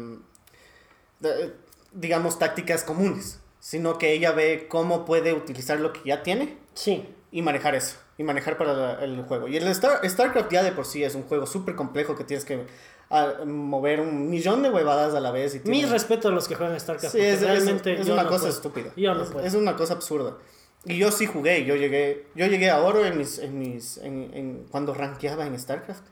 de- 1.21 1.53
digamos, 1.95 2.37
tácticas 2.37 2.83
comunes, 2.83 3.39
sino 3.59 3.97
que 3.97 4.13
ella 4.13 4.31
ve 4.31 4.67
cómo 4.69 5.03
puede 5.05 5.33
utilizar 5.33 5.79
lo 5.79 5.91
que 5.93 6.01
ya 6.05 6.21
tiene 6.21 6.57
Sí. 6.75 7.09
y 7.31 7.41
manejar 7.41 7.73
eso. 7.73 7.95
Y 8.17 8.23
manejar 8.23 8.57
para 8.57 9.03
el 9.03 9.23
juego. 9.23 9.47
Y 9.47 9.57
el 9.57 9.67
Star, 9.69 10.07
StarCraft 10.07 10.51
ya 10.51 10.61
de 10.63 10.71
por 10.71 10.85
sí 10.85 11.03
es 11.03 11.15
un 11.15 11.23
juego 11.23 11.45
súper 11.45 11.75
complejo 11.75 12.15
que 12.15 12.23
tienes 12.23 12.45
que 12.45 12.65
ah, 13.09 13.33
mover 13.45 13.99
un 13.99 14.29
millón 14.29 14.63
de 14.63 14.69
huevadas 14.69 15.13
a 15.15 15.19
la 15.19 15.31
vez. 15.31 15.55
Y 15.55 15.57
Mi 15.67 15.79
tienes- 15.81 15.89
respeto 15.91 16.27
a 16.29 16.31
los 16.31 16.47
que 16.47 16.55
juegan 16.55 16.79
StarCraft. 16.79 17.13
Sí, 17.15 17.19
es, 17.21 17.41
realmente 17.41 17.99
es 17.99 18.07
una 18.07 18.23
no 18.23 18.29
cosa 18.29 18.43
puedo. 18.43 18.53
estúpida. 18.53 18.91
Yo 18.95 19.13
no 19.15 19.23
es, 19.23 19.29
puedo. 19.31 19.45
es 19.45 19.53
una 19.53 19.75
cosa 19.75 19.93
absurda. 19.95 20.37
Y 20.85 20.97
yo 20.97 21.11
sí 21.11 21.25
jugué, 21.25 21.65
yo 21.65 21.75
llegué, 21.75 22.27
yo 22.35 22.45
llegué 22.45 22.69
a 22.69 22.79
oro 22.79 23.03
en 23.05 23.17
mis, 23.17 23.39
en 23.39 23.57
mis, 23.59 23.97
en, 23.97 24.29
en- 24.33 24.65
cuando 24.69 24.93
rankeaba 24.93 25.45
en 25.47 25.59
StarCraft. 25.59 26.03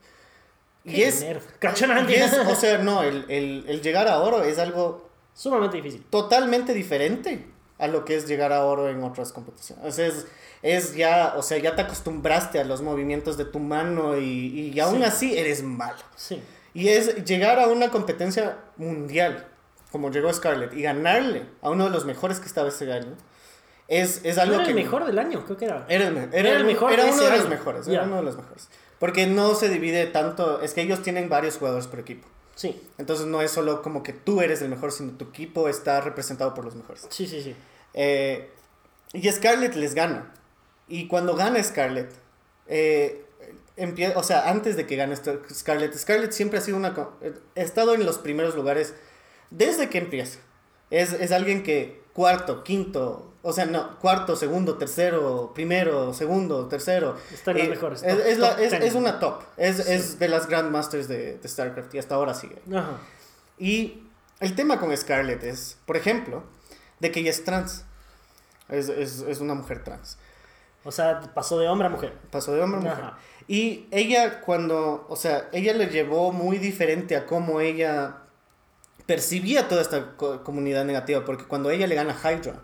Y 0.84 1.04
es, 1.04 1.22
y 1.24 2.14
es, 2.16 2.34
o 2.46 2.56
sea, 2.56 2.80
no, 2.80 3.04
el, 3.04 3.24
el, 3.30 3.64
el 3.70 3.82
llegar 3.82 4.10
a 4.10 4.20
oro 4.20 4.44
es 4.44 4.60
algo 4.60 5.10
Sumamente 5.34 5.78
difícil. 5.78 6.04
totalmente 6.10 6.74
diferente 6.74 7.46
a 7.80 7.88
lo 7.88 8.06
que 8.06 8.16
es 8.16 8.28
llegar 8.28 8.54
a 8.54 8.64
oro 8.66 8.88
en 8.90 9.04
otras 9.04 9.34
competiciones. 9.34 9.84
O 9.86 9.92
sea, 9.92 10.08
es, 10.08 10.28
es 10.62 10.96
ya, 10.96 11.34
o 11.38 11.42
sea, 11.42 11.58
ya 11.58 11.76
te 11.76 11.82
acostumbraste 11.82 12.60
a 12.60 12.64
los 12.64 12.82
movimientos 12.82 13.36
de 13.38 13.46
tu 13.46 13.60
mano 13.60 14.18
y, 14.18 14.72
y 14.74 14.80
aún 14.80 14.98
Sí. 15.00 15.04
así 15.04 15.38
eres 15.38 15.64
malo. 15.64 15.98
Sí. 16.16 16.42
Y 16.74 16.90
es 16.90 17.26
llegar 17.26 17.60
a 17.60 17.68
una 17.68 17.90
competencia 17.90 18.58
mundial, 18.78 19.48
como 19.92 20.10
llegó 20.12 20.32
Scarlett, 20.32 20.74
y 20.74 20.82
ganarle 20.84 21.46
a 21.62 21.70
uno 21.72 21.86
de 21.86 21.90
los 21.90 22.06
mejores 22.06 22.40
que 22.40 22.46
estaba 22.48 22.70
ese 22.70 22.92
año, 22.92 23.16
es, 23.88 24.22
es 24.24 24.38
algo 24.38 24.56
era 24.56 24.64
que... 24.64 24.70
el 24.70 24.76
mejor 24.76 25.06
del 25.06 25.20
año, 25.20 25.44
creo 25.46 25.58
que 25.58 25.66
era. 25.66 25.86
Era 25.90 26.08
el, 26.08 26.18
era 26.18 26.30
Era 26.38 26.58
el 26.58 26.66
mejor 26.66 26.94
era 26.94 27.04
uno 27.06 27.16
de 27.24 27.30
los 27.32 27.40
año. 27.42 27.50
mejores, 27.50 27.86
Ya. 27.88 27.94
era 27.96 28.04
uno 28.04 28.16
de 28.18 28.24
los 28.24 28.38
mejores. 28.38 28.70
Porque 29.00 29.28
no 29.28 29.54
se 29.56 29.68
divide 29.70 30.06
tanto, 30.06 30.62
es 30.62 30.74
que 30.74 30.82
ellos 30.82 31.02
tienen 31.02 31.28
varios 31.28 31.58
jugadores 31.58 31.88
por 31.88 32.00
equipo. 32.00 32.28
Sí. 32.56 32.82
Entonces 32.98 33.26
no 33.26 33.42
es 33.42 33.52
solo 33.52 33.82
como 33.82 34.04
que 34.04 34.14
tú 34.14 34.42
eres 34.42 34.62
el 34.62 34.70
mejor, 34.70 34.92
sino 34.92 35.14
tu 35.14 35.26
equipo 35.26 35.68
está 35.70 36.02
representado 36.02 36.54
por 36.54 36.64
los 36.66 36.76
mejores. 36.76 37.08
Sí, 37.10 37.26
sí, 37.28 37.42
sí. 37.42 37.56
Eh, 37.94 38.50
y 39.14 39.30
Scarlett 39.32 39.76
les 39.76 39.96
gana. 39.96 40.34
Y 40.88 41.08
cuando 41.08 41.36
gana 41.36 41.62
Scarlett, 41.64 42.12
eh, 42.68 43.26
empie- 43.78 44.14
o 44.16 44.22
sea, 44.24 44.50
antes 44.50 44.76
de 44.76 44.86
que 44.86 44.96
gane 44.96 45.16
Scarlett, 45.16 45.96
Scarlett 45.98 46.32
siempre 46.32 46.60
ha 46.60 46.62
sido 46.62 46.78
una... 46.78 46.94
eh, 47.22 47.34
Ha 47.56 47.62
estado 47.62 47.96
en 47.96 48.06
los 48.06 48.20
primeros 48.20 48.56
lugares 48.56 48.94
desde 49.50 49.90
que 49.90 49.98
empieza. 49.98 50.40
Es, 50.92 51.14
es 51.14 51.32
alguien 51.32 51.64
que 51.64 52.03
cuarto, 52.14 52.64
quinto, 52.64 53.34
o 53.42 53.52
sea, 53.54 53.66
no, 53.66 54.00
cuarto, 54.00 54.36
segundo, 54.36 54.78
tercero, 54.78 55.52
primero, 55.54 56.14
segundo, 56.14 56.68
tercero. 56.68 57.18
Está 57.34 57.52
en 57.52 57.58
los 57.58 57.68
Eh, 57.68 57.70
mejores. 57.72 58.04
Es, 58.04 58.16
Top- 58.40 58.60
es 58.60 58.70
top 58.72 58.82
es- 58.82 58.94
una 58.96 59.20
top. 59.20 59.42
Es, 59.58 59.78
Sí. 59.78 59.84
es 59.92 60.20
de 60.20 60.28
las 60.30 60.48
Grandmasters 60.48 61.08
de, 61.08 61.38
de 61.38 61.48
StarCraft 61.48 61.94
y 61.96 62.00
hasta 62.00 62.16
ahora 62.16 62.34
sigue. 62.34 62.58
Ajá. 62.74 62.98
Y 63.58 64.04
el 64.40 64.56
tema 64.56 64.80
con 64.80 64.96
Scarlett 64.96 65.44
es, 65.44 65.78
por 65.86 65.98
ejemplo, 65.98 66.44
de 67.00 67.12
que 67.12 67.20
ella 67.22 67.32
es 67.32 67.44
trans. 67.44 67.84
Es, 68.70 68.88
es, 68.90 69.20
es 69.22 69.40
una 69.42 69.54
mujer 69.56 69.84
trans. 69.84 70.18
O 70.86 70.92
sea, 70.92 71.22
pasó 71.34 71.60
de 71.60 71.68
hombre 71.68 71.88
a 71.88 71.90
mujer. 71.90 72.14
Pasó 72.32 72.54
de 72.54 72.62
hombre 72.62 72.80
a 72.80 72.84
mujer. 72.92 73.04
Ajá. 73.06 73.18
Y 73.48 73.88
ella 73.92 74.40
cuando, 74.42 75.06
o 75.10 75.16
sea, 75.18 75.50
ella 75.52 75.74
le 75.74 75.88
llevó 75.88 76.32
muy 76.32 76.58
diferente 76.60 77.16
a 77.18 77.26
cómo 77.26 77.60
ella 77.60 78.18
percibía 79.06 79.68
toda 79.68 79.82
esta 79.82 80.16
co- 80.16 80.44
comunidad 80.44 80.86
negativa, 80.86 81.26
porque 81.26 81.46
cuando 81.46 81.70
ella 81.70 81.88
le 81.88 81.96
gana 81.96 82.16
a 82.22 82.32
Hydra, 82.32 82.62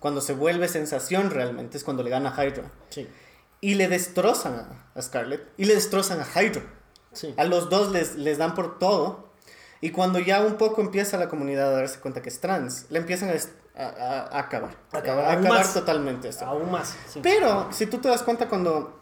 cuando 0.00 0.20
se 0.20 0.32
vuelve 0.32 0.66
sensación 0.68 1.30
realmente 1.30 1.76
es 1.78 1.84
cuando 1.84 2.02
le 2.02 2.10
gana 2.10 2.34
a 2.36 2.44
Hydra. 2.44 2.70
Sí. 2.88 3.08
Y 3.60 3.74
le 3.76 3.86
destrozan 3.86 4.54
a, 4.54 4.98
a 4.98 5.02
Scarlett 5.02 5.42
y 5.56 5.66
le 5.66 5.74
destrozan 5.74 6.20
a 6.20 6.24
Hydra. 6.42 6.62
Sí. 7.12 7.32
A 7.36 7.44
los 7.44 7.70
dos 7.70 7.92
les, 7.92 8.16
les 8.16 8.38
dan 8.38 8.54
por 8.54 8.78
todo. 8.80 9.30
Y 9.80 9.90
cuando 9.90 10.18
ya 10.18 10.40
un 10.42 10.54
poco 10.56 10.80
empieza 10.80 11.16
la 11.16 11.28
comunidad 11.28 11.68
a 11.68 11.76
darse 11.76 12.00
cuenta 12.00 12.22
que 12.22 12.28
es 12.28 12.40
trans, 12.40 12.86
le 12.90 12.98
empiezan 12.98 13.30
a, 13.30 13.80
a- 13.80 13.86
a- 13.88 14.38
acabar. 14.40 14.76
A 14.92 14.98
acabar, 14.98 15.24
a 15.26 15.32
Aún 15.34 15.44
acabar 15.46 15.58
más. 15.60 15.74
totalmente 15.74 16.28
esto. 16.28 16.44
Aún 16.44 16.70
más. 16.70 16.96
Sí. 17.08 17.20
Pero 17.22 17.68
si 17.72 17.86
tú 17.86 17.98
te 17.98 18.08
das 18.08 18.22
cuenta 18.24 18.48
cuando, 18.48 18.98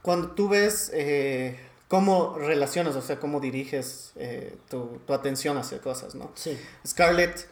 cuando 0.00 0.30
tú 0.30 0.48
ves 0.48 0.90
eh, 0.94 1.60
cómo 1.88 2.36
relacionas, 2.38 2.94
o 2.96 3.02
sea, 3.02 3.18
cómo 3.18 3.40
diriges 3.40 4.12
eh, 4.16 4.56
tu, 4.68 5.00
tu 5.06 5.12
atención 5.14 5.56
hacia 5.56 5.80
cosas, 5.80 6.14
¿no? 6.14 6.30
Sí. 6.34 6.58
Scarlett 6.86 7.48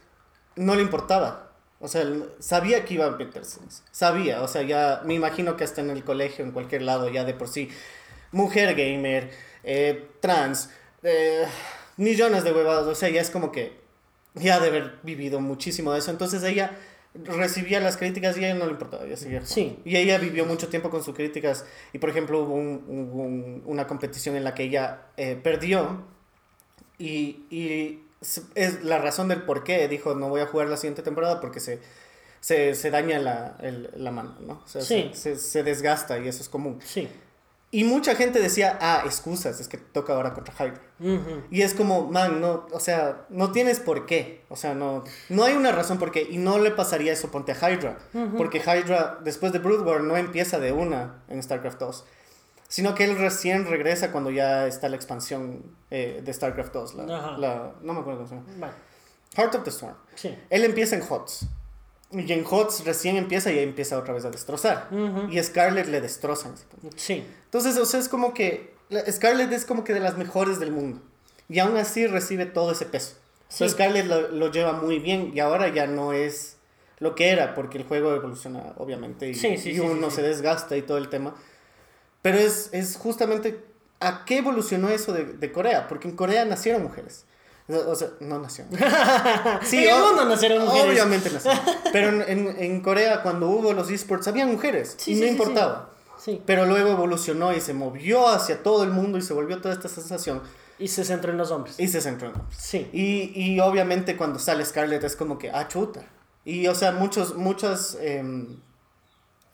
no 0.57 0.75
le 0.75 0.83
importaba. 0.83 1.51
O 1.79 1.89
sea, 1.89 2.05
sabía 2.39 2.85
que 2.85 2.95
iba 2.95 3.07
a 3.07 3.11
meterse. 3.11 3.61
Sabía, 3.91 4.43
o 4.43 4.49
sea, 4.49 4.63
ya 4.63 5.03
me 5.05 5.15
imagino 5.15 5.57
que 5.57 5.65
hasta 5.65 5.83
en 5.83 5.91
el 5.91 6.05
colegio, 6.05 6.45
en 6.45 6.53
cualquier 6.53 6.83
lado, 6.83 7.09
ya 7.11 7.25
de 7.25 7.35
por 7.35 7.49
sí, 7.49 7.71
mujer 8.33 8.75
gamer, 8.75 9.31
eh, 9.63 10.09
trans, 10.21 10.71
eh, 11.03 11.45
millones 11.97 12.45
de 12.45 12.53
huevadas, 12.53 12.87
o 12.87 12.95
sea, 12.95 13.09
ya 13.11 13.21
es 13.21 13.31
como 13.31 13.53
que 13.53 13.79
ya 14.35 14.59
de 14.61 14.69
haber 14.69 14.99
vivido 15.03 15.41
muchísimo 15.41 15.93
de 15.93 15.99
eso. 15.99 16.11
Entonces 16.11 16.43
ella 16.45 16.77
recibía 17.25 17.81
las 17.81 17.97
críticas 17.97 18.37
y 18.39 18.45
a 18.45 18.49
ella 18.51 18.59
no 18.59 18.67
le 18.67 18.73
importaba, 18.73 19.05
ella 19.05 19.17
seguía. 19.17 19.45
Sí. 19.45 19.79
Y 19.85 19.97
ella 19.97 20.19
vivió 20.19 20.45
mucho 20.47 20.69
tiempo 20.69 20.91
con 20.91 21.03
sus 21.03 21.15
críticas 21.15 21.65
y 21.93 21.99
por 21.99 22.11
ejemplo 22.11 22.43
hubo, 22.43 22.55
un- 22.55 22.85
hubo 23.13 23.23
un- 23.23 23.63
una 23.67 23.87
competición 23.87 24.37
en 24.37 24.45
la 24.45 24.55
que 24.55 24.65
ella 24.65 25.07
eh, 25.17 25.37
perdió 25.43 26.05
y, 26.99 27.45
y 27.51 28.03
es 28.55 28.83
la 28.85 28.99
razón 28.99 29.29
del 29.29 29.43
por 29.43 29.63
qué 29.65 29.87
dijo 29.89 30.15
no 30.15 30.29
voy 30.29 30.41
a 30.41 30.47
jugar 30.47 30.69
la 30.69 30.77
siguiente 30.77 31.03
temporada 31.03 31.41
porque 31.41 31.61
se, 31.61 31.81
se, 32.41 32.75
se 32.75 32.91
daña 32.91 33.19
la, 33.19 33.57
el- 33.61 33.91
la 33.97 34.11
mano, 34.11 34.37
¿no? 34.41 34.63
O 34.65 34.69
sea, 34.69 34.81
Sí. 34.83 35.11
se, 35.13 35.37
se- 35.37 35.43
se 35.43 35.63
desgasta 35.63 36.19
y 36.19 36.29
eso 36.29 36.43
es 36.43 36.49
común. 36.49 36.79
Sí. 36.85 37.09
Y 37.79 37.85
mucha 37.85 38.15
gente 38.15 38.41
decía, 38.41 38.79
ah, 38.81 39.03
excusas, 39.05 39.61
es 39.61 39.69
que 39.69 39.77
toca 39.77 40.15
ahora 40.15 40.33
contra 40.33 40.55
Hydra. 40.55 40.81
Ujú. 40.99 41.43
Y 41.51 41.61
es 41.61 41.75
como, 41.75 42.07
man, 42.11 42.41
no, 42.41 42.67
o 42.73 42.81
sea, 42.81 43.27
no 43.29 43.53
tienes 43.53 43.81
por 43.81 44.07
qué. 44.07 44.45
O 44.49 44.57
sea, 44.57 44.75
no, 44.75 45.05
no 45.29 45.45
hay 45.45 45.55
una 45.57 45.73
razón 45.73 45.99
por 45.99 46.11
qué. 46.11 46.23
Y 46.31 46.39
no 46.39 46.59
le 46.59 46.71
pasaría 46.71 47.13
eso 47.13 47.31
ponte 47.31 47.53
a 47.53 47.55
Hydra. 47.71 47.99
Porque 48.39 48.59
Hydra, 48.61 49.19
después 49.23 49.53
de 49.53 49.59
Brood 49.59 49.87
War, 49.87 50.01
no 50.01 50.17
empieza 50.17 50.59
de 50.59 50.73
una 50.73 51.23
en 51.29 51.43
StarCraft 51.43 51.79
2. 51.79 52.05
Sino 52.69 52.95
que 52.95 53.05
él 53.05 53.19
recién 53.19 53.67
regresa 53.67 54.11
cuando 54.11 54.31
ya 54.31 54.67
está 54.67 54.89
la 54.89 54.97
expansión 54.97 55.63
eh, 55.91 56.23
de 56.25 56.33
StarCraft 56.33 56.73
2. 56.73 56.95
La, 56.95 57.17
Ajá. 57.19 57.37
la- 57.39 57.73
no 57.83 57.93
me 57.93 58.01
acuerdo 58.01 58.25
cómo 58.27 58.43
se 58.43 58.51
llama. 58.53 58.73
Heart 59.37 59.55
of 59.57 59.65
the 59.65 59.71
Storm. 59.71 59.95
sí. 60.15 60.35
Él 60.49 60.65
empieza 60.65 60.97
en 60.97 61.03
HOTS. 61.07 61.47
Y 62.13 62.33
en 62.33 62.45
HOTS 62.49 62.85
recién 62.85 63.17
empieza 63.17 63.51
y 63.51 63.59
empieza 63.59 63.99
otra 63.99 64.15
vez 64.15 64.25
a 64.25 64.31
destrozar. 64.31 64.89
Ujú. 64.91 65.29
Y 65.31 65.43
Scarlet 65.43 65.89
le 65.89 66.01
destroza 66.01 66.49
en 66.49 66.55
ese 66.55 66.65
punto. 66.67 66.97
Sí. 66.97 67.25
Entonces, 67.45 67.77
o 67.79 67.85
sea, 67.85 67.99
es 68.01 68.09
como 68.09 68.33
que 68.33 68.75
Scarlett 69.11 69.53
es 69.53 69.65
como 69.65 69.85
que 69.85 69.93
de 69.93 70.01
las 70.01 70.17
mejores 70.17 70.61
del 70.61 70.71
mundo. 70.73 71.01
Y 71.49 71.59
aún 71.59 71.77
así 71.77 72.07
recibe 72.07 72.47
todo 72.47 72.73
ese 72.73 72.87
peso. 72.87 73.17
Sí. 73.49 73.57
Pero 73.59 73.71
Scarlett 73.71 74.07
lo, 74.07 74.29
lo 74.29 74.51
lleva 74.51 74.73
muy 74.73 74.99
bien 74.99 75.33
y 75.35 75.41
ahora 75.41 75.69
ya 75.69 75.87
no 75.87 76.13
es 76.13 76.57
lo 76.99 77.15
que 77.15 77.29
era, 77.29 77.55
porque 77.55 77.79
el 77.79 77.85
juego 77.85 78.15
evoluciona, 78.15 78.73
obviamente, 78.79 79.29
y, 79.29 79.35
Sí, 79.35 79.59
sí, 79.59 79.73
y 79.73 79.81
uno 79.81 80.11
se 80.11 80.23
desgasta 80.23 80.77
y 80.77 80.83
todo 80.83 80.99
el 80.99 81.09
tema. 81.09 81.35
Pero 82.23 82.39
es, 82.39 82.71
es 82.73 82.97
justamente 82.97 83.61
a 84.01 84.25
qué 84.25 84.39
evolucionó 84.39 84.89
eso 84.89 85.13
de, 85.13 85.25
de 85.25 85.53
Corea, 85.53 85.89
porque 85.89 86.09
en 86.09 86.17
Corea 86.17 86.45
nacieron 86.45 86.83
mujeres. 86.83 87.25
O 87.69 87.95
sea, 87.97 88.09
no 88.21 88.39
nacieron. 88.39 88.73
En 89.73 89.79
el 89.89 90.01
mundo 90.01 90.25
nacieron 90.25 90.65
mujeres. 90.65 90.87
Obviamente 90.93 91.31
nacieron. 91.31 91.61
Pero 91.93 92.09
en, 92.11 92.23
en- 92.47 92.63
en 92.63 92.81
Corea, 92.81 93.23
cuando 93.23 93.49
hubo 93.49 93.73
los 93.73 93.91
esports, 93.91 94.29
había 94.29 94.47
mujeres. 94.47 94.95
Sí, 94.99 95.13
y 95.13 95.15
sí, 95.17 95.21
no 95.23 95.27
sí, 95.27 95.33
importaba. 95.33 95.91
Sí. 96.19 96.43
Pero 96.47 96.65
luego 96.67 96.91
evolucionó 96.91 97.53
y 97.55 97.61
se 97.61 97.75
movió 97.75 98.29
hacia 98.29 98.63
todo 98.63 98.85
el 98.85 98.91
mundo 98.91 99.19
y 99.19 99.23
se 99.23 99.33
volvió 99.35 99.61
toda 99.61 99.75
esta 99.75 99.89
sensación 99.89 100.43
Y 100.79 100.89
se 100.89 101.05
centró 101.05 101.31
en 101.33 101.39
los 101.39 101.51
hombres. 101.51 101.79
y 101.79 101.89
se 101.89 102.01
centró 102.01 102.29
en 102.31 102.35
hombres. 102.37 102.57
Sí. 102.59 102.89
Y, 102.93 103.33
y 103.35 103.61
obviamente 103.61 104.17
cuando 104.17 104.39
sale 104.39 104.65
Scarlett 104.65 105.03
es 105.05 105.15
como 105.17 105.37
que, 105.39 105.51
ah, 105.51 105.67
chuta. 105.69 106.05
Y 106.45 106.69
o 106.69 106.75
sea, 106.75 106.93
muchos, 106.93 107.35
muchos, 107.37 107.97
em, 108.01 108.61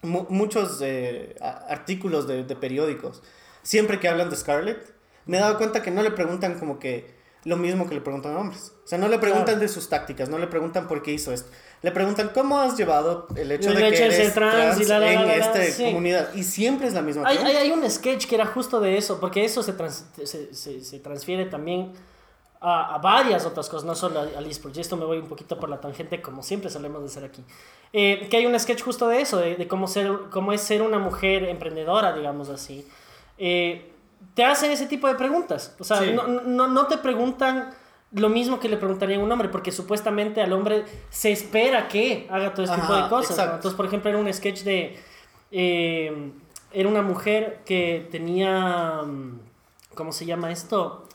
mu- 0.03 0.27
muchos 0.29 0.79
eh, 0.83 1.35
artículos 1.41 2.27
de, 2.29 2.45
de 2.45 2.57
periódicos, 2.57 3.23
siempre 3.63 3.99
que 4.01 4.09
hablan 4.09 4.29
de 4.31 4.37
Scarlett, 4.37 4.93
me 5.27 5.39
he 5.39 5.41
dado 5.41 5.57
cuenta 5.59 5.83
que 5.83 5.91
no 5.91 6.03
le 6.03 6.11
preguntan 6.11 6.59
como 6.59 6.79
que 6.79 7.22
lo 7.45 7.57
mismo 7.57 7.89
que 7.89 7.95
le 7.97 8.01
preguntan 8.01 8.35
a 8.37 8.39
hombres. 8.39 8.73
O 8.85 8.87
sea, 8.87 8.99
no 8.99 9.09
le 9.09 9.19
preguntan 9.19 9.47
Claro. 9.47 9.61
de 9.61 9.69
sus 9.69 9.89
tácticas, 9.89 10.29
no 10.29 10.39
le 10.39 10.47
preguntan 10.47 10.87
por 10.87 11.03
qué 11.03 11.13
hizo 11.13 11.33
esto. 11.33 11.51
Le 11.83 11.91
preguntan 11.91 12.31
cómo 12.33 12.61
has 12.61 12.77
llevado 12.77 13.27
el 13.35 13.51
hecho 13.51 13.71
El 13.71 13.77
de 13.77 13.89
hecho 13.89 13.97
que 14.05 14.09
de 14.11 14.15
eres 14.17 14.35
trans 14.35 14.55
trans, 14.55 14.81
y 14.81 14.85
la, 14.85 14.99
la, 15.01 15.13
en 15.13 15.27
la, 15.27 15.35
esta 15.37 15.63
sí. 15.65 15.85
comunidad. 15.87 16.33
Y 16.35 16.45
siempre 16.45 16.87
es 16.87 16.95
la 16.95 17.03
misma 17.03 17.27
Hay, 17.27 17.39
hay, 17.39 17.57
hay 17.57 17.71
un 17.73 17.89
sketch 17.91 18.27
que 18.27 18.35
era 18.37 18.47
justo 18.47 18.79
de 18.81 18.97
eso, 18.97 19.19
porque 19.19 19.45
eso 19.45 19.63
se, 19.63 19.73
trans- 19.73 20.05
se, 20.25 20.55
se, 20.55 20.85
se 20.85 20.99
transfiere 21.01 21.47
también 21.47 21.93
a, 22.61 22.95
a 22.95 22.99
varias 22.99 23.45
otras 23.45 23.69
cosas, 23.69 23.85
no 23.85 23.97
solo 23.97 24.21
al 24.21 24.47
eSports. 24.47 24.79
Y 24.79 24.81
esto 24.81 24.97
me 24.97 25.05
voy 25.05 25.19
un 25.19 25.27
poquito 25.27 25.59
por 25.59 25.69
la 25.69 25.81
tangente, 25.81 26.23
como 26.23 26.45
siempre 26.45 26.71
solemos 26.71 27.01
de 27.01 27.07
hacer 27.09 27.25
aquí. 27.25 27.43
Eh, 27.93 28.29
que 28.31 28.37
hay 28.37 28.47
un 28.47 28.59
sketch 28.59 28.83
justo 28.83 29.09
de 29.09 29.21
eso, 29.21 29.39
de, 29.39 29.57
de 29.57 29.67
cómo, 29.67 29.89
ser, 29.89 30.13
cómo 30.31 30.53
es 30.53 30.61
ser 30.61 30.81
una 30.83 30.99
mujer 31.01 31.45
emprendedora, 31.45 32.13
digamos 32.13 32.49
así. 32.51 32.87
Eh, 33.39 33.89
te 34.35 34.45
hacen 34.45 34.71
ese 34.71 34.87
tipo 34.87 35.07
de 35.09 35.15
preguntas. 35.15 35.75
O 35.79 35.85
sea, 35.85 35.99
Sí. 35.99 36.13
no, 36.13 36.27
no, 36.27 36.69
no 36.69 36.87
te 36.87 36.99
preguntan 36.99 37.71
lo 38.13 38.29
mismo 38.29 38.61
que 38.61 38.69
le 38.69 38.77
preguntarían 38.77 39.21
a 39.21 39.25
un 39.25 39.33
hombre, 39.33 39.49
porque 39.49 39.73
supuestamente 39.73 40.43
al 40.43 40.53
hombre 40.53 40.85
se 41.11 41.33
espera 41.33 41.89
que 41.89 42.27
haga 42.31 42.53
todo 42.53 42.65
este 42.65 42.77
tipo 42.81 42.95
de 42.95 43.09
cosas. 43.09 43.39
Entonces, 43.39 43.75
por 43.75 43.87
ejemplo, 43.87 44.11
era 44.11 44.19
un 44.19 44.33
sketch 44.33 44.63
de... 44.63 44.99
eh, 45.51 46.33
era 46.73 46.89
una 46.89 47.03
mujer 47.03 47.63
que 47.65 48.09
tenía... 48.11 49.03
mm, 49.03 49.41
¿Cómo 49.95 50.13
se 50.13 50.25
llama 50.27 50.51
esto? 50.51 51.07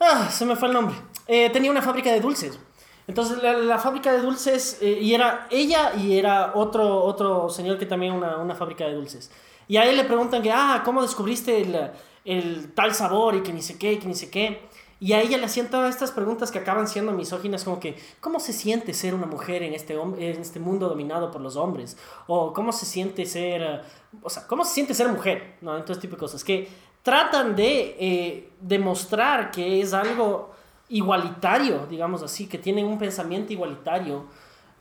Ah, 0.00 0.28
se 0.30 0.44
me 0.44 0.56
fue 0.56 0.68
el 0.68 0.74
nombre. 0.74 0.94
Eh, 1.26 1.50
tenía 1.50 1.70
una 1.70 1.82
fábrica 1.82 2.12
de 2.12 2.20
dulces. 2.20 2.58
Entonces, 3.06 3.42
la, 3.42 3.52
la 3.54 3.78
fábrica 3.78 4.12
de 4.12 4.20
dulces, 4.20 4.78
eh, 4.80 4.98
y 5.00 5.14
era 5.14 5.46
ella 5.50 5.92
y 5.94 6.18
era 6.18 6.52
otro, 6.54 7.02
otro 7.04 7.48
señor 7.50 7.78
que 7.78 7.86
también 7.86 8.12
una, 8.12 8.36
una 8.38 8.54
fábrica 8.54 8.84
de 8.86 8.94
dulces. 8.94 9.30
Y 9.68 9.76
a 9.76 9.84
él 9.84 9.96
le 9.96 10.04
preguntan 10.04 10.42
que, 10.42 10.52
ah, 10.52 10.82
¿cómo 10.84 11.02
descubriste 11.02 11.62
el, 11.62 11.90
el 12.24 12.72
tal 12.74 12.94
sabor 12.94 13.34
y 13.34 13.42
que 13.42 13.52
ni 13.52 13.62
sé 13.62 13.78
qué, 13.78 13.92
y 13.94 13.98
que 13.98 14.06
ni 14.06 14.14
sé 14.14 14.30
qué? 14.30 14.68
Y 15.00 15.12
a 15.12 15.20
ella 15.20 15.36
le 15.36 15.44
hacían 15.44 15.68
todas 15.68 15.90
estas 15.92 16.12
preguntas 16.12 16.50
que 16.50 16.58
acaban 16.58 16.88
siendo 16.88 17.12
misóginas, 17.12 17.64
como 17.64 17.80
que, 17.80 17.96
¿cómo 18.20 18.40
se 18.40 18.52
siente 18.52 18.94
ser 18.94 19.14
una 19.14 19.26
mujer 19.26 19.62
en 19.62 19.74
este, 19.74 19.94
en 19.94 20.40
este 20.40 20.60
mundo 20.60 20.88
dominado 20.88 21.30
por 21.30 21.40
los 21.40 21.56
hombres? 21.56 21.98
O 22.26 22.52
¿cómo 22.52 22.72
se 22.72 22.86
siente 22.86 23.26
ser, 23.26 23.82
o 24.22 24.30
sea, 24.30 24.46
¿cómo 24.46 24.64
se 24.64 24.72
siente 24.72 24.94
ser 24.94 25.08
mujer? 25.08 25.56
¿No? 25.60 25.76
Entonces, 25.76 26.00
tipo 26.00 26.16
de 26.16 26.20
cosas 26.20 26.42
que 26.44 26.68
tratan 27.02 27.54
de 27.54 27.96
eh, 28.00 28.50
demostrar 28.60 29.50
que 29.50 29.80
es 29.80 29.92
algo 29.92 30.52
igualitario, 30.88 31.86
digamos 31.86 32.22
así, 32.22 32.46
que 32.46 32.56
tienen 32.56 32.86
un 32.86 32.98
pensamiento 32.98 33.52
igualitario, 33.52 34.24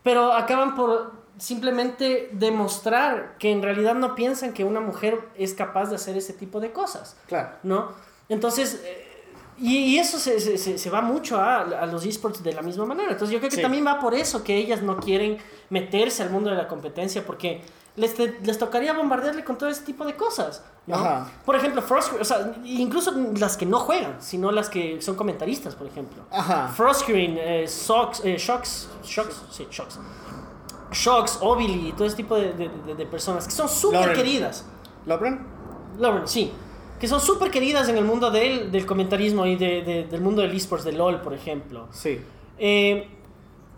pero 0.03 0.31
acaban 0.31 0.75
por 0.75 1.22
simplemente 1.37 2.29
demostrar 2.33 3.35
que 3.39 3.51
en 3.51 3.61
realidad 3.61 3.95
no 3.95 4.15
piensan 4.15 4.53
que 4.53 4.63
una 4.63 4.79
mujer 4.79 5.19
es 5.35 5.53
capaz 5.53 5.89
de 5.89 5.95
hacer 5.95 6.15
ese 6.17 6.33
tipo 6.33 6.59
de 6.59 6.71
cosas. 6.71 7.15
Claro. 7.27 7.49
¿no? 7.63 7.89
Entonces, 8.29 8.81
eh, 8.85 9.09
y, 9.57 9.77
y 9.77 9.99
eso 9.99 10.17
se, 10.19 10.39
se- 10.39 10.77
se- 10.77 10.89
va 10.89 11.01
mucho 11.01 11.39
a, 11.39 11.61
a 11.61 11.85
los 11.85 12.05
esports 12.05 12.41
de 12.43 12.53
la 12.53 12.61
misma 12.61 12.85
manera. 12.85 13.11
Entonces, 13.11 13.33
yo 13.33 13.39
creo 13.39 13.49
que 13.49 13.57
Sí. 13.57 13.61
también 13.61 13.85
va 13.85 13.99
por 13.99 14.13
eso 14.15 14.43
que 14.43 14.55
ellas 14.55 14.81
no 14.81 14.97
quieren 14.97 15.37
meterse 15.69 16.23
al 16.23 16.29
mundo 16.29 16.49
de 16.49 16.55
la 16.55 16.67
competencia, 16.67 17.25
porque 17.25 17.61
les, 17.95 18.15
te- 18.15 18.39
les 18.43 18.57
tocaría 18.57 18.93
bombardearle 18.93 19.43
con 19.43 19.57
todo 19.57 19.69
ese 19.69 19.83
tipo 19.83 20.05
de 20.05 20.15
cosas. 20.15 20.63
¿no? 20.87 20.95
Ajá. 20.95 21.31
Por 21.45 21.55
ejemplo, 21.55 21.81
Frostgrave, 21.81 22.21
o 22.21 22.25
sea, 22.25 22.53
incluso 22.65 23.11
las 23.37 23.55
que 23.55 23.65
no 23.65 23.79
juegan, 23.79 24.17
sino 24.21 24.51
las 24.51 24.69
que 24.69 25.01
son 25.01 25.15
comentaristas, 25.15 25.75
por 25.75 25.87
ejemplo. 25.87 26.23
Ajá. 26.31 26.67
Frostgreen, 26.69 27.37
eh, 27.39 27.67
Sox, 27.67 28.21
eh, 28.25 28.37
Shocks, 28.37 28.89
Shocks, 29.03 29.41
sí, 29.51 29.67
Shocks. 29.71 29.99
Shocks, 30.93 31.39
Obili, 31.41 31.91
todo 31.93 32.05
ese 32.07 32.15
tipo 32.15 32.35
de, 32.35 32.53
de- 32.53 32.69
de- 32.87 32.95
de 32.95 33.05
personas 33.05 33.45
que 33.45 33.51
son 33.51 33.67
súper 33.69 34.13
queridas. 34.13 34.65
¿Lauren? 35.05 35.45
Lauren, 35.99 36.27
sí. 36.27 36.51
Que 36.99 37.07
son 37.07 37.19
súper 37.19 37.51
queridas 37.51 37.89
en 37.89 37.97
el 37.97 38.05
mundo 38.05 38.31
del, 38.31 38.71
del 38.71 38.85
comentarismo 38.85 39.45
y 39.45 39.55
de- 39.57 39.81
de- 39.81 40.03
del 40.05 40.21
mundo 40.21 40.41
del 40.41 40.51
esports, 40.55 40.85
de 40.85 40.93
LOL, 40.93 41.21
por 41.21 41.33
ejemplo. 41.33 41.87
Sí. 41.91 42.21
Eh, 42.57 43.07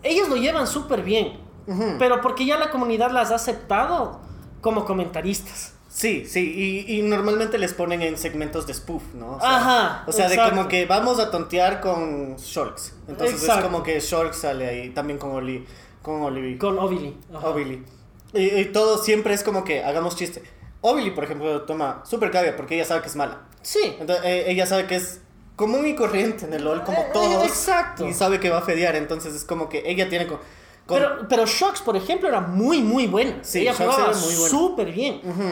ellos 0.02 0.28
lo 0.28 0.36
llevan 0.36 0.66
súper 0.66 1.02
bien, 1.02 1.38
Ujú. 1.66 1.96
pero 1.98 2.20
porque 2.20 2.46
ya 2.46 2.56
la 2.58 2.70
comunidad 2.70 3.10
las 3.10 3.30
ha 3.32 3.36
aceptado 3.36 4.20
como 4.60 4.84
comentaristas. 4.84 5.72
Sí, 5.88 6.26
sí, 6.26 6.84
y, 6.86 6.98
y 6.98 7.02
normalmente 7.02 7.56
les 7.56 7.72
ponen 7.72 8.02
en 8.02 8.18
segmentos 8.18 8.66
de 8.66 8.74
spoof, 8.74 9.02
¿no? 9.14 9.36
O 9.36 9.40
sea, 9.40 9.56
Ajá, 9.56 10.04
O 10.06 10.12
sea, 10.12 10.28
de 10.28 10.34
exacto. 10.34 10.54
como 10.56 10.68
que 10.68 10.84
vamos 10.84 11.18
a 11.18 11.30
tontear 11.30 11.80
con 11.80 12.36
Shorks. 12.36 12.94
Entonces 13.08 13.40
Exacto. 13.40 13.60
es 13.60 13.64
como 13.66 13.82
que 13.82 13.98
Shorks 13.98 14.36
sale 14.40 14.68
ahí, 14.68 14.90
también 14.90 15.18
con 15.18 15.30
Oli, 15.30 15.64
con 16.06 16.22
Olivia. 16.22 16.56
Con 16.58 16.78
Obili. 16.78 17.18
Obili. 17.42 17.84
Y, 18.32 18.44
y 18.60 18.64
todo 18.66 18.98
siempre 18.98 19.34
es 19.34 19.42
como 19.42 19.64
que 19.64 19.82
hagamos 19.82 20.14
chiste. 20.16 20.40
Obili, 20.80 21.10
por 21.10 21.24
ejemplo, 21.24 21.62
toma 21.62 22.02
super 22.06 22.30
cabia 22.30 22.54
porque 22.56 22.76
ella 22.76 22.84
sabe 22.84 23.00
que 23.02 23.08
es 23.08 23.16
mala. 23.16 23.40
Sí. 23.60 23.96
Entonces, 23.98 24.24
eh, 24.24 24.44
ella 24.48 24.66
sabe 24.66 24.86
que 24.86 24.94
es 24.96 25.20
común 25.56 25.84
y 25.86 25.96
corriente 25.96 26.44
en 26.44 26.52
el 26.54 26.62
LOL, 26.64 26.84
como 26.84 26.98
Eh, 26.98 27.10
todos. 27.12 27.44
exacto. 27.44 28.06
Y 28.06 28.14
sabe 28.14 28.38
que 28.38 28.50
va 28.50 28.58
a 28.58 28.62
fedear, 28.62 28.94
entonces 28.94 29.34
es 29.34 29.44
como 29.44 29.68
que 29.68 29.82
ella 29.84 30.08
tiene... 30.08 30.26
co- 30.28 30.38
con- 30.86 30.98
Pero, 30.98 31.26
pero 31.28 31.46
Shocks, 31.46 31.80
por 31.82 31.96
ejemplo, 31.96 32.28
era 32.28 32.40
muy, 32.40 32.82
muy 32.82 33.08
buena. 33.08 33.38
Sí, 33.42 33.62
Ella 33.62 33.72
Shocks 33.72 33.94
jugaba 33.96 34.14
súper 34.14 34.92
bien. 34.92 35.20
Ujú. 35.24 35.42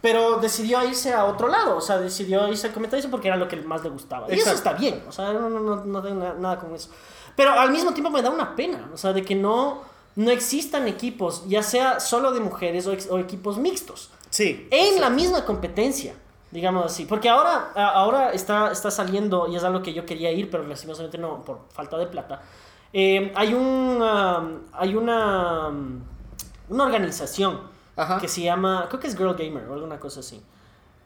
Pero 0.00 0.36
decidió 0.36 0.84
irse 0.86 1.12
a 1.14 1.24
otro 1.24 1.48
lado, 1.48 1.76
o 1.76 1.80
sea, 1.80 1.98
decidió 1.98 2.46
irse 2.46 2.66
al 2.68 2.72
comentarismo 2.74 3.10
porque 3.10 3.26
era 3.28 3.36
lo 3.38 3.48
que 3.48 3.56
más 3.56 3.82
le 3.82 3.88
gustaba. 3.90 4.26
Y 4.28 4.34
eso 4.38 4.50
Exacto. 4.50 4.58
está 4.70 4.72
bien, 4.80 5.02
o 5.08 5.10
sea, 5.12 5.32
no, 5.32 5.48
no, 5.48 5.58
no, 5.60 5.76
no 5.84 6.02
tengo 6.02 6.22
na- 6.22 6.34
nada 6.34 6.58
con 6.60 6.72
eso. 6.74 6.90
Pero 7.34 7.50
al 7.52 7.70
mismo 7.72 7.92
tiempo 7.94 8.10
me 8.10 8.20
da 8.22 8.30
una 8.30 8.54
pena, 8.54 8.90
o 8.92 8.96
sea, 8.98 9.12
de 9.14 9.24
que 9.24 9.34
no, 9.34 9.82
no 10.16 10.30
existan 10.30 10.86
equipos, 10.88 11.44
ya 11.48 11.62
sea 11.62 12.00
solo 12.00 12.32
de 12.32 12.40
mujeres 12.40 12.86
o, 12.86 13.18
equipos 13.18 13.58
mixtos, 13.58 14.10
Sí. 14.30 14.66
en 14.70 15.00
la 15.00 15.10
misma 15.10 15.44
competencia, 15.44 16.14
digamos 16.50 16.86
así. 16.86 17.04
Porque 17.04 17.28
ahora, 17.28 17.72
ahora 17.74 18.32
está, 18.32 18.70
está 18.72 18.90
saliendo, 18.90 19.48
y 19.48 19.56
es 19.56 19.64
algo 19.64 19.82
que 19.82 19.92
yo 19.92 20.06
quería 20.06 20.30
ir, 20.32 20.50
pero 20.50 20.64
lastimosamente 20.66 21.18
no, 21.18 21.44
por 21.44 21.60
falta 21.72 21.98
de 21.98 22.06
plata. 22.06 22.42
Eh, 22.92 23.32
hay, 23.34 23.54
un, 23.54 24.00
um, 24.00 24.58
hay 24.72 24.94
una, 24.94 25.68
um, 25.68 26.00
una 26.68 26.84
organización 26.84 27.60
Ajá. 27.96 28.20
que 28.20 28.28
se 28.28 28.42
llama, 28.42 28.86
creo 28.88 29.00
que 29.00 29.08
es 29.08 29.16
Girl 29.16 29.34
Gamer 29.34 29.68
o 29.68 29.74
alguna 29.74 29.98
cosa 29.98 30.20
así, 30.20 30.40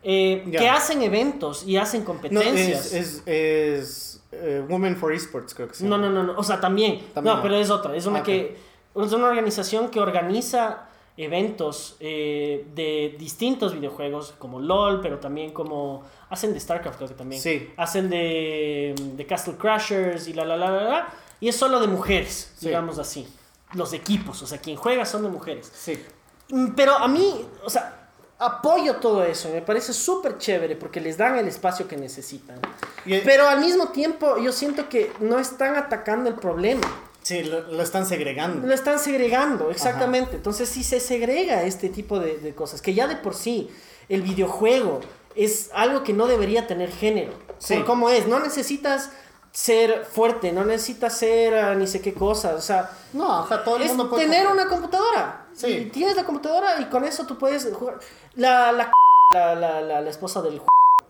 eh, 0.02 0.46
que 0.50 0.68
hacen 0.68 1.02
eventos 1.02 1.64
y 1.66 1.76
hacen 1.78 2.00
No, 2.02 2.06
competencias. 2.06 2.92
es, 2.92 2.92
es, 2.92 3.22
es 3.26 4.22
eh, 4.32 4.62
Women 4.68 4.96
for 4.96 5.12
Esports, 5.12 5.54
creo 5.54 5.68
que 5.68 5.74
sí. 5.74 5.84
No, 5.84 5.96
no, 5.98 6.11
no, 6.11 6.22
no, 6.22 6.34
o 6.36 6.42
sea, 6.44 6.61
también. 6.61 7.00
También 7.14 7.32
no, 7.32 7.36
no. 7.38 7.42
pero 7.42 7.56
es 7.56 7.70
otra, 7.70 7.96
es 7.96 8.04
una 8.06 8.20
Ah, 8.20 8.22
que, 8.22 8.56
es 9.05 9.12
una 9.12 9.26
organización 9.28 9.88
que 9.90 10.01
organiza 10.01 10.84
eventos 11.16 11.96
eh, 12.01 12.66
de 12.74 13.16
distintos 13.18 13.74
videojuegos, 13.74 14.34
como 14.38 14.61
LOL, 14.61 15.01
pero 15.01 15.18
también 15.18 15.53
como 15.53 16.05
hacen 16.30 16.53
de 16.55 16.61
StarCraft, 16.61 16.96
creo 16.96 17.09
que 17.09 17.14
también. 17.14 17.42
Sí. 17.42 17.70
Hacen 17.76 18.09
de, 18.09 18.94
de 19.16 19.26
Castle 19.26 19.55
Crashers 19.59 20.28
y 20.28 20.32
la 20.32 20.44
la 20.44 20.57
la 20.57 20.70
la 20.70 20.82
la. 20.84 21.09
Y 21.40 21.49
es 21.49 21.57
solo 21.57 21.80
de 21.80 21.86
mujeres, 21.88 22.53
Sí. 22.57 22.66
digamos 22.68 22.99
así. 22.99 23.26
Los 23.74 23.92
equipos, 23.92 24.42
o 24.42 24.46
sea, 24.46 24.59
quien 24.59 24.76
juega 24.76 25.05
son 25.05 25.22
de 25.24 25.28
mujeres. 25.28 25.70
Sí. 25.74 26.03
Mm, 26.51 26.68
Pero 26.76 26.96
a 26.96 27.09
mí, 27.09 27.44
o 27.64 27.68
sea, 27.70 28.09
apoyo 28.38 28.96
todo 28.96 29.24
eso, 29.24 29.49
me 29.51 29.61
parece 29.62 29.92
súper 29.92 30.38
chévere 30.38 30.76
porque 30.76 31.01
les 31.01 31.18
dan 31.18 31.36
el 31.36 31.49
espacio 31.49 31.88
que 31.88 31.96
necesitan. 31.96 32.61
Y- 33.05 33.18
Pero 33.22 33.46
al 33.49 33.59
mismo 33.61 33.88
tiempo 33.88 34.38
yo 34.38 34.53
siento 34.53 34.88
que 34.88 35.12
no 35.20 35.38
están 35.40 35.74
atacando 35.76 36.30
el 36.30 36.36
problema, 36.36 36.86
Sí, 37.28 37.42
lo, 37.44 37.60
lo 37.60 37.82
están 37.82 38.06
segregando. 38.06 38.66
lo 38.66 38.72
están 38.72 38.98
segregando, 38.98 39.70
exactamente. 39.70 40.36
Entonces 40.36 40.66
si 40.68 40.82
se 40.82 40.98
segrega 40.98 41.62
este 41.64 41.90
tipo 41.90 42.18
de, 42.18 42.38
de 42.38 42.54
cosas, 42.54 42.80
que 42.80 42.94
ya 42.94 43.06
de 43.06 43.16
por 43.16 43.34
sí 43.34 43.68
el 44.08 44.22
videojuego 44.22 45.00
es 45.34 45.70
algo 45.74 46.02
que 46.04 46.14
no 46.14 46.26
debería 46.26 46.66
tener 46.66 46.90
género. 46.90 47.32
Sí. 47.58 47.74
Por 47.74 47.84
cómo 47.84 48.08
es, 48.08 48.26
no 48.26 48.40
necesitas 48.40 49.10
ser 49.52 50.06
fuerte, 50.10 50.52
no 50.52 50.64
necesitas 50.64 51.18
ser 51.18 51.54
ah, 51.54 51.74
ni 51.74 51.86
sé 51.86 52.00
qué 52.00 52.14
cosas, 52.14 52.54
o 52.54 52.60
sea... 52.62 52.90
No, 53.12 53.40
ajá, 53.40 53.62
todo 53.62 53.76
el 53.76 53.82
es 53.82 53.88
mundo 53.88 54.08
puede 54.08 54.24
tener 54.24 54.46
una 54.46 54.66
computadora. 54.66 55.48
Sí. 55.52 55.66
Y 55.66 55.84
tienes 55.90 56.16
la 56.16 56.24
computadora 56.24 56.80
y 56.80 56.86
con 56.86 57.04
eso 57.04 57.26
tú 57.26 57.36
puedes 57.36 57.68
jugar. 57.74 57.98
La, 58.36 58.72
la, 58.72 58.90
la, 59.34 59.54
la, 59.54 59.80
la- 59.82 60.00
la 60.00 60.10
esposa 60.10 60.40
del 60.40 60.62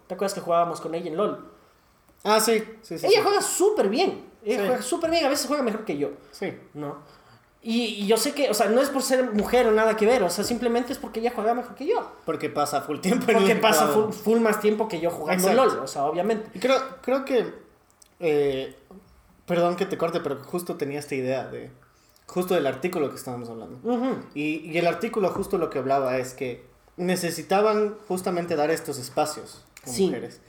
¿Te 0.08 0.14
acuerdas 0.14 0.34
que 0.34 0.40
jugábamos 0.40 0.80
con 0.80 0.94
ella 0.94 1.10
en 1.10 1.16
LOL? 1.16 1.48
Ah, 2.24 2.40
sí, 2.40 2.64
sí, 2.82 2.98
sí. 2.98 3.06
ella 3.06 3.18
sí. 3.18 3.22
juega 3.22 3.40
súper 3.42 3.88
bien. 3.88 4.28
Ella 4.45 4.61
Sí. 4.62 4.66
juega 4.66 4.82
súper 4.82 5.11
bien. 5.11 5.24
A 5.26 5.28
veces 5.28 5.47
juega 5.47 5.62
mejor 5.62 5.84
que 5.84 5.99
yo. 5.99 6.11
Sí. 6.32 6.53
¿No? 6.74 6.97
Y, 7.61 7.82
y 8.03 8.07
yo 8.07 8.16
sé 8.16 8.32
que, 8.34 8.49
o 8.51 8.55
sea, 8.55 8.68
no 8.68 8.80
es 8.80 8.89
por 8.89 9.03
ser 9.03 9.32
mujer 9.32 9.66
o 9.66 9.72
nada 9.72 9.97
que 9.97 10.07
ver. 10.07 10.22
O 10.22 10.30
sea, 10.30 10.45
simplemente 10.45 10.93
es 10.93 10.99
porque 10.99 11.20
ella 11.20 11.32
juega 11.34 11.55
mejor 11.55 11.74
que 11.74 11.86
yo. 11.86 12.12
Porque 12.24 12.49
pasa 12.49 12.80
full 12.82 13.01
tiempo 13.01 13.30
en 13.30 13.39
Porque 13.39 13.57
pasa 13.57 13.89
full, 13.89 14.12
full 14.12 14.39
más 14.41 14.61
tiempo 14.61 14.86
que 14.89 15.01
yo 15.01 15.11
jugando 15.11 15.49
Exacto. 15.49 15.74
LOL. 15.74 15.84
O 15.84 15.86
sea, 15.89 16.05
obviamente. 16.07 16.49
Y 16.55 16.61
creo, 16.61 16.76
creo 17.03 17.24
que. 17.24 17.53
eh, 18.20 18.76
perdón 19.45 19.76
que 19.76 19.86
te 19.86 19.99
corte, 19.99 20.20
pero 20.20 20.43
justo 20.45 20.76
tenía 20.76 20.99
esta 21.01 21.14
idea 21.16 21.47
de. 21.49 21.70
Justo 22.26 22.55
del 22.55 22.66
artículo 22.66 23.09
que 23.11 23.16
estábamos 23.16 23.49
hablando. 23.49 23.80
Y, 24.34 24.70
y 24.70 24.78
el 24.78 24.86
artículo 24.86 25.30
justo 25.30 25.57
lo 25.59 25.70
que 25.70 25.78
hablaba 25.78 26.18
es 26.18 26.34
que 26.34 26.64
necesitaban 26.97 27.97
justamente 28.07 28.55
dar 28.55 28.70
estos 28.70 28.99
espacios 28.99 29.64
con 29.84 29.93
Sí. 29.95 30.07
mujeres. 30.07 30.41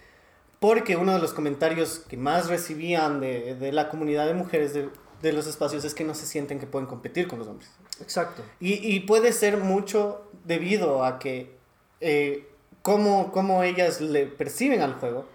Porque 0.60 0.98
uno 0.98 1.14
de 1.14 1.20
los 1.20 1.34
comentarios 1.34 2.00
que 2.10 2.18
más 2.18 2.50
recibían 2.50 3.22
de, 3.22 3.56
de 3.56 3.72
la 3.72 3.90
comunidad 3.90 4.28
de 4.28 4.34
mujeres 4.34 4.74
de, 4.74 4.90
de 5.22 5.34
los 5.34 5.48
espacios 5.48 5.86
es 5.86 5.94
que 5.94 6.04
no 6.04 6.14
se 6.14 6.26
sienten 6.26 6.60
que 6.60 6.68
pueden 6.68 6.88
competir 6.88 7.28
con 7.28 7.40
los 7.40 7.48
hombres. 7.48 7.70
Exacto. 8.02 8.44
Y, 8.60 8.74
y 8.74 9.02
puede 9.02 9.32
ser 9.32 9.58
mucho 9.58 10.30
debido 10.46 11.04
a 11.06 11.20
que 11.20 11.56
eh, 12.02 12.48
cómo, 12.82 13.32
cómo 13.32 13.64
ellas 13.64 14.02
le 14.02 14.26
perciben 14.26 14.82
al 14.82 14.94
juego 14.96 15.26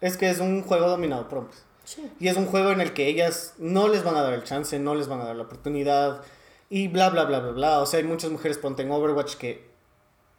es 0.00 0.16
que 0.16 0.30
es 0.30 0.40
un 0.40 0.62
juego 0.62 0.88
dominado 0.88 1.28
por 1.28 1.38
hombres. 1.38 1.64
Sí. 1.84 2.10
Y 2.18 2.28
es 2.28 2.36
un 2.36 2.46
juego 2.46 2.70
en 2.70 2.80
el 2.80 2.92
que 2.92 3.08
ellas 3.08 3.54
no 3.58 3.88
les 3.88 4.04
van 4.04 4.16
a 4.16 4.22
dar 4.22 4.32
el 4.32 4.44
chance, 4.44 4.78
no 4.78 4.94
les 4.94 5.08
van 5.08 5.20
a 5.20 5.24
dar 5.24 5.36
la 5.36 5.42
oportunidad 5.42 6.22
y 6.70 6.88
bla, 6.88 7.10
bla, 7.10 7.24
bla, 7.24 7.40
bla, 7.40 7.52
bla. 7.52 7.80
O 7.80 7.86
sea, 7.86 7.98
hay 7.98 8.06
muchas 8.06 8.30
mujeres, 8.30 8.56
ponte 8.56 8.82
en 8.82 8.90
Overwatch, 8.90 9.34
que 9.34 9.70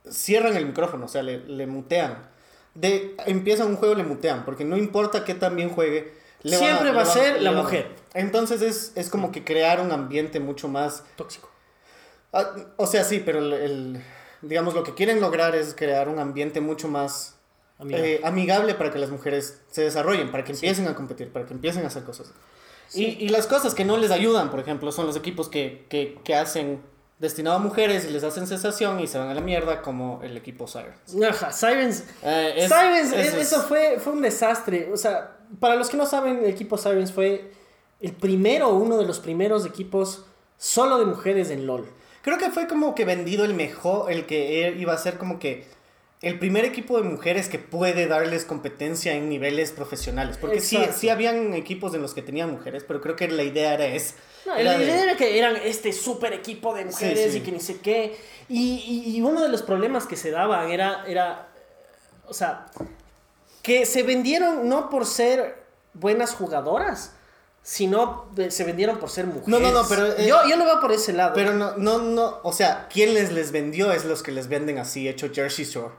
cierran 0.10 0.56
el 0.56 0.66
micrófono, 0.66 1.06
o 1.06 1.08
sea, 1.08 1.22
le, 1.22 1.40
le 1.40 1.68
mutean. 1.68 2.33
De, 2.76 3.16
empiezan 3.28 3.68
un 3.68 3.76
juego, 3.76 3.94
le 3.96 4.04
mutean, 4.04 4.46
porque 4.46 4.66
no 4.66 4.78
importa 4.78 5.24
qué 5.26 5.36
tan 5.36 5.56
bien 5.56 5.70
juegue. 5.70 6.14
le 6.42 6.58
van 6.58 6.66
Siempre 6.66 6.92
va 6.92 7.04
a 7.04 7.06
ser 7.06 7.42
la 7.42 7.52
mujer. 7.52 7.88
Entonces 8.14 8.62
es, 8.62 8.92
es 8.96 9.10
como 9.10 9.32
que 9.32 9.44
crear 9.44 9.80
un 9.80 9.92
ambiente 9.92 10.40
mucho 10.40 10.68
más 10.68 11.04
Tóxico. 11.16 11.50
Ah, 12.32 12.52
o 12.78 12.88
sea, 12.88 13.04
sí, 13.04 13.22
pero 13.24 13.40
el, 13.40 13.54
el- 13.54 14.04
digamos, 14.42 14.74
lo 14.74 14.84
que 14.84 14.94
quieren 14.96 15.22
lograr 15.22 15.56
es 15.56 15.74
crear 15.76 16.10
un 16.10 16.18
ambiente 16.20 16.62
mucho 16.62 16.88
más 16.88 17.36
Amiga. 17.78 18.00
eh, 18.00 18.22
amigable 18.24 18.74
para 18.74 18.92
que 18.92 19.00
las 19.00 19.10
mujeres 19.12 19.62
se 19.70 19.84
desarrollen, 19.84 20.32
para 20.32 20.44
que 20.44 20.52
empiecen 20.54 20.88
a 20.88 20.96
competir, 20.96 21.32
para 21.32 21.46
que 21.46 21.54
empiecen 21.54 21.84
a 21.84 21.88
hacer 21.88 22.04
cosas. 22.04 22.32
Sí. 22.88 23.18
Y, 23.20 23.26
y 23.26 23.30
las 23.30 23.46
cosas 23.48 23.74
que 23.76 23.86
no 23.86 23.98
les 23.98 24.12
ayudan, 24.12 24.50
por 24.52 24.60
ejemplo, 24.60 24.92
son 24.92 25.06
los 25.06 25.16
equipos 25.16 25.48
que, 25.48 25.86
que, 25.90 26.20
que 26.24 26.36
hacen 26.36 26.82
destinado 27.24 27.56
a 27.56 27.60
mujeres 27.60 28.06
y 28.06 28.12
les 28.12 28.24
hacen 28.24 28.46
sensación 28.46 29.00
y 29.00 29.08
se 29.08 29.18
van 29.18 29.30
a 29.30 29.34
la 29.34 29.42
mierda, 29.42 29.82
como 29.82 30.20
el 30.22 30.38
equipo 30.38 30.68
Sirens. 30.68 31.16
Ajá, 31.28 31.52
Sirens. 31.52 32.04
Eh, 32.22 32.54
es- 32.58 32.70
Sirens, 32.70 33.14
es- 33.14 33.34
es- 33.34 33.48
eso 33.48 33.62
fue, 33.64 33.98
fue 34.00 34.14
un 34.14 34.22
desastre. 34.22 34.92
O 34.94 34.98
sea, 34.98 35.38
para 35.60 35.76
los 35.76 35.90
que 35.90 35.98
no 35.98 36.06
saben, 36.06 36.40
el 36.40 36.46
equipo 36.50 36.78
Sirens 36.78 37.12
fue 37.12 37.50
el 38.02 38.12
primero, 38.12 38.70
uno 38.70 38.98
de 38.98 39.06
los 39.06 39.20
primeros 39.20 39.66
equipos 39.66 40.26
solo 40.58 41.00
de 41.00 41.06
mujeres 41.06 41.50
en 41.50 41.66
LOL. 41.66 41.88
Creo 42.22 42.38
que 42.38 42.52
fue 42.52 42.68
como 42.68 42.94
que 42.96 43.06
vendido 43.06 43.44
el 43.46 43.54
mejor, 43.54 44.12
el 44.12 44.26
que 44.26 44.68
e- 44.68 44.76
iba 44.78 44.94
a 44.94 44.98
ser 44.98 45.18
como 45.18 45.40
que 45.40 45.66
el 46.24 46.40
primer 46.40 46.66
equipo 46.66 46.98
de 46.98 47.04
mujeres 47.04 47.50
que 47.50 47.60
puede 47.60 48.08
darles 48.08 48.46
competencia 48.46 49.14
en 49.14 49.30
niveles 49.30 49.72
profesionales. 49.72 50.38
Porque 50.38 50.60
sí, 50.62 50.78
Exacto. 50.78 51.00
sí 51.00 51.10
habían 51.10 51.54
equipos 51.54 51.94
en 51.94 52.02
los 52.02 52.14
que 52.14 52.22
tenían 52.22 52.50
mujeres, 52.52 52.84
pero 52.88 53.02
creo 53.02 53.16
que 53.16 53.28
la 53.28 53.44
idea 53.44 53.74
era 53.76 53.86
es... 53.86 54.16
No, 54.46 54.56
era 54.56 54.72
la 54.74 54.78
de- 54.80 54.86
idea 54.86 55.04
era 55.04 55.18
que 55.18 55.38
eran 55.38 55.56
este 55.58 55.94
súper 55.94 56.34
equipo 56.34 56.74
de 56.74 56.86
mujeres 56.86 57.34
sí. 57.34 57.38
y 57.38 57.42
que 57.42 57.52
ni 57.52 57.60
sé 57.60 57.80
qué. 57.80 58.18
Y, 58.50 59.04
y- 59.06 59.18
y 59.18 59.22
uno 59.22 59.42
de 59.42 59.50
los 59.50 59.62
problemas 59.62 60.08
que 60.08 60.16
se 60.16 60.32
daban 60.32 60.72
era, 60.72 61.04
era, 61.08 61.50
o 62.28 62.34
sea, 62.34 62.66
que 63.62 63.86
se 63.86 64.04
vendieron 64.04 64.68
no 64.68 64.90
por 64.90 65.06
ser 65.06 65.64
buenas 65.94 66.34
jugadoras, 66.34 67.14
sino 67.62 68.30
se 68.50 68.64
vendieron 68.66 68.98
por 68.98 69.10
ser 69.10 69.26
mujeres. 69.26 69.48
No, 69.48 69.60
no, 69.60 69.72
no, 69.72 69.88
pero, 69.88 70.08
eh, 70.08 70.26
yo, 70.28 70.38
yo 70.50 70.58
lo 70.58 70.66
veo 70.66 70.82
por 70.82 70.92
ese 70.92 71.14
lado. 71.14 71.34
Pero 71.34 71.54
no, 71.54 71.78
no, 71.78 72.00
no, 72.00 72.40
o 72.44 72.52
sea, 72.52 72.88
¿quién 72.92 73.14
les 73.14 73.32
les 73.32 73.52
vendió? 73.54 73.92
Es 73.94 74.04
los 74.04 74.22
que 74.24 74.32
les 74.34 74.48
venden 74.50 74.80
así, 74.80 75.08
hecho 75.08 75.30
Jersey 75.34 75.64
Shore. 75.66 75.94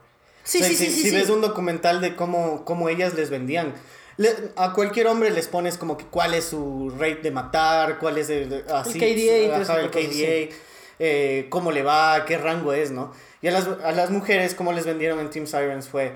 Sí, 0.45 0.59
O 0.59 0.61
sea, 0.61 0.69
sí, 0.69 0.77
si, 0.77 0.91
sí, 0.93 1.03
si 1.03 1.11
ves 1.17 1.29
un 1.31 1.41
documental 1.41 2.01
de 2.01 2.15
cómo, 2.15 2.65
cómo 2.65 2.89
ellas 2.89 3.15
les 3.15 3.31
vendían, 3.31 3.75
le- 4.17 4.53
a 4.55 4.73
cualquier 4.73 5.09
hombre 5.09 5.31
les 5.31 5.49
pones 5.49 5.77
como 5.77 5.97
que 5.97 6.05
cuál 6.05 6.35
es 6.35 6.45
su 6.45 6.91
rate 6.97 7.17
de 7.23 7.31
matar, 7.33 7.99
cuál 7.99 8.19
es 8.19 8.31
el, 8.31 8.65
así, 8.73 8.99
KDA 8.99 9.57
ajá, 9.63 9.81
el 9.81 9.91
KDA, 9.91 10.57
eh, 11.01 11.47
cómo 11.51 11.73
le 11.73 11.83
va, 11.83 12.25
qué 12.25 12.39
rango 12.39 12.73
es, 12.73 12.93
¿no? 12.93 13.13
Y 13.43 13.49
a 13.49 13.51
las, 13.51 13.67
a 13.83 13.91
las 13.93 14.11
mujeres, 14.11 14.55
como 14.55 14.73
les 14.73 14.87
vendieron 14.87 15.19
en 15.19 15.31
Team 15.31 15.47
Sirens 15.47 15.89
fue 15.89 16.13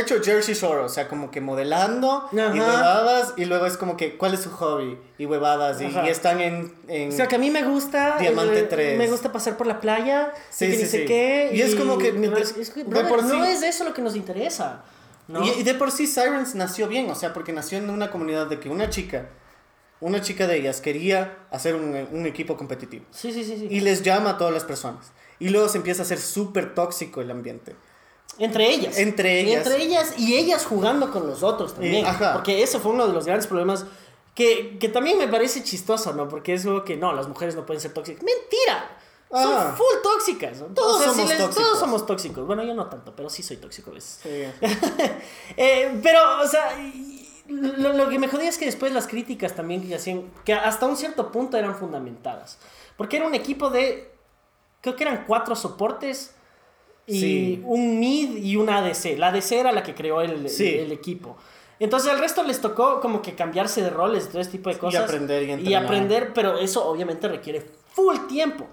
hecho 0.00 0.22
Jersey 0.22 0.54
Shore, 0.54 0.80
o 0.82 0.88
sea, 0.88 1.08
como 1.08 1.30
que 1.30 1.40
modelando 1.40 2.28
y 2.32 2.38
Ajá. 2.38 2.52
huevadas, 2.52 3.34
y 3.36 3.44
luego 3.44 3.66
es 3.66 3.76
como 3.76 3.96
que 3.96 4.16
cuál 4.16 4.34
es 4.34 4.40
su 4.40 4.50
hobby 4.50 4.98
y 5.18 5.26
huevadas, 5.26 5.80
y, 5.80 5.86
y 5.86 6.08
están 6.08 6.40
en... 6.40 6.74
en 6.88 7.08
O 7.08 7.12
sea, 7.12 7.26
que 7.28 7.36
a 7.36 7.38
mí 7.38 7.50
me 7.50 7.62
gusta. 7.64 8.16
Diamante 8.18 8.60
eh, 8.60 8.64
3. 8.68 8.98
Me 8.98 9.08
gusta 9.08 9.32
pasar 9.32 9.56
por 9.56 9.66
la 9.66 9.80
playa. 9.80 10.32
Sí, 10.50 10.66
y 10.66 10.68
que 10.70 10.76
sí, 10.76 10.82
ni 10.82 10.88
sé 10.88 10.98
sí. 11.00 11.04
qué. 11.06 11.50
Y 11.52 11.60
es 11.62 11.74
como 11.74 11.98
que- 11.98 12.08
es- 12.08 12.56
es 12.56 12.70
que, 12.70 12.84
de 12.84 12.90
brother, 12.90 13.08
por 13.08 13.24
no 13.24 13.44
es 13.44 13.62
eso 13.62 13.84
lo 13.84 13.92
que 13.94 14.02
nos 14.02 14.16
interesa. 14.16 14.84
¿no? 15.28 15.44
Y, 15.44 15.50
y 15.50 15.62
de 15.64 15.74
por 15.74 15.90
sí 15.90 16.06
Sirens 16.06 16.54
nació 16.54 16.86
bien, 16.88 17.10
o 17.10 17.14
sea, 17.14 17.32
porque 17.32 17.52
nació 17.52 17.78
en 17.78 17.90
una 17.90 18.10
comunidad 18.10 18.46
de 18.46 18.60
que 18.60 18.68
una 18.68 18.90
chica, 18.90 19.26
una 19.98 20.20
chica 20.20 20.46
de 20.46 20.56
ellas 20.58 20.80
quería 20.80 21.38
hacer 21.50 21.74
un, 21.74 22.06
un 22.12 22.26
equipo 22.26 22.56
competitivo. 22.56 23.04
Sí, 23.10 23.32
sí, 23.32 23.42
sí. 23.44 23.56
sí. 23.58 23.66
Y 23.70 23.80
les 23.80 24.02
llama 24.02 24.30
a 24.30 24.38
todas 24.38 24.54
las 24.54 24.62
personas. 24.64 25.10
Y 25.38 25.48
luego 25.48 25.68
se 25.68 25.78
empieza 25.78 26.02
a 26.02 26.04
hacer 26.04 26.18
súper 26.18 26.74
tóxico 26.74 27.20
el 27.20 27.30
ambiente. 27.30 27.74
Entre 28.38 28.70
ellas. 28.70 28.98
Entre 28.98 29.40
ellas. 29.40 29.66
entre 29.66 29.82
ellas 29.82 30.14
y 30.18 30.36
ellas 30.36 30.64
jugando 30.64 31.10
con 31.10 31.26
los 31.26 31.42
otros 31.42 31.74
también. 31.74 32.04
Eh, 32.04 32.08
ajá. 32.08 32.34
Porque 32.34 32.62
ese 32.62 32.78
fue 32.78 32.92
uno 32.92 33.06
de 33.06 33.12
los 33.12 33.24
grandes 33.24 33.46
problemas 33.46 33.86
que, 34.34 34.76
que 34.78 34.88
también 34.88 35.18
me 35.18 35.28
parece 35.28 35.62
chistoso, 35.62 36.12
¿no? 36.12 36.28
Porque 36.28 36.54
es 36.54 36.64
como 36.64 36.84
que 36.84 36.96
no, 36.96 37.12
las 37.12 37.28
mujeres 37.28 37.56
no 37.56 37.64
pueden 37.64 37.80
ser 37.80 37.94
tóxicas. 37.94 38.22
¡Mentira! 38.22 38.98
Ah. 39.32 39.42
Son 39.42 39.76
full 39.76 40.02
tóxicas. 40.02 40.60
¿no? 40.60 40.66
Todos 40.66 41.02
si 41.02 41.08
somos 41.08 41.28
tóxicos. 41.28 41.54
Todos 41.54 41.78
somos 41.78 42.06
tóxicos. 42.06 42.46
Bueno, 42.46 42.62
yo 42.62 42.74
no 42.74 42.86
tanto, 42.86 43.14
pero 43.16 43.30
sí 43.30 43.42
soy 43.42 43.56
tóxico 43.56 43.90
a 43.90 43.94
veces. 43.94 44.20
Sí. 44.22 44.66
Eh, 45.56 45.98
pero, 46.02 46.42
o 46.42 46.46
sea, 46.46 46.76
lo, 47.48 47.92
lo 47.94 48.08
que 48.10 48.18
me 48.18 48.28
jodía 48.28 48.48
es 48.50 48.58
que 48.58 48.66
después 48.66 48.92
las 48.92 49.06
críticas 49.06 49.54
también 49.54 49.86
que 49.86 49.94
hacían, 49.94 50.30
que 50.44 50.52
hasta 50.52 50.86
un 50.86 50.96
cierto 50.96 51.32
punto 51.32 51.56
eran 51.56 51.74
fundamentadas. 51.74 52.58
Porque 52.98 53.16
era 53.16 53.26
un 53.26 53.34
equipo 53.34 53.70
de, 53.70 54.12
creo 54.82 54.96
que 54.96 55.04
eran 55.04 55.24
cuatro 55.26 55.56
soportes 55.56 56.35
y 57.06 57.20
Sí. 57.20 57.62
un 57.64 57.98
mid 58.00 58.36
y 58.36 58.56
una 58.56 58.78
ADC. 58.78 59.16
La 59.16 59.28
ADC 59.28 59.52
era 59.52 59.72
la 59.72 59.82
que 59.82 59.94
creó 59.94 60.20
el, 60.22 60.48
Sí. 60.48 60.66
el, 60.74 60.80
el 60.86 60.92
equipo. 60.92 61.36
Entonces 61.78 62.10
al 62.10 62.18
resto 62.18 62.42
les 62.42 62.60
tocó 62.60 63.00
como 63.00 63.20
que 63.22 63.34
cambiarse 63.34 63.82
de 63.82 63.90
roles 63.90 64.24
y 64.26 64.28
todo 64.28 64.40
ese 64.40 64.50
tipo 64.52 64.70
de 64.70 64.78
cosas. 64.78 65.04
aprender 65.04 65.42
y 65.60 65.68
Y 65.68 65.74
aprender, 65.74 66.32
pero 66.34 66.58
eso 66.58 66.86
obviamente 66.88 67.28
requiere 67.28 67.60
full 67.92 68.16
tiempo. 68.28 68.66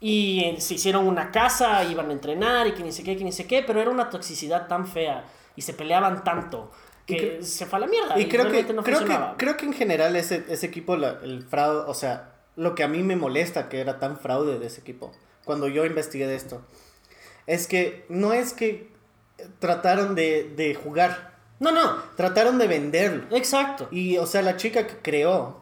Y 0.00 0.40
eh, 0.44 0.60
se 0.60 0.74
hicieron 0.74 1.06
una 1.06 1.30
casa, 1.30 1.84
iban 1.84 2.10
a 2.10 2.12
entrenar 2.12 2.66
y 2.66 2.72
que 2.72 2.82
ni 2.82 2.90
sé 2.90 3.04
qué, 3.04 3.16
que 3.16 3.22
ni 3.22 3.30
sé 3.30 3.46
qué, 3.46 3.62
pero 3.62 3.80
era 3.80 3.90
una 3.90 4.10
toxicidad 4.10 4.66
tan 4.66 4.86
fea 4.88 5.24
y 5.54 5.62
se 5.62 5.74
peleaban 5.74 6.24
tanto 6.24 6.72
que 7.06 7.38
Y 7.40 7.44
se 7.44 7.66
fue 7.66 7.76
a 7.76 7.80
la 7.80 7.86
mierda. 7.86 8.18
Y 8.18 8.26
creo 8.28 8.50
que, 8.50 8.64
no 8.72 8.82
creo, 8.82 9.04
que, 9.04 9.16
creo 9.36 9.56
que 9.56 9.66
en 9.66 9.72
general 9.72 10.16
ese, 10.16 10.44
ese 10.48 10.66
equipo, 10.66 10.96
la- 10.96 11.20
el 11.22 11.42
fraude, 11.44 11.84
o 11.88 11.94
sea, 11.94 12.32
lo 12.56 12.74
que 12.74 12.82
a 12.82 12.88
mí 12.88 13.02
me 13.04 13.14
molesta 13.16 13.68
que 13.68 13.80
era 13.80 13.98
tan 14.00 14.18
fraude 14.18 14.58
de 14.58 14.66
ese 14.66 14.80
equipo, 14.80 15.12
cuando 15.44 15.68
yo 15.68 15.84
investigué 15.86 16.26
de 16.26 16.34
esto, 16.34 16.62
es 17.46 17.66
que 17.66 18.04
no 18.08 18.32
es 18.32 18.52
que 18.52 18.90
trataron 19.58 20.14
de, 20.14 20.52
de 20.56 20.74
jugar, 20.74 21.32
No, 21.58 21.72
no, 21.72 21.96
trataron 22.16 22.58
de 22.58 22.66
venderlo. 22.66 23.24
exacto. 23.36 23.88
Y, 23.90 24.18
o 24.18 24.26
sea, 24.26 24.42
la 24.42 24.56
chica 24.56 24.86
que 24.86 24.96
creó, 24.98 25.60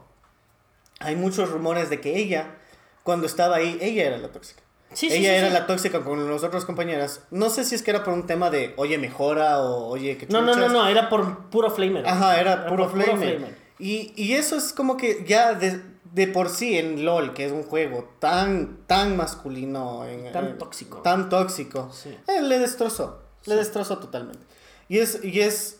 hay 0.99 1.15
muchos 1.15 1.49
rumores 1.49 1.89
de 1.89 1.99
que 1.99 2.17
ella 2.17 2.57
cuando 3.03 3.25
estaba 3.25 3.55
ahí, 3.57 3.77
ella 3.81 4.05
era 4.05 4.17
la 4.17 4.27
tóxica. 4.29 4.61
Sí, 4.93 5.09
sí, 5.09 5.17
ella 5.17 5.29
sí, 5.29 5.35
era 5.37 5.47
sí. 5.47 5.53
la 5.53 5.67
tóxica 5.67 6.01
con 6.01 6.29
las 6.29 6.43
otras 6.43 6.65
compañeras. 6.65 7.21
No 7.31 7.49
sé 7.49 7.63
si 7.63 7.75
es 7.75 7.81
que 7.81 7.91
era 7.91 8.03
por 8.03 8.13
un 8.13 8.27
tema 8.27 8.49
de, 8.49 8.73
oye, 8.75 8.97
mejora 8.97 9.59
o 9.61 9.87
oye, 9.87 10.17
que 10.17 10.27
No, 10.27 10.41
no, 10.41 10.53
no, 10.53 10.67
no, 10.67 10.87
era 10.87 11.09
por 11.09 11.49
puro 11.49 11.71
flamer. 11.71 12.05
Ajá, 12.05 12.39
era 12.39 12.67
puro 12.67 12.89
flamer. 12.89 13.55
Y, 13.79 14.13
y 14.15 14.33
eso 14.33 14.57
es 14.57 14.73
como 14.73 14.97
que 14.97 15.23
ya 15.25 15.53
de, 15.53 15.81
de 16.11 16.27
por 16.27 16.49
sí 16.49 16.77
en 16.77 17.05
LOL, 17.05 17.33
que 17.33 17.45
es 17.45 17.51
un 17.51 17.63
juego 17.63 18.09
tan, 18.19 18.79
tan 18.87 19.15
masculino, 19.15 20.05
en- 20.05 20.31
Tan 20.31 20.45
en- 20.47 20.57
tóxico. 20.57 20.97
tan 21.01 21.29
tóxico, 21.29 21.89
Sí. 21.93 22.17
eh, 22.27 22.41
le 22.41 22.59
destrozó, 22.59 23.21
le 23.45 23.53
Sí. 23.53 23.59
destrozó 23.59 23.97
totalmente. 23.99 24.43
Y 24.89 24.99
es, 24.99 25.23
y 25.23 25.39
es 25.41 25.79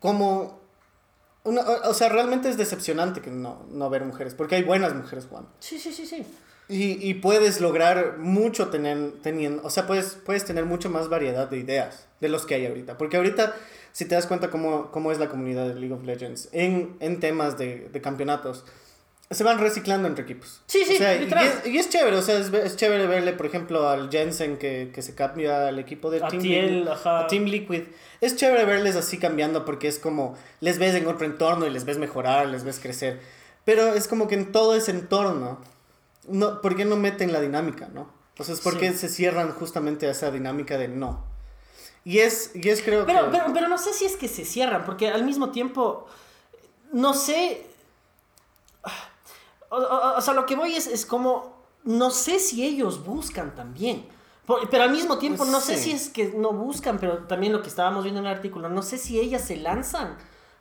como, 0.00 0.60
una, 1.44 1.62
o 1.62 1.90
o 1.90 1.94
sea, 1.94 2.08
realmente 2.10 2.48
es 2.50 2.56
decepcionante 2.58 3.20
que 3.22 3.30
no, 3.30 3.64
no 3.70 3.88
ver 3.88 4.04
mujeres, 4.04 4.34
porque 4.34 4.56
hay 4.56 4.62
buenas 4.62 4.94
mujeres 4.94 5.26
jugando. 5.26 5.50
Sí, 5.60 5.78
sí, 5.78 5.92
sí, 5.92 6.04
sí. 6.06 6.24
Y, 6.68 7.08
y 7.08 7.14
puedes 7.14 7.60
lograr 7.60 8.18
mucho 8.18 8.68
tener, 8.68 9.14
teniendo, 9.22 9.62
o 9.64 9.70
sea, 9.70 9.86
puedes, 9.86 10.16
puedes 10.24 10.44
tener 10.44 10.66
mucho 10.66 10.88
más 10.90 11.08
variedad 11.08 11.48
de 11.48 11.56
ideas 11.58 12.06
de 12.20 12.28
los 12.28 12.46
que 12.46 12.54
hay 12.54 12.66
ahorita. 12.66 12.96
Porque 12.96 13.16
ahorita, 13.16 13.56
si 13.92 14.04
te 14.04 14.14
das 14.14 14.26
cuenta 14.26 14.50
cómo, 14.50 14.90
cómo 14.92 15.10
es 15.10 15.18
la 15.18 15.28
comunidad 15.28 15.66
de 15.66 15.74
League 15.74 15.94
of 15.94 16.04
Legends 16.04 16.48
en, 16.52 16.96
en 17.00 17.18
temas 17.18 17.58
de, 17.58 17.88
de 17.88 18.00
campeonatos, 18.00 18.64
se 19.30 19.44
van 19.44 19.58
reciclando 19.58 20.08
entre 20.08 20.24
equipos. 20.24 20.60
Sí, 20.66 20.82
sí, 20.84 20.94
O 20.94 20.98
sea, 20.98 21.14
y, 21.14 21.24
es, 21.24 21.66
y 21.66 21.78
es 21.78 21.88
chévere, 21.88 22.16
o 22.16 22.22
sea, 22.22 22.38
es, 22.38 22.52
es 22.52 22.76
chévere 22.76 23.06
verle, 23.06 23.32
por 23.32 23.46
ejemplo, 23.46 23.88
al 23.88 24.10
Jensen 24.10 24.58
que, 24.58 24.90
que 24.92 25.02
se 25.02 25.14
cambia 25.14 25.68
al 25.68 25.78
equipo 25.78 26.10
de 26.10 26.22
A 26.22 26.28
Team, 26.28 26.42
Tiel, 26.42 26.76
Liquid, 26.80 26.88
ajá. 26.88 27.20
a 27.20 27.26
Team 27.28 27.44
Liquid. 27.44 27.82
Es 28.20 28.34
chévere 28.36 28.64
verles 28.64 28.96
así 28.96 29.18
cambiando 29.18 29.64
porque 29.64 29.86
es 29.88 29.98
como, 30.00 30.36
les 30.60 30.78
ves 30.78 30.94
en 30.96 31.06
otro 31.06 31.26
entorno 31.26 31.64
y 31.66 31.70
les 31.70 31.84
ves 31.84 31.98
mejorar, 31.98 32.48
les 32.48 32.64
ves 32.64 32.80
crecer. 32.80 33.20
Pero 33.64 33.94
es 33.94 34.08
como 34.08 34.26
que 34.26 34.34
en 34.34 34.50
todo 34.50 34.74
ese 34.74 34.90
entorno, 34.90 35.60
no, 36.28 36.60
¿por 36.60 36.74
qué 36.76 36.84
no 36.84 36.96
meten 36.96 37.32
la 37.32 37.40
dinámica, 37.40 37.88
no? 37.94 38.10
Entonces, 38.30 38.60
¿por 38.60 38.78
qué 38.78 38.90
Sí. 38.92 38.98
se 38.98 39.08
cierran 39.10 39.52
justamente 39.52 40.06
a 40.06 40.10
esa 40.10 40.30
dinámica 40.30 40.76
de 40.78 40.88
no? 40.88 41.24
Y 42.04 42.18
es, 42.20 42.52
y 42.54 42.68
es 42.70 42.80
creo 42.82 43.04
Pero, 43.06 43.26
que... 43.26 43.30
pero, 43.38 43.52
pero 43.52 43.68
no 43.68 43.76
sé 43.78 43.92
si 43.92 44.06
es 44.06 44.16
que 44.16 44.26
se 44.26 44.44
cierran, 44.46 44.84
porque 44.86 45.08
al 45.10 45.24
mismo 45.24 45.50
tiempo, 45.50 46.06
no 46.92 47.12
sé. 47.14 47.66
O, 49.70 49.76
o- 49.78 50.16
o 50.18 50.20
sea, 50.20 50.34
lo 50.34 50.44
que 50.46 50.54
voy 50.56 50.74
es, 50.74 50.86
es 50.86 51.06
como, 51.06 51.56
no 51.84 52.10
sé 52.10 52.38
si 52.38 52.64
ellos 52.64 53.04
buscan 53.04 53.54
también. 53.54 54.06
Por- 54.46 54.68
pero 54.68 54.82
al 54.82 54.90
mismo 54.90 55.16
tiempo, 55.18 55.38
Pues 55.38 55.50
no 55.50 55.60
sé 55.60 55.76
sí. 55.76 55.84
si 55.84 55.92
es 55.92 56.08
que 56.08 56.32
no 56.36 56.52
buscan, 56.52 56.98
pero 56.98 57.18
también 57.26 57.52
lo 57.52 57.62
que 57.62 57.68
estábamos 57.68 58.02
viendo 58.02 58.20
en 58.20 58.26
el 58.26 58.32
artículo, 58.32 58.68
no 58.68 58.82
sé 58.82 58.98
si 58.98 59.18
ellas 59.18 59.42
se 59.46 59.56
lanzan 59.56 60.16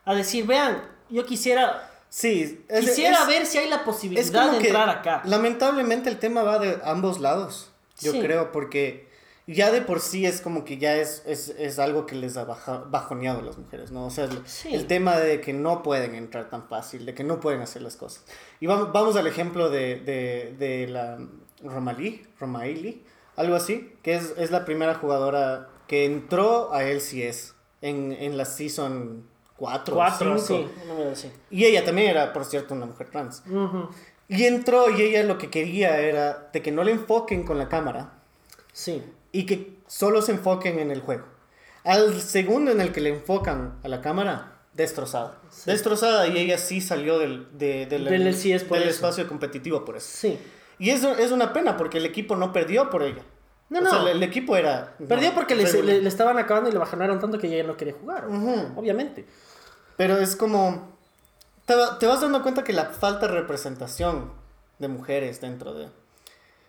a 0.05 0.13
decir, 0.13 0.45
vean, 0.45 0.81
yo 1.09 1.25
quisiera, 1.25 1.89
Sí, 2.09 2.63
es- 2.69 2.85
quisiera 2.85 3.21
es- 3.21 3.27
ver 3.27 3.45
si 3.47 3.57
hay 3.57 3.69
la 3.69 3.83
posibilidad 3.83 4.51
de 4.51 4.57
entrar 4.57 4.89
acá. 4.89 5.21
lamentablemente 5.25 6.09
el 6.09 6.19
tema 6.19 6.43
va 6.43 6.59
de 6.59 6.79
ambos 6.83 7.19
lados, 7.19 7.71
yo 7.99 8.11
Sí. 8.11 8.21
creo, 8.21 8.51
porque 8.51 9.08
ya 9.53 9.71
de 9.71 9.81
por 9.81 9.99
sí 9.99 10.25
es 10.25 10.41
como 10.41 10.65
que 10.65 10.77
ya 10.77 10.95
es, 10.95 11.23
es, 11.25 11.49
es 11.57 11.79
algo 11.79 12.05
que 12.05 12.15
les 12.15 12.37
ha 12.37 12.43
baja- 12.45 12.83
bajoneado 12.89 13.39
a 13.39 13.41
las 13.43 13.57
mujeres, 13.57 13.91
¿no? 13.91 14.05
O 14.05 14.09
sea, 14.09 14.25
el, 14.25 14.41
Sí. 14.47 14.73
el 14.73 14.87
tema 14.87 15.17
de 15.17 15.41
que 15.41 15.53
no 15.53 15.81
pueden 15.83 16.15
entrar 16.15 16.49
tan 16.49 16.67
fácil, 16.67 17.05
de 17.05 17.13
que 17.13 17.23
no 17.23 17.39
pueden 17.39 17.61
hacer 17.61 17.81
las 17.81 17.95
cosas. 17.95 18.23
Y 18.59 18.67
vamos, 18.67 18.91
vamos 18.91 19.15
al 19.15 19.27
ejemplo 19.27 19.69
de, 19.69 19.95
de, 19.99 20.55
de 20.57 20.87
la 20.87 21.17
Romalí, 21.63 22.25
Romaili, 22.39 23.03
algo 23.35 23.55
así, 23.55 23.93
que 24.03 24.15
es, 24.15 24.33
es 24.37 24.51
la 24.51 24.65
primera 24.65 24.95
jugadora 24.95 25.69
que 25.87 26.05
entró 26.05 26.73
a 26.73 26.83
LCS 26.83 27.55
en, 27.81 28.11
en 28.11 28.37
la 28.37 28.45
Season 28.45 29.25
4. 29.57 29.95
Cuatro, 29.95 30.37
5. 30.37 30.69
sí, 30.69 31.01
así. 31.11 31.31
Y 31.49 31.65
ella 31.65 31.83
también 31.83 32.09
era, 32.09 32.31
por 32.33 32.45
cierto, 32.45 32.73
una 32.75 32.85
mujer 32.85 33.09
trans. 33.09 33.43
Ujú. 33.49 33.89
Y 34.27 34.43
entró 34.45 34.89
y 34.89 35.01
ella 35.01 35.23
lo 35.23 35.37
que 35.37 35.49
quería 35.49 35.99
era 35.99 36.49
de 36.53 36.61
que 36.61 36.71
no 36.71 36.83
le 36.83 36.91
enfoquen 36.91 37.43
con 37.45 37.57
la 37.57 37.67
cámara 37.67 38.13
Sí. 38.71 39.03
Y 39.31 39.45
que 39.45 39.79
solo 39.87 40.21
se 40.21 40.31
enfoquen 40.33 40.79
en 40.79 40.91
el 40.91 41.01
juego. 41.01 41.25
Al 41.83 42.19
segundo 42.21 42.71
en 42.71 42.81
el 42.81 42.91
que 42.91 43.01
le 43.01 43.09
enfocan 43.09 43.79
a 43.83 43.87
la 43.87 44.01
cámara, 44.01 44.59
destrozada. 44.73 45.39
Sí. 45.49 45.69
Destrozada 45.71 46.27
y 46.27 46.37
ella 46.37 46.57
sí 46.57 46.81
salió 46.81 47.19
del, 47.19 47.47
de- 47.57 47.85
del, 47.85 48.05
Del 48.05 48.27
LCS 48.27 48.63
por 48.65 48.79
del 48.79 48.89
espacio 48.89 49.27
competitivo 49.27 49.85
por 49.85 49.97
eso. 49.97 50.07
Sí. 50.11 50.37
Y 50.77 50.91
eso 50.91 51.11
es 51.17 51.31
una 51.31 51.51
pena 51.53 51.75
porque 51.77 51.97
el 51.97 52.05
equipo 52.05 52.35
no 52.35 52.53
perdió 52.53 52.89
por 52.89 53.03
ella. 53.03 53.23
No, 53.69 53.79
O 53.79 53.81
no. 53.81 53.89
sea, 53.89 54.01
el, 54.01 54.07
el 54.17 54.23
equipo 54.23 54.55
era... 54.57 54.95
Perdió 55.07 55.29
no, 55.29 55.35
porque 55.35 55.55
le, 55.55 55.71
le- 55.83 56.01
le 56.01 56.07
estaban 56.09 56.37
acabando 56.37 56.69
y 56.69 56.73
le 56.73 56.79
bajonaron 56.79 57.19
tanto 57.19 57.37
que 57.37 57.47
ella 57.47 57.63
no 57.67 57.77
quería 57.77 57.93
jugar. 57.93 58.27
Ujú. 58.27 58.73
Obviamente. 58.79 59.25
Pero 59.97 60.17
es 60.17 60.35
como... 60.35 60.97
Te, 61.65 61.75
te 61.99 62.07
vas 62.07 62.21
dando 62.21 62.41
cuenta 62.41 62.63
que 62.63 62.73
la 62.73 62.85
falta 62.85 63.27
de 63.27 63.33
representación 63.33 64.31
de 64.79 64.87
mujeres 64.87 65.39
dentro 65.41 65.73
de... 65.73 65.89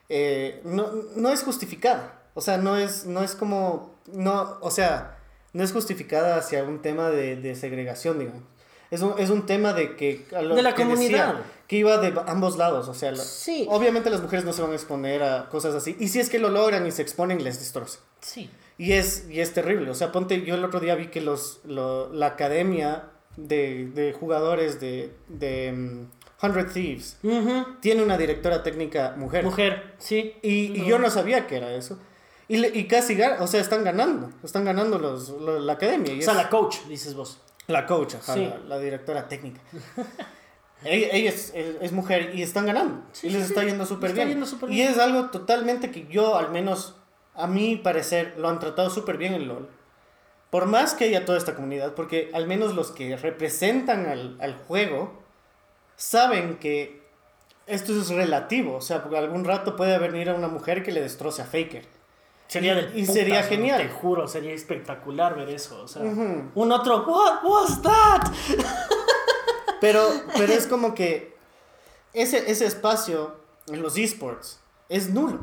eh, 0.08 0.60
no, 0.64 0.90
no 1.16 1.28
es 1.30 1.42
justificada. 1.42 2.19
O 2.34 2.40
sea, 2.40 2.58
no 2.58 2.76
es, 2.76 3.06
no 3.06 3.22
es 3.22 3.34
como... 3.34 3.94
No, 4.12 4.58
o 4.60 4.70
sea, 4.70 5.18
no 5.52 5.62
es 5.64 5.72
justificada 5.72 6.36
hacia 6.36 6.62
un 6.64 6.80
tema 6.82 7.10
de, 7.10 7.36
de 7.36 7.54
segregación, 7.54 8.18
digamos. 8.18 8.42
Es 8.90 9.02
un, 9.02 9.14
es 9.18 9.30
un 9.30 9.46
tema 9.46 9.72
de 9.72 9.94
que... 9.96 10.26
a 10.34 10.42
lo 10.42 10.54
De 10.56 10.62
la 10.62 10.74
que 10.74 10.82
comunidad. 10.82 11.36
que 11.68 11.76
iba 11.76 11.98
de 11.98 12.12
ambos 12.26 12.56
lados. 12.56 12.88
O 12.88 12.94
sea, 12.94 13.12
la- 13.12 13.22
obviamente 13.68 14.10
las 14.10 14.20
mujeres 14.20 14.44
no 14.44 14.52
se 14.52 14.62
van 14.62 14.72
a 14.72 14.74
exponer 14.74 15.22
a 15.22 15.48
cosas 15.48 15.74
así. 15.74 15.96
Y 16.00 16.08
si 16.08 16.18
es 16.20 16.28
que 16.28 16.38
lo 16.40 16.48
logran 16.48 16.86
y 16.86 16.90
se 16.90 17.02
exponen, 17.02 17.42
les 17.44 17.58
destroza. 17.60 18.00
Sí. 18.20 18.50
Y 18.78 18.92
es, 18.92 19.26
y 19.30 19.40
es 19.40 19.52
terrible. 19.52 19.90
O 19.90 19.94
sea, 19.94 20.10
ponte, 20.10 20.42
yo 20.42 20.54
el 20.56 20.64
otro 20.64 20.80
día 20.80 20.94
vi 20.96 21.08
que 21.08 21.20
los, 21.20 21.60
lo- 21.64 22.12
la 22.12 22.26
academia 22.26 23.04
de, 23.36 23.86
de 23.94 24.12
jugadores 24.12 24.80
de, 24.80 25.14
de 25.28 25.70
mm, 25.72 26.06
100 26.52 26.66
Thieves 26.72 27.18
tiene 27.80 28.02
una 28.02 28.16
directora 28.18 28.62
técnica 28.64 29.14
mujer. 29.16 29.44
Mujer, 29.44 29.94
sí. 29.98 30.34
Y, 30.42 30.80
y 30.80 30.84
yo 30.86 30.98
no 30.98 31.10
sabía 31.10 31.46
que 31.46 31.58
era 31.58 31.72
eso. 31.74 31.98
Y, 32.50 32.56
le- 32.56 32.68
y 32.74 32.88
casi, 32.88 33.16
o 33.38 33.46
sea, 33.46 33.60
están 33.60 33.84
ganando. 33.84 34.30
Están 34.42 34.64
ganando 34.64 34.98
los, 34.98 35.28
lo- 35.28 35.60
la 35.60 35.74
academia. 35.74 36.12
Y 36.12 36.18
O 36.18 36.22
sea, 36.22 36.32
es- 36.32 36.36
la 36.38 36.48
coach, 36.50 36.78
dices 36.88 37.14
vos. 37.14 37.38
la 37.68 37.86
coach, 37.86 38.16
ajá, 38.16 38.34
Sí. 38.34 38.44
la, 38.46 38.58
la 38.66 38.78
directora 38.80 39.28
técnica. 39.28 39.60
ella 40.84 41.08
ella 41.12 41.30
es, 41.30 41.52
es- 41.54 41.76
es 41.80 41.92
mujer 41.92 42.34
y 42.34 42.42
están 42.42 42.66
ganando. 42.66 43.02
Sí, 43.12 43.28
y 43.28 43.30
les 43.30 43.42
sí. 43.44 43.48
está 43.52 43.62
yendo 43.64 43.86
súper 43.86 44.12
bien. 44.14 44.28
yendo 44.28 44.46
Y 44.66 44.66
bien. 44.70 44.90
es 44.90 44.98
algo 44.98 45.30
totalmente 45.30 45.90
que 45.92 46.06
yo, 46.08 46.36
al 46.36 46.50
menos 46.50 46.96
a 47.34 47.46
mi 47.46 47.76
parecer, 47.76 48.34
lo 48.38 48.48
han 48.48 48.58
tratado 48.58 48.90
súper 48.90 49.16
bien 49.16 49.34
en 49.34 49.46
LOL. 49.46 49.68
Por 50.50 50.66
más 50.66 50.94
que 50.94 51.04
haya 51.04 51.24
toda 51.24 51.38
esta 51.38 51.54
comunidad, 51.54 51.94
porque 51.94 52.30
al 52.34 52.48
menos 52.48 52.74
los 52.74 52.90
que 52.90 53.16
representan 53.16 54.06
al, 54.06 54.36
al 54.40 54.56
juego 54.56 55.22
saben 55.94 56.56
que 56.58 57.00
esto 57.68 57.92
es 57.92 58.08
relativo. 58.08 58.74
O 58.74 58.80
sea, 58.80 59.02
porque 59.02 59.18
algún 59.18 59.44
rato 59.44 59.76
puede 59.76 59.96
venir 59.98 60.28
a 60.30 60.34
una 60.34 60.48
mujer 60.48 60.82
que 60.82 60.90
le 60.90 61.00
destroce 61.00 61.42
a 61.42 61.44
Faker. 61.44 61.99
Sería 62.50 62.80
Y- 62.94 63.00
putas, 63.02 63.14
sería 63.14 63.42
¿no? 63.42 63.48
genial. 63.48 63.78
Te 63.82 63.88
juro, 63.88 64.26
sería 64.26 64.52
espectacular 64.52 65.36
ver 65.36 65.50
eso. 65.50 65.82
O 65.82 65.88
sea, 65.88 66.02
Ujú. 66.02 66.50
un 66.54 66.72
otro, 66.72 67.04
what 67.06 67.44
was 67.44 67.80
that? 67.82 68.22
Pero, 69.80 70.06
pero 70.36 70.52
es 70.52 70.66
como 70.66 70.94
que 70.94 71.34
ese, 72.12 72.50
ese 72.50 72.66
espacio 72.66 73.34
en 73.68 73.80
los 73.80 73.96
esports 73.96 74.60
es 74.90 75.08
nulo. 75.08 75.38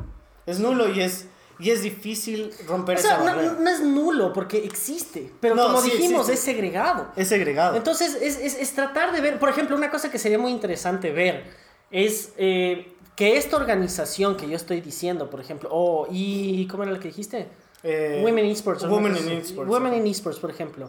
Es 0.46 0.60
nulo 0.60 0.88
y 0.88 1.00
es, 1.00 1.26
y 1.58 1.70
es 1.70 1.82
difícil 1.82 2.54
romper 2.68 2.98
O 2.98 3.00
sea, 3.00 3.14
esa 3.14 3.18
no, 3.18 3.24
barrera. 3.24 3.56
no 3.58 3.68
es 3.68 3.80
nulo 3.80 4.32
porque 4.32 4.58
existe, 4.64 5.32
pero 5.40 5.56
No, 5.56 5.64
como 5.66 5.80
sí 5.80 5.90
dijimos, 5.90 6.28
es 6.28 6.38
segregado. 6.38 7.08
Es 7.16 7.28
segregado. 7.28 7.74
Entonces, 7.76 8.14
es, 8.22 8.38
es- 8.38 8.54
es 8.60 8.72
tratar 8.74 9.10
de 9.12 9.20
ver, 9.20 9.40
por 9.40 9.48
ejemplo, 9.48 9.74
una 9.74 9.90
cosa 9.90 10.08
que 10.08 10.18
sería 10.20 10.38
muy 10.38 10.52
interesante 10.52 11.10
ver 11.10 11.52
es 11.90 12.32
eh, 12.36 12.92
que 13.18 13.36
esta 13.36 13.56
organización 13.56 14.36
que 14.36 14.48
yo 14.48 14.54
estoy 14.54 14.80
diciendo, 14.80 15.28
por 15.28 15.40
ejemplo, 15.40 15.68
o 15.72 16.06
y 16.08 16.68
¿cómo 16.68 16.84
era 16.84 16.92
la 16.92 17.00
que 17.00 17.08
dijiste? 17.08 17.48
Eh, 17.82 18.22
Women 18.24 18.44
in 18.44 18.52
Esports. 18.52 18.84
Women 18.84 19.16
in. 19.16 19.28
Esports, 19.32 19.68
Women 19.68 19.94
in 19.94 20.06
Esports, 20.06 20.38
por 20.38 20.52
ejemplo. 20.52 20.88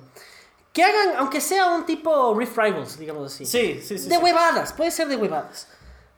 Que 0.71 0.83
hagan, 0.83 1.15
aunque 1.17 1.41
sea 1.41 1.73
un 1.73 1.87
tipo 1.87 2.35
Rift 2.37 2.55
Rivals, 2.55 2.99
digamos 2.99 3.33
así. 3.33 3.47
Sí, 3.47 3.81
sí, 3.81 3.97
sí. 3.97 4.09
de 4.09 4.15
sí. 4.15 4.21
huevadas, 4.21 4.73
puede 4.73 4.91
ser 4.91 5.07
de 5.07 5.15
huevadas. 5.15 5.69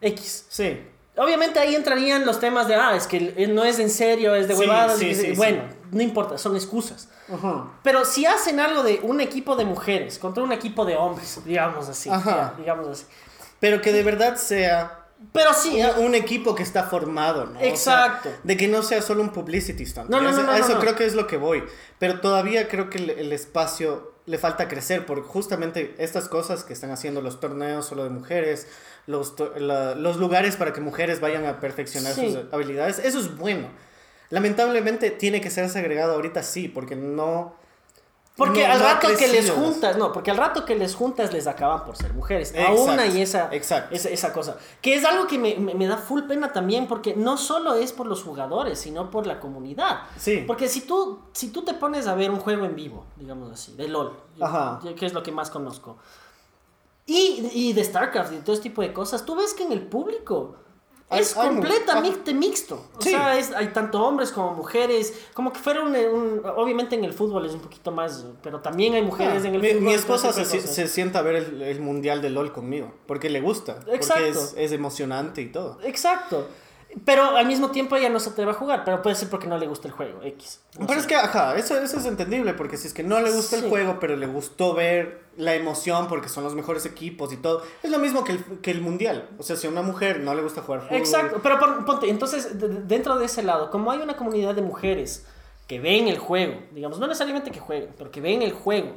X. 0.01 0.47
Sí. 0.49 0.82
Obviamente 1.16 1.59
ahí 1.59 1.76
entrarían 1.76 2.26
los 2.26 2.41
temas 2.41 2.68
de, 2.68 2.76
ah, 2.76 2.93
es 2.93 3.07
que 3.07 3.47
no 3.47 3.64
es 3.64 3.80
en 3.80 3.89
serio, 3.89 4.36
es 4.36 4.49
de 4.49 4.55
huevadas. 4.55 4.99
sí, 4.99 5.16
sí, 5.16 5.32
bueno, 5.38 5.64
no 5.91 6.01
importa, 6.01 6.38
son 6.38 6.57
excusas. 6.57 7.07
Ujú. 7.30 7.70
Pero 7.84 8.03
si 8.03 8.26
hacen 8.26 8.59
algo 8.59 8.84
de 8.84 8.99
un 9.03 9.22
equipo 9.22 9.55
de 9.55 9.64
mujeres 9.64 10.20
contra 10.20 10.43
un 10.43 10.51
equipo 10.51 10.84
de 10.84 10.97
hombres, 10.97 11.39
digamos 11.45 11.88
así. 11.88 12.09
Ajá. 12.09 12.53
ya, 12.57 12.59
digamos 12.59 12.88
así. 12.89 13.05
Pero 13.62 13.82
que 13.82 13.93
de 13.93 14.03
verdad 14.03 14.36
sea 14.36 15.00
Pero 15.34 15.53
sí, 15.53 15.76
un, 15.76 15.82
eh, 15.82 15.91
un 15.99 16.15
equipo 16.15 16.55
que 16.55 16.63
está 16.63 16.84
formado, 16.84 17.45
¿no? 17.45 17.59
O 17.59 17.61
sea, 17.61 17.69
Exacto. 17.69 18.30
de 18.43 18.57
que 18.57 18.67
no 18.67 18.82
sea 18.84 19.01
solo 19.01 19.22
un 19.22 19.30
publicity 19.32 19.86
stunt. 19.86 20.09
No, 20.09 20.17
no, 20.22 20.24
no, 20.24 20.38
eso- 20.38 20.43
no, 20.43 20.53
eso 20.55 20.74
no. 20.76 20.80
creo 20.80 20.95
que 20.95 21.05
es 21.05 21.13
lo 21.15 21.28
que 21.28 21.38
voy. 21.38 21.63
Pero 21.99 22.19
todavía 22.22 22.67
creo 22.67 22.89
que 22.89 22.97
el, 22.97 23.09
el 23.11 23.32
espacio 23.32 24.11
le 24.26 24.38
falta 24.38 24.67
crecer 24.67 25.05
porque 25.05 25.28
justamente 25.28 25.95
estas 25.97 26.28
cosas 26.30 26.63
que 26.63 26.74
están 26.74 26.91
haciendo 26.91 27.22
los 27.22 27.39
torneos 27.39 27.86
solo 27.86 28.03
de 28.03 28.09
mujeres, 28.09 28.67
los, 29.07 29.34
la- 29.57 29.95
los 29.95 30.17
lugares 30.17 30.55
para 30.57 30.74
que 30.74 30.82
mujeres 30.82 31.19
vayan 31.22 31.45
a 31.45 31.59
perfeccionar 31.59 32.13
Sí. 32.13 32.34
sus 32.34 32.53
habilidades, 32.53 32.99
eso 32.99 33.19
es 33.19 33.36
bueno. 33.38 33.67
Lamentablemente 34.30 35.11
tiene 35.11 35.41
que 35.41 35.49
ser 35.49 35.69
segregado 35.69 36.13
ahorita 36.13 36.43
sí, 36.43 36.67
porque 36.67 36.95
no... 36.95 37.55
Porque 38.38 38.65
no- 38.65 38.73
al 38.73 38.79
no 38.79 38.86
rato 38.86 39.07
que 39.17 39.27
les 39.27 39.51
juntas, 39.51 39.97
no, 39.97 40.11
porque 40.13 40.32
al 40.32 40.38
rato 40.38 40.63
que 40.65 40.73
les 40.75 40.95
juntas 40.95 41.32
les 41.34 41.47
acaban 41.47 41.84
por 41.86 41.97
ser 41.97 42.13
mujeres. 42.13 42.51
Exacto, 42.55 42.71
Aún 42.82 42.99
hay 42.99 43.21
esa, 43.21 43.49
exacto. 43.53 43.93
esa, 43.93 44.09
esa 44.09 44.34
cosa. 44.34 44.57
Que 44.82 44.95
es 44.95 45.03
algo 45.05 45.27
que 45.27 45.38
me, 45.38 45.55
me- 45.57 45.75
me 45.75 45.86
da 45.86 45.97
full 45.97 46.23
pena 46.23 46.51
también, 46.53 46.88
porque 46.88 47.13
no 47.15 47.38
solo 47.38 47.75
es 47.75 47.91
por 47.91 48.07
los 48.07 48.23
jugadores, 48.23 48.79
sino 48.79 49.11
por 49.11 49.27
la 49.27 49.39
comunidad. 49.39 50.03
Sí. 50.17 50.43
Porque 50.47 50.69
si 50.69 50.82
tú, 50.82 51.19
si 51.34 51.49
tú 51.49 51.63
te 51.63 51.73
pones 51.73 52.07
a 52.07 52.15
ver 52.15 52.32
un 52.32 52.39
juego 52.39 52.65
en 52.65 52.75
vivo, 52.75 53.03
digamos 53.17 53.51
así, 53.51 53.73
de 53.73 53.89
LOL, 53.89 54.13
Ajá. 54.39 54.79
que 54.97 55.05
es 55.05 55.13
lo 55.13 55.21
que 55.21 55.32
más 55.34 55.49
conozco, 55.51 55.97
y, 57.05 57.49
y 57.53 57.73
de 57.73 57.84
StarCraft 57.84 58.34
y 58.34 58.38
todo 58.38 58.53
ese 58.53 58.63
tipo 58.63 58.82
de 58.82 58.93
cosas, 58.93 59.25
tú 59.25 59.36
ves 59.36 59.53
que 59.53 59.63
en 59.63 59.71
el 59.73 59.82
público 59.82 60.55
es 61.20 61.36
hay 61.38 61.47
completamente 61.49 62.34
mixto. 62.34 62.86
O 62.97 63.01
Sí. 63.01 63.09
sea, 63.12 63.38
es- 63.38 63.51
hay 63.53 63.68
tanto 63.70 64.01
hombres 64.03 64.32
como 64.32 64.51
mujeres, 64.53 65.14
como 65.34 65.51
que 65.51 65.59
fuera 65.59 65.82
un, 65.84 65.95
un- 65.95 66.41
Obviamente 66.55 66.95
en 66.95 67.03
el 67.03 67.14
fútbol 67.14 67.45
es 67.45 67.53
un 67.53 67.59
poquito 67.62 67.91
más, 67.91 68.26
pero 68.41 68.59
también 68.62 68.93
hay 68.93 69.01
mujeres 69.01 69.43
Ah, 69.43 69.47
en 69.47 69.55
el 69.55 69.62
mi, 69.62 69.70
fútbol. 69.70 69.82
mi 69.84 69.93
esposa 69.93 70.32
se, 70.34 70.88
sienta 70.88 71.20
a 71.20 71.22
ver 71.22 71.36
el, 71.36 71.62
el 71.62 71.82
mundial 71.82 72.22
de 72.22 72.30
LOL 72.30 72.51
conmigo, 72.53 72.93
porque 73.07 73.30
le 73.30 73.41
gusta, 73.41 73.76
porque 73.76 73.95
Exacto. 73.95 74.24
es, 74.26 74.53
es 74.57 74.72
emocionante 74.72 75.41
y 75.41 75.47
todo. 75.51 75.78
Exacto. 75.84 76.47
Pero 77.05 77.37
al 77.37 77.45
mismo 77.45 77.71
tiempo 77.71 77.95
ella 77.95 78.09
no 78.09 78.19
se 78.19 78.31
atreve 78.31 78.51
a 78.51 78.53
jugar, 78.53 78.83
pero 78.83 79.01
puede 79.01 79.15
ser 79.15 79.29
porque 79.29 79.47
no 79.47 79.57
le 79.57 79.65
gusta 79.65 79.87
el 79.87 79.93
juego, 79.93 80.21
X. 80.23 80.59
No 80.77 80.87
Pero 80.87 80.99
sé. 80.99 81.05
es 81.05 81.07
que, 81.07 81.15
ajá, 81.15 81.55
eso, 81.55 81.77
eso 81.77 81.97
es 81.99 82.05
entendible, 82.05 82.53
porque 82.53 82.75
si 82.77 82.87
es 82.87 82.93
que 82.93 83.01
no 83.03 83.21
le 83.21 83.31
gusta 83.31 83.55
Sí. 83.57 83.63
el 83.63 83.69
juego, 83.69 83.97
pero 83.99 84.17
le 84.17 84.27
gustó 84.27 84.73
ver 84.73 85.21
la 85.37 85.55
emoción 85.55 86.07
porque 86.09 86.27
son 86.27 86.43
los 86.43 86.53
mejores 86.53 86.85
equipos 86.85 87.31
y 87.31 87.37
todo, 87.37 87.63
es 87.81 87.89
lo 87.89 87.97
mismo 87.99 88.25
que 88.25 88.33
el, 88.33 88.43
que 88.61 88.71
el 88.71 88.81
mundial. 88.81 89.29
O 89.39 89.43
sea, 89.43 89.55
si 89.55 89.67
a 89.67 89.69
una 89.69 89.81
mujer 89.83 90.19
no 90.19 90.35
le 90.35 90.41
gusta 90.41 90.61
jugar 90.61 90.81
fútbol... 90.81 90.97
Exacto, 90.97 91.39
pero 91.41 91.59
pon- 91.59 91.85
ponte, 91.85 92.09
entonces 92.09 92.59
de- 92.59 92.67
de- 92.67 92.81
dentro 92.81 93.17
de 93.17 93.25
ese 93.25 93.41
lado, 93.41 93.71
como 93.71 93.89
hay 93.91 93.99
una 93.99 94.17
comunidad 94.17 94.53
de 94.53 94.61
mujeres 94.61 95.25
que 95.67 95.79
ven 95.79 96.09
el 96.09 96.17
juego, 96.17 96.61
digamos, 96.73 96.99
no 96.99 97.07
necesariamente 97.07 97.51
que 97.51 97.61
jueguen, 97.61 97.91
pero 97.97 98.11
que 98.11 98.19
ven 98.19 98.41
el 98.41 98.51
juego, 98.51 98.95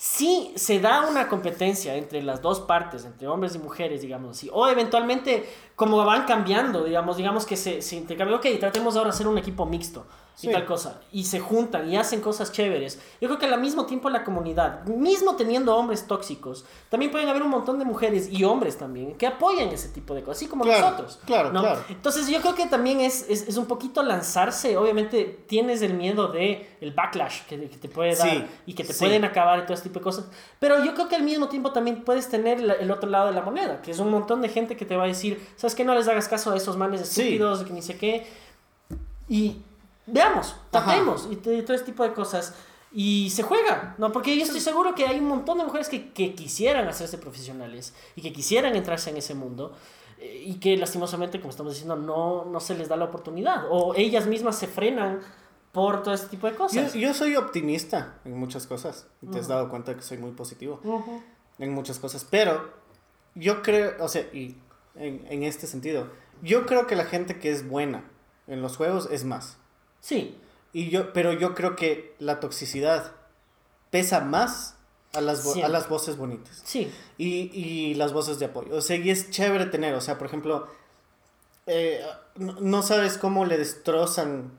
si 0.00 0.52
se 0.54 0.78
da 0.78 1.08
una 1.08 1.26
competencia 1.26 1.96
entre 1.96 2.22
las 2.22 2.40
dos 2.40 2.60
partes, 2.60 3.04
entre 3.04 3.26
hombres 3.26 3.56
y 3.56 3.58
mujeres, 3.58 4.00
digamos 4.00 4.38
así, 4.38 4.48
o 4.52 4.68
eventualmente 4.68 5.44
como 5.74 6.04
van 6.04 6.24
cambiando, 6.24 6.84
digamos, 6.84 7.16
digamos 7.16 7.44
que 7.44 7.56
se, 7.56 7.82
se 7.82 7.96
ok, 8.36 8.46
tratemos 8.60 8.96
ahora 8.96 9.10
de 9.10 9.14
hacer 9.16 9.26
un 9.26 9.38
equipo 9.38 9.66
mixto 9.66 10.06
y 10.40 10.46
Sí. 10.46 10.52
tal 10.52 10.64
cosa, 10.66 11.00
y 11.10 11.24
se 11.24 11.40
juntan 11.40 11.90
y 11.90 11.96
hacen 11.96 12.20
cosas 12.20 12.52
chéveres. 12.52 13.00
Yo 13.20 13.26
creo 13.28 13.40
que 13.40 13.46
al 13.46 13.60
mismo 13.60 13.86
tiempo 13.86 14.08
la 14.08 14.22
comunidad, 14.22 14.84
mismo 14.84 15.34
teniendo 15.34 15.74
hombres 15.76 16.06
tóxicos, 16.06 16.64
también 16.90 17.10
pueden 17.10 17.28
haber 17.28 17.42
un 17.42 17.50
montón 17.50 17.78
de 17.80 17.84
mujeres 17.84 18.28
y 18.30 18.44
hombres 18.44 18.78
también 18.78 19.14
que 19.16 19.26
apoyan 19.26 19.68
ese 19.70 19.88
tipo 19.88 20.14
de 20.14 20.22
cosas, 20.22 20.36
así 20.38 20.46
como 20.46 20.62
Claro, 20.64 20.82
nosotros. 20.90 21.18
claro, 21.26 21.52
¿no? 21.52 21.60
claro. 21.62 21.80
Entonces 21.88 22.28
yo 22.28 22.40
creo 22.40 22.54
que 22.54 22.66
también 22.66 23.00
es, 23.00 23.26
es, 23.28 23.48
es 23.48 23.56
un 23.56 23.66
poquito 23.66 24.02
lanzarse, 24.04 24.76
obviamente 24.76 25.24
tienes 25.48 25.82
el 25.82 25.94
miedo 25.94 26.28
de 26.28 26.76
el 26.80 26.92
backlash 26.92 27.42
que, 27.48 27.68
que 27.68 27.76
te 27.76 27.88
puede 27.88 28.14
dar 28.14 28.28
Sí, 28.30 28.44
y 28.66 28.74
que 28.74 28.84
te 28.84 28.92
sí. 28.92 29.00
pueden 29.00 29.24
acabar 29.24 29.58
y 29.58 29.62
todo 29.62 29.74
ese 29.74 29.82
tipo 29.84 29.98
de 29.98 30.04
cosas, 30.04 30.26
pero 30.60 30.84
yo 30.84 30.94
creo 30.94 31.08
que 31.08 31.16
al 31.16 31.24
mismo 31.24 31.48
tiempo 31.48 31.72
también 31.72 32.04
puedes 32.04 32.28
tener 32.28 32.60
la- 32.60 32.74
el 32.74 32.90
otro 32.92 33.10
lado 33.10 33.26
de 33.26 33.32
la 33.32 33.42
moneda, 33.42 33.82
que 33.82 33.90
es 33.90 33.98
un 33.98 34.10
montón 34.10 34.40
de 34.40 34.48
gente 34.48 34.76
que 34.76 34.84
te 34.84 34.96
va 34.96 35.02
a 35.02 35.08
decir, 35.08 35.44
sabes 35.56 35.74
que 35.74 35.84
no 35.84 35.94
les 35.96 36.06
hagas 36.06 36.28
caso 36.28 36.52
a 36.52 36.56
esos 36.56 36.76
manes 36.76 37.00
estúpidos, 37.00 37.64
que 37.64 37.72
ni 37.72 37.82
sé 37.82 37.96
qué, 37.98 38.24
y 39.28 39.56
veamos, 40.10 40.56
tratemos 40.70 41.28
y, 41.30 41.36
todo 41.36 41.74
ese 41.74 41.84
tipo 41.84 42.02
de 42.02 42.12
cosas. 42.12 42.54
Y 42.90 43.28
se 43.30 43.42
juega, 43.42 43.94
¿no? 43.98 44.12
Porque 44.12 44.34
yo 44.36 44.44
estoy 44.44 44.60
seguro 44.60 44.94
que 44.94 45.06
hay 45.06 45.18
un 45.18 45.28
montón 45.28 45.58
de 45.58 45.64
mujeres 45.64 45.90
que, 45.90 46.10
que 46.12 46.34
quisieran 46.34 46.88
hacerse 46.88 47.18
profesionales 47.18 47.94
y 48.16 48.22
que 48.22 48.32
quisieran 48.32 48.74
entrarse 48.76 49.10
en 49.10 49.18
ese 49.18 49.34
mundo 49.34 49.74
eh, 50.18 50.42
y 50.46 50.54
que 50.54 50.76
lastimosamente, 50.76 51.38
como 51.38 51.50
estamos 51.50 51.74
diciendo, 51.74 51.96
no, 51.96 52.44
no 52.46 52.60
se 52.60 52.74
les 52.74 52.88
da 52.88 52.96
la 52.96 53.04
oportunidad 53.04 53.66
o 53.70 53.94
ellas 53.94 54.26
mismas 54.26 54.58
se 54.58 54.66
frenan 54.66 55.20
por 55.72 56.02
todo 56.02 56.14
este 56.14 56.28
tipo 56.28 56.48
de 56.48 56.56
cosas. 56.56 56.94
yo 56.94 57.14
soy 57.14 57.36
optimista 57.36 58.18
en 58.24 58.36
muchas 58.36 58.66
cosas. 58.66 59.06
Te 59.30 59.38
has 59.38 59.48
dado 59.48 59.68
cuenta 59.68 59.94
que 59.94 60.02
soy 60.02 60.18
muy 60.18 60.32
positivo 60.32 60.80
en 61.58 61.72
muchas 61.72 61.98
cosas. 61.98 62.26
Pero 62.28 62.72
yo 63.34 63.62
creo, 63.62 63.92
o 64.02 64.08
sea, 64.08 64.22
y 64.32 64.56
en, 64.96 65.24
en 65.28 65.42
este 65.42 65.66
sentido, 65.66 66.08
yo 66.42 66.66
creo 66.66 66.86
que 66.86 66.96
la 66.96 67.04
gente 67.04 67.38
que 67.38 67.50
es 67.50 67.68
buena 67.68 68.04
en 68.46 68.62
los 68.62 68.76
juegos 68.76 69.08
es 69.12 69.24
más. 69.24 69.57
Sí, 70.00 70.36
Y 70.72 70.90
yo, 70.90 71.12
pero 71.12 71.32
yo 71.32 71.54
creo 71.54 71.76
que 71.76 72.14
la 72.18 72.40
toxicidad 72.40 73.12
pesa 73.90 74.20
más 74.20 74.76
a 75.14 75.20
las, 75.20 75.44
vo- 75.44 75.64
a 75.64 75.68
las 75.68 75.88
voces 75.88 76.16
bonitas. 76.16 76.60
sí, 76.64 76.90
Y, 77.16 77.50
y 77.58 77.94
las 77.94 78.12
voces 78.12 78.38
de 78.38 78.46
apoyo. 78.46 78.74
O 78.76 78.80
sea, 78.80 78.96
y 78.96 79.10
es 79.10 79.30
chévere 79.30 79.66
tener, 79.66 79.94
o 79.94 80.00
sea, 80.00 80.18
por 80.18 80.26
ejemplo, 80.26 80.68
eh, 81.66 82.00
no, 82.36 82.54
no 82.60 82.82
sabes 82.82 83.18
cómo 83.18 83.44
le 83.44 83.56
destrozan. 83.58 84.52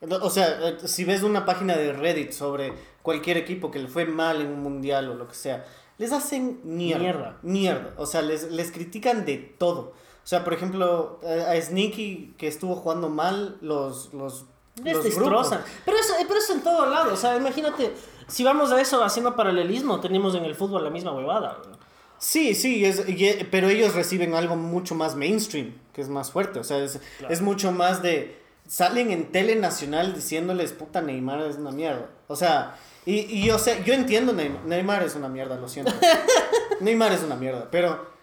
O 0.00 0.30
sea, 0.30 0.68
eh, 0.68 0.78
si 0.86 1.04
ves 1.04 1.22
una 1.22 1.44
página 1.44 1.76
de 1.76 1.92
Reddit 1.92 2.32
sobre 2.32 2.72
cualquier 3.02 3.36
equipo 3.36 3.70
que 3.70 3.80
le 3.80 3.88
fue 3.88 4.04
mal 4.06 4.40
en 4.40 4.48
un 4.48 4.60
mundial 4.62 5.08
o 5.08 5.14
lo 5.14 5.26
que 5.28 5.34
sea, 5.34 5.64
les 5.98 6.12
hacen 6.12 6.60
mierda. 6.64 7.00
Mierda. 7.02 7.38
Mierda. 7.42 7.94
O 7.96 8.06
sea, 8.06 8.22
les, 8.22 8.50
les 8.52 8.70
critican 8.70 9.24
de 9.24 9.36
todo. 9.38 9.80
O 10.24 10.26
sea, 10.28 10.44
por 10.44 10.52
ejemplo, 10.54 11.20
a 11.24 11.60
Sneaky 11.60 12.34
que 12.38 12.46
estuvo 12.48 12.76
jugando 12.76 13.08
mal, 13.08 13.56
los, 13.60 14.12
los 14.14 14.44
destrozan. 14.82 15.62
Pero 15.84 15.96
eso, 15.98 16.14
eh, 16.20 16.24
pero 16.26 16.40
eso 16.40 16.52
en 16.54 16.62
todo 16.62 16.86
lado. 16.86 17.12
O 17.14 17.16
sea, 17.16 17.36
imagínate, 17.36 17.92
si 18.26 18.44
vamos 18.44 18.72
a 18.72 18.80
eso 18.80 19.02
haciendo 19.04 19.34
paralelismo, 19.36 20.00
tenemos 20.00 20.34
en 20.34 20.44
el 20.44 20.54
fútbol 20.54 20.84
la 20.84 20.90
misma 20.90 21.12
huevada. 21.12 21.58
¿no? 21.70 21.78
Sí, 22.18 22.54
sí, 22.54 22.84
es, 22.84 23.08
y- 23.08 23.26
eh, 23.26 23.46
pero 23.50 23.68
ellos 23.68 23.94
reciben 23.94 24.34
algo 24.34 24.56
mucho 24.56 24.94
más 24.94 25.14
mainstream, 25.14 25.74
que 25.92 26.00
es 26.00 26.08
más 26.08 26.30
fuerte. 26.32 26.58
O 26.58 26.64
sea, 26.64 26.78
es, 26.78 27.00
Claro. 27.18 27.32
es 27.32 27.40
mucho 27.40 27.72
más 27.72 28.02
de. 28.02 28.38
Salen 28.66 29.10
en 29.12 29.32
tele 29.32 29.56
nacional 29.56 30.14
diciéndoles, 30.14 30.72
puta, 30.72 31.00
Neymar 31.00 31.40
es 31.42 31.56
una 31.56 31.70
mierda. 31.70 32.06
O 32.26 32.36
sea, 32.36 32.76
y, 33.06 33.20
y 33.20 33.46
yo 33.46 33.58
sé, 33.58 33.82
yo 33.86 33.94
entiendo, 33.94 34.32
Neymar, 34.34 34.64
Neymar 34.66 35.02
es 35.04 35.14
una 35.14 35.28
mierda, 35.28 35.56
lo 35.56 35.68
siento. 35.68 35.92
Neymar 36.80 37.12
es 37.12 37.22
una 37.22 37.36
mierda, 37.36 37.68
pero. 37.70 38.17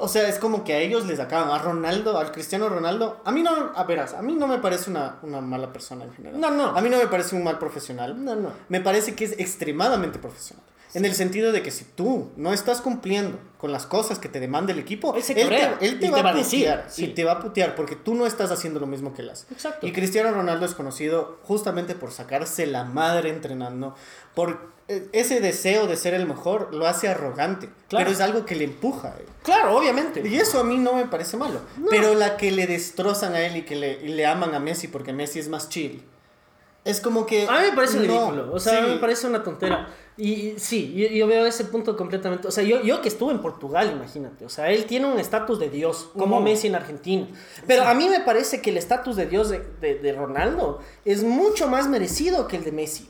O 0.00 0.08
sea, 0.08 0.28
es 0.28 0.38
como 0.38 0.64
que 0.64 0.72
a 0.74 0.78
ellos 0.78 1.06
les 1.06 1.20
acaban. 1.20 1.50
A 1.50 1.58
Ronaldo, 1.58 2.18
al 2.18 2.32
Cristiano 2.32 2.68
Ronaldo. 2.68 3.20
A 3.24 3.32
mí 3.32 3.42
no, 3.42 3.72
a 3.74 3.84
verás, 3.84 4.14
a 4.14 4.22
mí 4.22 4.34
no 4.34 4.46
me 4.46 4.58
parece 4.58 4.90
una, 4.90 5.16
una 5.22 5.40
mala 5.40 5.72
persona 5.72 6.04
en 6.04 6.12
general. 6.12 6.40
No, 6.40 6.50
no. 6.50 6.66
A 6.76 6.80
mí 6.80 6.88
no 6.88 6.98
me 6.98 7.06
parece 7.06 7.36
un 7.36 7.44
mal 7.44 7.58
profesional 7.58 8.22
No, 8.24 8.34
no. 8.34 8.50
me 8.68 8.80
parece 8.80 9.14
que 9.14 9.24
es 9.24 9.32
extremadamente 9.38 10.18
profesional. 10.18 10.64
En 10.94 11.04
el 11.04 11.14
sentido 11.14 11.50
de 11.52 11.62
que 11.62 11.70
si 11.72 11.84
tú 11.84 12.30
no 12.36 12.52
estás 12.52 12.80
cumpliendo 12.80 13.38
con 13.58 13.72
las 13.72 13.84
cosas 13.84 14.18
que 14.18 14.28
te 14.28 14.38
demanda 14.38 14.72
el 14.72 14.78
equipo, 14.78 15.14
Él 15.14 15.22
se 15.22 15.32
él 15.32 15.48
te, 15.48 15.86
él 15.86 15.98
te 15.98 16.08
va, 16.08 16.18
te 16.18 16.22
va 16.22 16.30
a 16.30 16.32
a 16.32 16.36
decir, 16.36 16.60
putear. 16.60 16.86
sí. 16.88 17.04
Y 17.06 17.08
te 17.08 17.24
va 17.24 17.32
a 17.32 17.40
putear 17.40 17.74
porque 17.74 17.96
tú 17.96 18.14
no 18.14 18.26
estás 18.26 18.50
haciendo 18.52 18.78
lo 18.78 18.86
mismo 18.86 19.12
que 19.12 19.22
él 19.22 19.30
hace. 19.30 19.46
Exacto. 19.52 19.86
Y 19.86 19.92
Cristiano 19.92 20.30
Ronaldo 20.30 20.64
es 20.66 20.74
conocido 20.74 21.38
justamente 21.42 21.94
por 21.94 22.12
sacarse 22.12 22.66
la 22.66 22.84
madre 22.84 23.30
entrenando, 23.30 23.94
por 24.34 24.72
eh, 24.86 25.08
ese 25.12 25.40
deseo 25.40 25.86
de 25.86 25.96
ser 25.96 26.14
el 26.14 26.26
mejor, 26.26 26.74
lo 26.74 26.86
hace 26.86 27.08
arrogante. 27.08 27.70
Claro. 27.88 28.04
Pero 28.04 28.10
es 28.10 28.20
algo 28.20 28.44
que 28.44 28.54
le 28.54 28.64
empuja. 28.64 29.14
él. 29.18 29.24
Claro, 29.42 29.76
obviamente. 29.76 30.22
Y 30.26 30.36
eso 30.36 30.60
a 30.60 30.64
mí 30.64 30.78
no 30.78 30.92
me 30.92 31.06
parece 31.06 31.36
malo. 31.36 31.60
Pero 31.90 32.14
la 32.14 32.36
que 32.36 32.52
le 32.52 32.66
destrozan 32.66 33.34
a 33.34 33.40
él 33.40 33.56
y 33.56 33.62
que 33.62 33.76
le, 33.76 34.00
y 34.02 34.08
le 34.08 34.26
aman 34.26 34.54
a 34.54 34.60
Messi 34.60 34.88
porque 34.88 35.12
Messi 35.12 35.38
es 35.40 35.48
más 35.48 35.68
chill. 35.68 36.04
Es 36.84 37.00
como 37.00 37.24
que... 37.24 37.48
A 37.48 37.60
mí 37.60 37.68
me 37.70 37.72
parece 37.72 37.96
no, 37.96 38.02
ridículo, 38.02 38.52
o 38.52 38.60
sea, 38.60 38.84
sí. 38.84 38.90
me 38.90 38.96
parece 38.98 39.26
una 39.26 39.42
tontera. 39.42 39.88
Y, 40.16 40.54
sí, 40.58 40.94
yo, 40.94 41.08
yo 41.08 41.26
veo 41.26 41.44
ese 41.44 41.64
punto 41.64 41.96
completamente. 41.96 42.46
O 42.46 42.50
sea, 42.52 42.62
yo, 42.62 42.80
yo 42.82 43.00
que 43.02 43.08
estuve 43.08 43.32
en 43.32 43.40
Portugal, 43.42 43.90
imagínate. 43.92 44.44
O 44.44 44.48
sea, 44.48 44.70
él 44.70 44.84
tiene 44.84 45.06
un 45.06 45.18
estatus 45.18 45.58
de 45.58 45.68
Dios, 45.70 46.10
como 46.16 46.36
Ujú. 46.36 46.44
Messi 46.44 46.68
en 46.68 46.76
Argentina. 46.76 47.26
Pero 47.66 47.82
a 47.82 47.94
mí 47.94 48.08
me 48.08 48.20
parece 48.20 48.60
que 48.62 48.70
el 48.70 48.76
estatus 48.76 49.16
de 49.16 49.26
Dios 49.26 49.48
de, 49.50 49.58
de- 49.80 49.96
de 49.96 50.12
Ronaldo 50.12 50.78
es 51.04 51.24
mucho 51.24 51.66
más 51.68 51.88
merecido 51.88 52.46
que 52.46 52.56
el 52.58 52.64
de 52.64 52.70
Messi. 52.72 53.08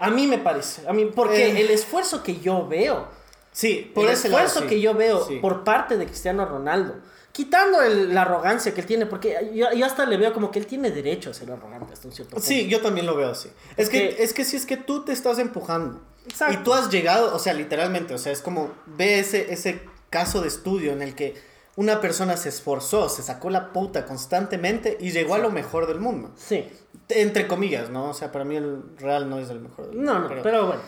A 0.00 0.10
mí 0.10 0.26
me 0.26 0.38
parece. 0.38 0.86
A 0.88 0.92
mí, 0.92 1.06
porque 1.14 1.46
Eh. 1.46 1.60
el 1.60 1.70
esfuerzo 1.70 2.22
que 2.24 2.40
yo 2.40 2.66
veo, 2.66 3.06
Sí, 3.52 3.90
por 3.94 4.06
el 4.06 4.10
ese 4.12 4.28
lado, 4.28 4.44
esfuerzo 4.44 4.68
sí. 4.68 4.74
que 4.74 4.80
yo 4.80 4.94
veo 4.94 5.24
Sí. 5.26 5.36
por 5.36 5.62
parte 5.64 5.96
de 5.96 6.06
Cristiano 6.06 6.44
Ronaldo, 6.44 6.96
quitando 7.32 7.80
el- 7.82 8.12
la 8.12 8.22
arrogancia 8.22 8.74
que 8.74 8.80
él 8.80 8.86
tiene, 8.86 9.06
porque 9.06 9.52
yo, 9.54 9.72
yo 9.72 9.86
hasta 9.86 10.04
le 10.06 10.16
veo 10.16 10.32
como 10.34 10.50
que 10.50 10.58
él 10.58 10.66
tiene 10.66 10.90
derecho 10.90 11.30
a 11.30 11.34
ser 11.34 11.50
arrogante 11.52 11.92
hasta 11.94 12.08
un 12.08 12.12
cierto 12.14 12.34
punto. 12.34 12.46
Sí, 12.46 12.66
yo 12.66 12.80
también 12.82 13.06
lo 13.06 13.14
veo 13.14 13.30
así. 13.30 13.48
Es 13.76 13.88
que, 13.88 14.06
Porque- 14.08 14.22
es 14.24 14.34
que 14.34 14.44
si 14.44 14.56
es 14.56 14.66
que 14.66 14.76
tú 14.76 15.04
te 15.04 15.12
estás 15.12 15.38
empujando 15.38 16.00
Exacto. 16.28 16.54
y 16.60 16.64
tú 16.64 16.72
has 16.74 16.90
llegado, 16.90 17.34
o 17.34 17.38
sea, 17.38 17.54
literalmente, 17.54 18.14
o 18.14 18.18
sea, 18.18 18.32
es 18.32 18.40
como 18.42 18.72
ve 18.86 19.18
ese, 19.18 19.52
ese 19.52 19.82
caso 20.10 20.40
de 20.42 20.48
estudio 20.48 20.92
en 20.92 21.02
el 21.02 21.14
que 21.14 21.34
una 21.76 22.00
persona 22.00 22.36
se 22.36 22.48
esforzó, 22.48 23.08
se 23.08 23.22
sacó 23.22 23.50
la 23.50 23.72
puta 23.72 24.06
constantemente 24.06 24.96
y 25.00 25.10
llegó 25.10 25.34
a 25.34 25.38
lo 25.38 25.50
mejor 25.50 25.86
del 25.86 26.00
mundo. 26.00 26.32
Sí. 26.36 26.66
Entre 27.10 27.46
comillas, 27.46 27.90
¿no? 27.90 28.08
O 28.10 28.14
sea, 28.14 28.32
para 28.32 28.44
mí 28.44 28.56
el 28.56 28.82
Real 28.98 29.28
no 29.28 29.38
es 29.38 29.50
el 29.50 29.60
mejor 29.60 29.88
del 29.88 29.96
mundo. 29.96 30.12
No, 30.14 30.20
no, 30.20 30.42
pero, 30.42 30.66
bueno. 30.68 30.80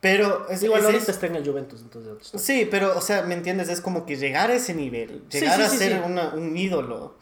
pero 0.00 0.48
es, 0.48 0.62
Igual 0.64 0.80
es- 0.80 0.86
ahorita 0.86 1.02
es- 1.04 1.08
está 1.10 1.26
en 1.28 1.36
el 1.36 1.46
Juventus, 1.48 1.80
entonces. 1.80 2.32
Sí, 2.42 2.66
pero, 2.70 2.98
o 2.98 3.00
sea, 3.00 3.22
¿me 3.22 3.34
entiendes? 3.34 3.68
Es 3.68 3.80
como 3.80 4.04
que 4.04 4.16
llegar 4.16 4.50
a 4.50 4.54
ese 4.54 4.74
nivel, 4.74 5.22
llegar 5.28 5.56
sí, 5.58 5.62
a 5.62 5.68
ser 5.68 6.02
una- 6.02 6.30
un 6.34 6.56
ídolo 6.56 7.16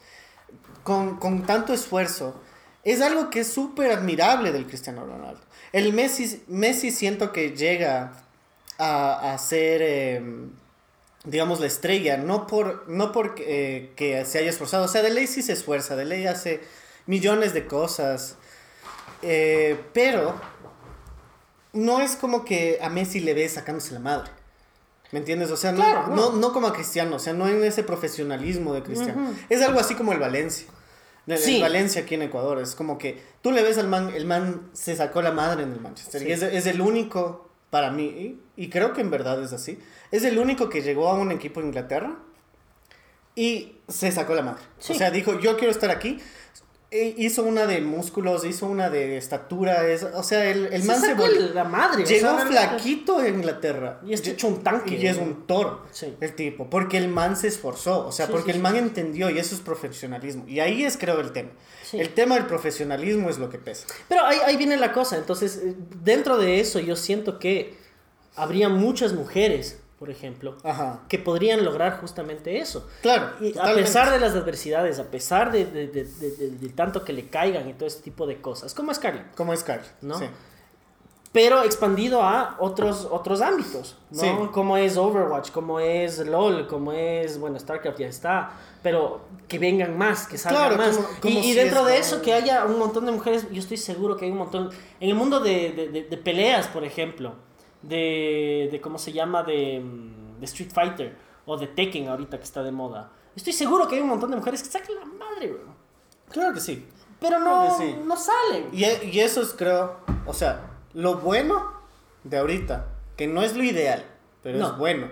con, 0.83 1.17
con 1.17 1.45
tanto 1.45 1.73
esfuerzo, 1.73 2.41
es 2.83 3.01
algo 3.01 3.29
que 3.29 3.41
es 3.41 3.53
súper 3.53 3.91
admirable 3.91 4.51
del 4.51 4.65
Cristiano 4.65 5.05
Ronaldo. 5.05 5.41
El 5.73 5.93
Messi, 5.93 6.43
Messi 6.47 6.91
siento 6.91 7.31
que 7.31 7.51
llega 7.51 8.11
a, 8.77 9.33
a 9.33 9.37
ser, 9.37 9.81
eh, 9.81 10.21
digamos, 11.23 11.59
la 11.59 11.67
estrella, 11.67 12.17
no 12.17 12.47
por, 12.47 12.87
no 12.89 13.11
por 13.11 13.35
eh, 13.39 13.91
que 13.95 14.25
se 14.25 14.39
haya 14.39 14.49
esforzado, 14.49 14.85
o 14.85 14.87
sea, 14.87 15.01
de 15.01 15.11
ley 15.11 15.27
sí 15.27 15.41
se 15.41 15.53
esfuerza, 15.53 15.95
de 15.95 16.05
ley 16.05 16.25
hace 16.27 16.61
millones 17.05 17.53
de 17.53 17.67
cosas, 17.67 18.35
eh, 19.21 19.79
pero 19.93 20.35
no 21.73 22.01
es 22.01 22.15
como 22.15 22.43
que 22.43 22.79
a 22.81 22.89
Messi 22.89 23.19
le 23.21 23.33
ve 23.33 23.47
sacándose 23.47 23.93
la 23.93 23.99
madre. 23.99 24.29
¿Me 25.11 25.19
entiendes? 25.19 25.51
O 25.51 25.57
sea, 25.57 25.71
no, 25.73 25.77
Claro, 25.77 26.07
no, 26.07 26.31
no. 26.31 26.37
no 26.37 26.53
como 26.53 26.67
a 26.67 26.73
Cristiano, 26.73 27.17
o 27.17 27.19
sea, 27.19 27.33
no 27.33 27.47
en 27.47 27.63
ese 27.65 27.83
profesionalismo 27.83 28.73
de 28.73 28.81
Cristiano. 28.81 29.33
Es 29.49 29.61
algo 29.61 29.79
así 29.79 29.93
como 29.95 30.13
el 30.13 30.19
Valencia. 30.19 30.67
El, 31.27 31.33
el 31.33 31.39
Sí. 31.39 31.61
Valencia 31.61 32.01
aquí 32.01 32.15
en 32.15 32.23
Ecuador. 32.23 32.59
Es 32.59 32.75
como 32.75 32.97
que 32.97 33.21
tú 33.41 33.51
le 33.51 33.61
ves 33.63 33.77
al 33.77 33.87
man, 33.87 34.11
el 34.15 34.25
man 34.25 34.69
se 34.73 34.95
sacó 34.95 35.21
la 35.21 35.31
madre 35.31 35.63
en 35.63 35.71
el 35.73 35.79
Manchester. 35.79 36.21
Sí. 36.21 36.27
Y 36.27 36.31
es, 36.31 36.41
es 36.41 36.65
el 36.65 36.81
único, 36.81 37.49
para 37.69 37.91
mí, 37.91 38.03
y, 38.05 38.63
y 38.63 38.69
creo 38.69 38.93
que 38.93 39.01
en 39.01 39.11
verdad 39.11 39.41
es 39.43 39.53
así, 39.53 39.79
es 40.11 40.23
el 40.23 40.37
único 40.39 40.69
que 40.69 40.81
llegó 40.81 41.07
a 41.09 41.13
un 41.13 41.31
equipo 41.31 41.59
de 41.61 41.67
Inglaterra 41.67 42.17
y 43.35 43.77
se 43.87 44.11
sacó 44.11 44.35
la 44.35 44.41
madre. 44.41 44.63
Sí. 44.79 44.93
O 44.93 44.95
sea, 44.95 45.11
dijo, 45.11 45.39
yo 45.39 45.57
quiero 45.57 45.71
estar 45.71 45.89
aquí. 45.89 46.17
E 46.93 47.15
hizo 47.17 47.43
una 47.43 47.67
de 47.67 47.79
músculos, 47.79 48.43
hizo 48.43 48.65
una 48.67 48.89
de 48.89 49.15
estatura. 49.15 49.87
Es, 49.87 50.03
o 50.03 50.23
sea, 50.23 50.43
el, 50.51 50.65
el 50.73 50.81
Se 50.81 50.87
man 50.89 50.99
se 50.99 51.07
sacó 51.07 51.21
volvió... 51.23 51.53
la 51.53 51.63
madre. 51.63 52.03
o 52.03 52.05
Llegó 52.05 52.35
sea, 52.35 52.45
flaquito 52.45 53.23
en 53.23 53.35
Inglaterra. 53.35 54.01
Y 54.05 54.11
está 54.13 54.31
hecho 54.31 54.49
un 54.49 54.61
tanque. 54.61 54.95
Y 54.97 55.07
es 55.07 55.17
un 55.17 55.47
toro, 55.47 55.85
Sí. 55.91 56.13
el 56.19 56.35
tipo. 56.35 56.69
Porque 56.69 56.97
el 56.97 57.07
man 57.07 57.37
se 57.37 57.47
esforzó. 57.47 58.05
O 58.07 58.11
sea, 58.11 58.25
Sí, 58.25 58.31
porque 58.33 58.51
sí, 58.51 58.57
el 58.57 58.61
man 58.61 58.75
entendió 58.75 59.29
y 59.29 59.39
eso 59.39 59.55
es 59.55 59.61
profesionalismo. 59.61 60.43
Y 60.49 60.59
ahí 60.59 60.83
es, 60.83 60.97
creo, 60.97 61.21
el 61.21 61.31
tema. 61.31 61.51
El 61.93 62.09
tema 62.09 62.35
del 62.35 62.45
profesionalismo 62.45 63.29
es 63.29 63.37
lo 63.37 63.49
que 63.49 63.57
pesa. 63.57 63.87
Pero 64.09 64.25
ahí, 64.25 64.37
ahí 64.45 64.57
viene 64.57 64.75
la 64.75 64.91
cosa. 64.91 65.15
Entonces, 65.17 65.61
eh, 65.63 65.73
dentro 66.03 66.37
de 66.37 66.59
eso, 66.59 66.79
yo 66.79 66.97
siento 66.97 67.39
que 67.39 67.73
habría 68.35 68.67
muchas 68.67 69.13
mujeres, 69.13 69.77
por 70.01 70.09
ejemplo, 70.09 70.57
Ajá. 70.63 71.01
que 71.07 71.19
podrían 71.19 71.63
lograr 71.63 72.01
justamente 72.01 72.57
eso. 72.57 72.89
Claro. 73.03 73.33
Y 73.39 73.55
a 73.55 73.75
pesar 73.75 74.09
de 74.09 74.19
las 74.19 74.33
adversidades, 74.33 74.97
a 74.97 75.03
pesar 75.11 75.51
de, 75.51 75.65
de- 75.65 75.85
de- 75.89 76.05
de- 76.05 76.31
de- 76.37 76.49
de 76.49 76.69
tanto 76.69 77.05
que 77.05 77.13
le 77.13 77.27
caigan 77.27 77.69
y 77.69 77.73
todo 77.73 77.85
ese 77.85 78.01
tipo 78.01 78.25
de 78.25 78.41
cosas, 78.41 78.73
como 78.73 78.91
Scarlett, 78.91 79.35
Como 79.35 79.55
Scarlett. 79.55 79.91
¿no? 80.01 80.17
Sí. 80.17 80.25
pero 81.31 81.63
expandido 81.63 82.23
a 82.23 82.55
otros, 82.59 83.07
otros 83.09 83.41
ámbitos, 83.41 83.95
¿no? 84.09 84.19
Sí. 84.21 84.27
Como 84.51 84.75
es 84.75 84.97
Overwatch, 84.97 85.51
como 85.51 85.79
es 85.79 86.17
LOL, 86.17 86.67
como 86.67 86.91
es, 86.93 87.39
bueno, 87.39 87.57
StarCraft 87.59 87.99
ya 87.99 88.07
está, 88.07 88.51
pero 88.83 89.21
que 89.47 89.59
vengan 89.59 89.97
más, 89.97 90.25
que 90.27 90.37
salgan 90.39 90.73
Claro, 90.75 90.77
más. 90.77 90.97
como- 90.97 91.09
y 91.09 91.21
como 91.21 91.39
y 91.39 91.43
si 91.43 91.53
dentro 91.53 91.85
de 91.85 91.99
es- 91.99 92.07
eso, 92.07 92.21
que 92.23 92.33
haya 92.33 92.65
un 92.65 92.79
montón 92.79 93.05
de 93.05 93.11
mujeres, 93.11 93.45
yo 93.51 93.59
estoy 93.59 93.77
seguro 93.77 94.17
que 94.17 94.25
hay 94.25 94.31
un 94.31 94.39
montón, 94.39 94.71
en 94.99 95.09
el 95.09 95.15
mundo 95.15 95.39
de, 95.39 95.71
de- 95.71 95.87
de- 95.89 96.03
de 96.05 96.17
peleas, 96.17 96.67
por 96.67 96.83
ejemplo, 96.83 97.35
de, 97.81 98.69
de 98.71 98.81
¿cómo 98.81 98.97
se 98.97 99.11
llama? 99.11 99.43
De, 99.43 99.79
mm, 99.79 100.39
de 100.39 100.45
Street 100.45 100.71
Fighter 100.73 101.15
o 101.45 101.57
de 101.57 101.67
Tekken 101.67 102.07
ahorita 102.07 102.37
que 102.37 102.43
está 102.43 102.63
de 102.63 102.71
moda. 102.71 103.11
Estoy 103.35 103.53
seguro 103.53 103.87
que 103.87 103.95
hay 103.95 104.01
un 104.01 104.09
montón 104.09 104.29
de 104.31 104.37
mujeres 104.37 104.61
que 104.63 104.69
sacan 104.69 104.95
la 104.95 105.05
madre, 105.05 105.47
bro. 105.51 105.73
Claro 106.29 106.53
que 106.53 106.59
sí. 106.59 106.85
Pero 107.19 107.39
no, 107.39 107.75
que 107.77 107.83
sí. 107.85 107.95
no 108.05 108.15
salen. 108.17 108.69
Y, 108.71 108.83
e- 108.83 109.05
y 109.11 109.19
eso 109.19 109.41
es, 109.41 109.53
creo, 109.53 109.97
o 110.25 110.33
sea, 110.33 110.71
lo 110.93 111.15
bueno 111.17 111.71
de 112.23 112.37
ahorita, 112.37 112.87
que 113.15 113.27
no 113.27 113.41
es 113.43 113.55
lo 113.55 113.63
ideal, 113.63 114.05
pero 114.41 114.57
No. 114.57 114.71
es 114.71 114.77
bueno, 114.77 115.07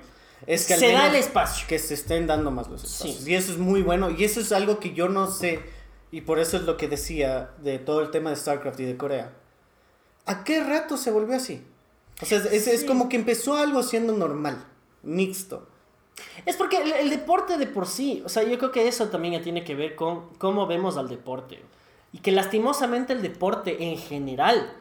es 0.48 0.66
que 0.68 0.76
Se 0.76 0.92
da 0.92 1.08
el 1.08 1.16
espacio. 1.16 1.68
que 1.68 1.78
se 1.80 1.94
estén 1.94 2.26
dando 2.28 2.50
más 2.52 2.68
los 2.68 2.84
espacios. 2.84 3.18
Sí. 3.24 3.32
Y 3.32 3.36
eso 3.36 3.52
es 3.52 3.58
muy 3.60 3.82
bueno, 3.84 4.10
y 4.10 4.24
eso 4.24 4.40
es 4.40 4.52
algo 4.52 4.80
que 4.80 4.94
yo 4.94 5.08
no 5.10 5.28
sé, 5.30 5.60
y 6.12 6.22
por 6.22 6.40
eso 6.40 6.58
es 6.58 6.64
lo 6.64 6.78
que 6.78 6.88
decía 6.88 7.52
de 7.60 7.78
todo 7.80 8.02
el 8.02 8.10
tema 8.12 8.32
de 8.32 8.36
StarCraft 8.38 8.80
y 8.80 8.86
de 8.86 8.98
Corea. 8.98 9.32
¿A 10.26 10.44
qué 10.44 10.64
rato 10.64 10.98
se 10.98 11.12
volvió 11.12 11.36
así? 11.36 11.64
O 12.22 12.26
sea, 12.26 12.40
es, 12.40 12.68
es 12.68 12.84
como 12.84 13.10
que 13.10 13.16
empezó 13.16 13.56
algo 13.56 13.84
siendo 13.84 14.14
normal, 14.14 14.66
mixto. 15.04 15.68
Es 16.46 16.58
porque 16.58 16.78
el, 16.78 16.92
el 16.92 17.10
deporte 17.10 17.58
de 17.58 17.68
por 17.68 17.88
sí, 17.88 18.22
o 18.26 18.30
sea, 18.30 18.44
yo 18.44 18.58
creo 18.58 18.72
que 18.72 18.88
eso 18.88 19.08
también 19.08 19.36
ya 19.36 19.42
tiene 19.42 19.64
que 19.64 19.76
ver 19.76 19.96
con 19.96 20.30
cómo 20.38 20.68
vemos 20.68 20.98
al 20.98 21.08
deporte. 21.08 21.64
Y 22.12 22.20
que 22.20 22.32
lastimosamente 22.32 23.14
el 23.14 23.22
deporte 23.22 23.84
en 23.84 23.98
general 23.98 24.74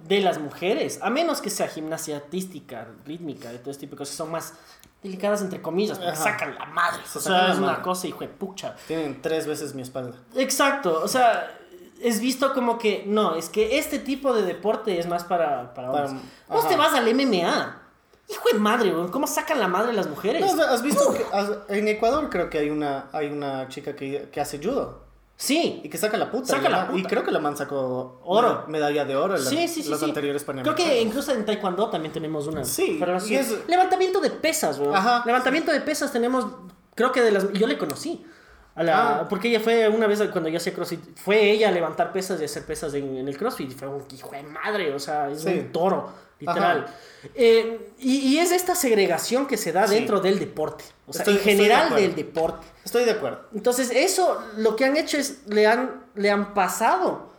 de 0.00 0.20
las 0.20 0.38
mujeres, 0.38 0.98
a 1.02 1.10
menos 1.10 1.40
que 1.40 1.48
sea 1.48 1.68
gimnasia 1.68 2.16
artística, 2.16 2.88
rítmica, 3.06 3.50
de 3.52 3.58
todo 3.58 3.70
este 3.70 3.82
tipo 3.82 3.92
de 3.92 3.98
cosas, 3.98 4.16
son 4.16 4.30
más 4.30 4.54
delicadas 5.02 5.42
entre 5.42 5.62
comillas, 5.62 5.98
porque 5.98 6.12
Ajá. 6.12 6.24
sacan 6.24 6.54
la 6.56 6.66
madre. 6.66 7.02
Se 7.06 7.18
O 7.18 7.20
sea, 7.20 7.52
es 7.52 7.58
una 7.58 7.82
cosa 7.82 8.06
hijo 8.06 8.20
de 8.20 8.28
pucha. 8.28 8.76
Tienen 8.86 9.22
tres 9.22 9.46
veces 9.46 9.74
mi 9.74 9.82
espalda. 9.82 10.18
Exacto, 10.34 11.02
o 11.02 11.08
sea, 11.08 11.58
es 12.02 12.20
visto 12.20 12.52
como 12.54 12.78
que 12.78 13.04
no, 13.06 13.34
es 13.36 13.48
que 13.48 13.78
este 13.78 13.98
tipo 13.98 14.32
de 14.34 14.42
deporte 14.42 14.98
es 14.98 15.06
más 15.08 15.24
para, 15.24 15.72
para 15.74 15.90
Para- 15.92 16.04
hombres. 16.06 16.24
Vos 16.48 16.68
te 16.68 16.76
vas 16.76 16.92
al 16.94 17.12
MMA. 17.14 17.78
Hijo 18.28 18.48
de 18.52 18.58
madre, 18.58 18.90
weón, 18.90 19.08
¿cómo 19.10 19.26
sacan 19.26 19.58
la 19.60 19.68
madre 19.68 19.92
las 19.92 20.08
mujeres? 20.08 20.40
No, 20.40 20.52
o 20.52 20.56
sea, 20.56 20.72
¿Has 20.72 20.82
visto 20.82 21.12
que 21.12 21.24
has- 21.32 21.50
en 21.68 21.88
Ecuador 21.88 22.28
creo 22.30 22.48
que 22.48 22.58
hay 22.58 22.70
una, 22.70 23.08
hay 23.12 23.26
una 23.28 23.68
chica 23.68 23.94
que, 23.96 24.28
que 24.30 24.40
hace 24.40 24.58
judo? 24.58 25.02
Sí, 25.36 25.80
Y 25.82 25.88
que 25.88 25.98
saca 25.98 26.16
la 26.16 26.30
puta. 26.30 26.46
Saca 26.46 26.68
y 26.68 26.70
la 26.72 26.84
man- 26.86 26.98
Y 26.98 27.02
creo 27.02 27.24
que 27.24 27.32
la 27.32 27.40
man 27.40 27.56
sacó 27.56 28.20
Oro. 28.24 28.64
medalla 28.68 29.04
de 29.04 29.16
oro 29.16 29.36
en 29.36 29.42
la- 29.44 29.50
Sí, 29.50 29.66
sí, 29.66 29.82
sí. 29.82 29.88
los 29.90 30.00
anteriores 30.02 30.44
Creo 30.44 30.54
panamericanos. 30.54 30.92
que 30.92 31.00
incluso 31.02 31.32
en 31.32 31.44
Taekwondo 31.44 31.90
también 31.90 32.12
tenemos 32.12 32.46
una. 32.46 32.64
Sí, 32.64 33.00
y 33.28 33.34
es- 33.34 33.66
Levantamiento 33.66 34.20
de 34.20 34.30
pesas. 34.30 34.80
Ajá. 34.94 35.24
Levantamiento 35.26 35.72
de 35.72 35.80
pesas 35.80 36.12
tenemos. 36.12 36.46
Creo 36.94 37.10
que 37.10 37.22
de 37.22 37.32
las. 37.32 37.52
Yo 37.54 37.66
le 37.66 37.76
conocí. 37.76 38.24
A 38.74 38.82
la, 38.82 39.18
Ah. 39.20 39.28
Porque 39.28 39.48
ella 39.48 39.60
fue 39.60 39.88
una 39.88 40.06
vez 40.06 40.20
cuando 40.32 40.48
yo 40.48 40.56
hacía 40.56 40.72
CrossFit. 40.72 41.00
Fue 41.18 41.50
ella 41.50 41.68
a 41.68 41.72
levantar 41.72 42.12
pesas 42.12 42.40
y 42.40 42.44
hacer 42.44 42.64
pesas 42.64 42.94
en, 42.94 43.16
en 43.18 43.28
el 43.28 43.36
CrossFit. 43.36 43.70
Y 43.70 43.74
fue 43.74 43.88
un 43.88 44.02
hijo 44.12 44.30
de 44.30 44.42
madre. 44.44 44.92
O 44.94 44.98
sea, 44.98 45.28
es 45.30 45.42
Sí. 45.42 45.48
un 45.50 45.72
toro, 45.72 46.10
literal. 46.40 46.86
Eh, 47.34 47.92
y, 47.98 48.16
y 48.34 48.38
es 48.38 48.50
esta 48.50 48.74
segregación 48.74 49.46
que 49.46 49.56
se 49.56 49.72
da 49.72 49.86
Sí. 49.86 49.94
dentro 49.96 50.20
del 50.20 50.38
deporte. 50.38 50.84
O 51.06 51.12
sea, 51.12 51.20
Estoy- 51.22 51.34
en 51.34 51.44
de 51.44 51.44
general 51.52 51.94
del 51.94 52.14
deporte. 52.14 52.66
Estoy 52.84 53.04
de 53.04 53.10
acuerdo. 53.12 53.40
Entonces, 53.54 53.90
eso 53.90 54.42
lo 54.56 54.74
que 54.74 54.84
han 54.86 54.96
hecho 54.96 55.18
es 55.18 55.46
le 55.46 55.66
han, 55.66 56.04
le 56.14 56.30
han 56.30 56.54
pasado 56.54 57.30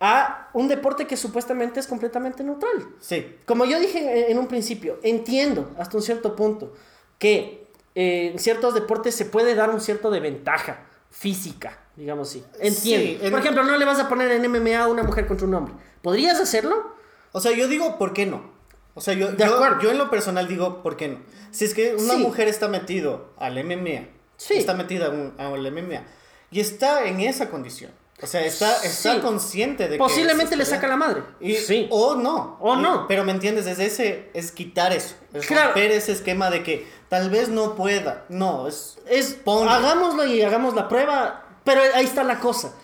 a 0.00 0.48
un 0.54 0.66
deporte 0.66 1.06
que 1.06 1.16
supuestamente 1.16 1.78
es 1.78 1.86
completamente 1.86 2.42
neutral. 2.42 2.72
Sí. 3.00 3.36
Como 3.46 3.64
yo 3.66 3.78
dije 3.78 4.30
en 4.30 4.38
un 4.38 4.48
principio, 4.48 4.98
entiendo 5.02 5.70
hasta 5.78 5.96
un 5.96 6.02
cierto 6.02 6.34
punto 6.34 6.72
que 7.18 7.59
eh, 7.94 8.30
en 8.32 8.38
ciertos 8.38 8.74
deportes 8.74 9.14
se 9.14 9.24
puede 9.24 9.54
dar 9.54 9.70
un 9.70 9.80
cierto 9.80 10.10
de 10.10 10.20
ventaja 10.20 10.86
física, 11.10 11.78
digamos 11.96 12.28
así. 12.28 12.44
Entiendo. 12.60 13.06
Sí, 13.06 13.18
en- 13.22 13.30
Por 13.30 13.40
ejemplo, 13.40 13.64
no 13.64 13.76
le 13.76 13.84
vas 13.84 13.98
a 13.98 14.08
poner 14.08 14.30
en 14.30 14.44
MMA 14.50 14.78
a 14.84 14.88
una 14.88 15.02
mujer 15.02 15.26
contra 15.26 15.46
un 15.46 15.54
hombre. 15.54 15.74
¿Podrías 16.02 16.38
hacerlo? 16.40 16.94
O 17.32 17.40
sea, 17.40 17.52
yo 17.52 17.68
digo, 17.68 17.98
¿por 17.98 18.12
qué 18.12 18.26
no? 18.26 18.50
O 18.94 19.00
sea, 19.00 19.14
yo, 19.14 19.32
De 19.32 19.44
yo, 19.44 19.54
acuerdo. 19.54 19.80
yo 19.80 19.90
en 19.90 19.98
lo 19.98 20.10
personal 20.10 20.48
digo, 20.48 20.82
¿por 20.82 20.96
qué 20.96 21.08
no? 21.08 21.18
Si 21.50 21.64
es 21.64 21.74
que 21.74 21.94
una 21.94 22.14
Sí. 22.14 22.18
mujer 22.20 22.48
está 22.48 22.68
metido 22.68 23.32
al 23.38 23.56
MMA, 23.58 24.08
Sí. 24.36 24.54
está 24.54 24.74
metida 24.74 25.06
al 25.38 25.66
MMA, 25.66 26.02
y 26.50 26.60
está 26.60 27.04
en 27.04 27.20
esa 27.20 27.50
condición. 27.50 27.92
O 28.22 28.26
sea, 28.26 28.44
está, 28.44 28.82
está 28.84 29.14
Sí. 29.14 29.20
consciente 29.20 29.84
de 29.84 29.90
que... 29.92 29.98
Posiblemente 29.98 30.54
le 30.54 30.64
saca 30.66 30.86
la 30.86 30.96
madre. 30.96 31.22
Y, 31.40 31.54
sí. 31.54 31.86
O 31.90 32.16
no. 32.16 32.58
O 32.60 32.76
no. 32.76 33.06
Pero 33.08 33.24
me 33.24 33.32
entiendes, 33.32 33.66
es 33.66 33.78
ese, 33.78 34.30
es 34.34 34.52
quitar 34.52 34.92
eso. 34.92 35.14
Es 35.32 35.46
Claro. 35.46 35.68
romper 35.68 35.90
ese 35.92 36.12
esquema 36.12 36.50
de 36.50 36.62
que 36.62 36.86
tal 37.10 37.28
vez 37.28 37.50
no 37.50 37.74
pueda. 37.74 38.24
No, 38.30 38.66
es... 38.66 38.98
Es, 39.06 39.38
hagámoslo 39.44 40.24
y 40.26 40.40
hagamos 40.40 40.74
la 40.74 40.88
prueba, 40.88 41.44
pero 41.64 41.82
ahí 41.94 42.06
está 42.06 42.24
la 42.24 42.40
cosa. 42.40 42.74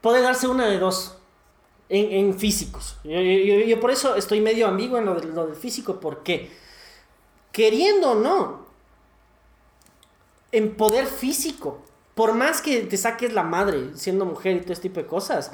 Puede 0.00 0.22
darse 0.22 0.48
una 0.48 0.66
de 0.66 0.78
dos 0.78 1.18
en, 1.90 2.10
en 2.12 2.38
físicos. 2.38 2.96
Yo, 3.04 3.20
yo- 3.20 3.66
yo 3.66 3.78
por 3.80 3.90
eso 3.90 4.14
estoy 4.16 4.40
medio 4.40 4.66
ambiguo 4.68 4.96
en 4.96 5.04
lo, 5.04 5.14
de- 5.16 5.26
lo 5.28 5.46
del 5.46 5.56
físico, 5.56 6.00
porque 6.00 6.50
queriendo 7.52 8.12
o 8.12 8.14
no, 8.14 8.66
en 10.52 10.74
poder 10.76 11.06
físico, 11.06 11.82
por 12.14 12.34
más 12.34 12.60
que 12.60 12.80
te 12.82 12.96
saques 12.96 13.32
la 13.32 13.42
madre 13.42 13.90
siendo 13.96 14.24
mujer 14.24 14.56
y 14.56 14.60
todo 14.60 14.72
este 14.72 14.88
tipo 14.88 15.00
de 15.00 15.06
cosas, 15.06 15.52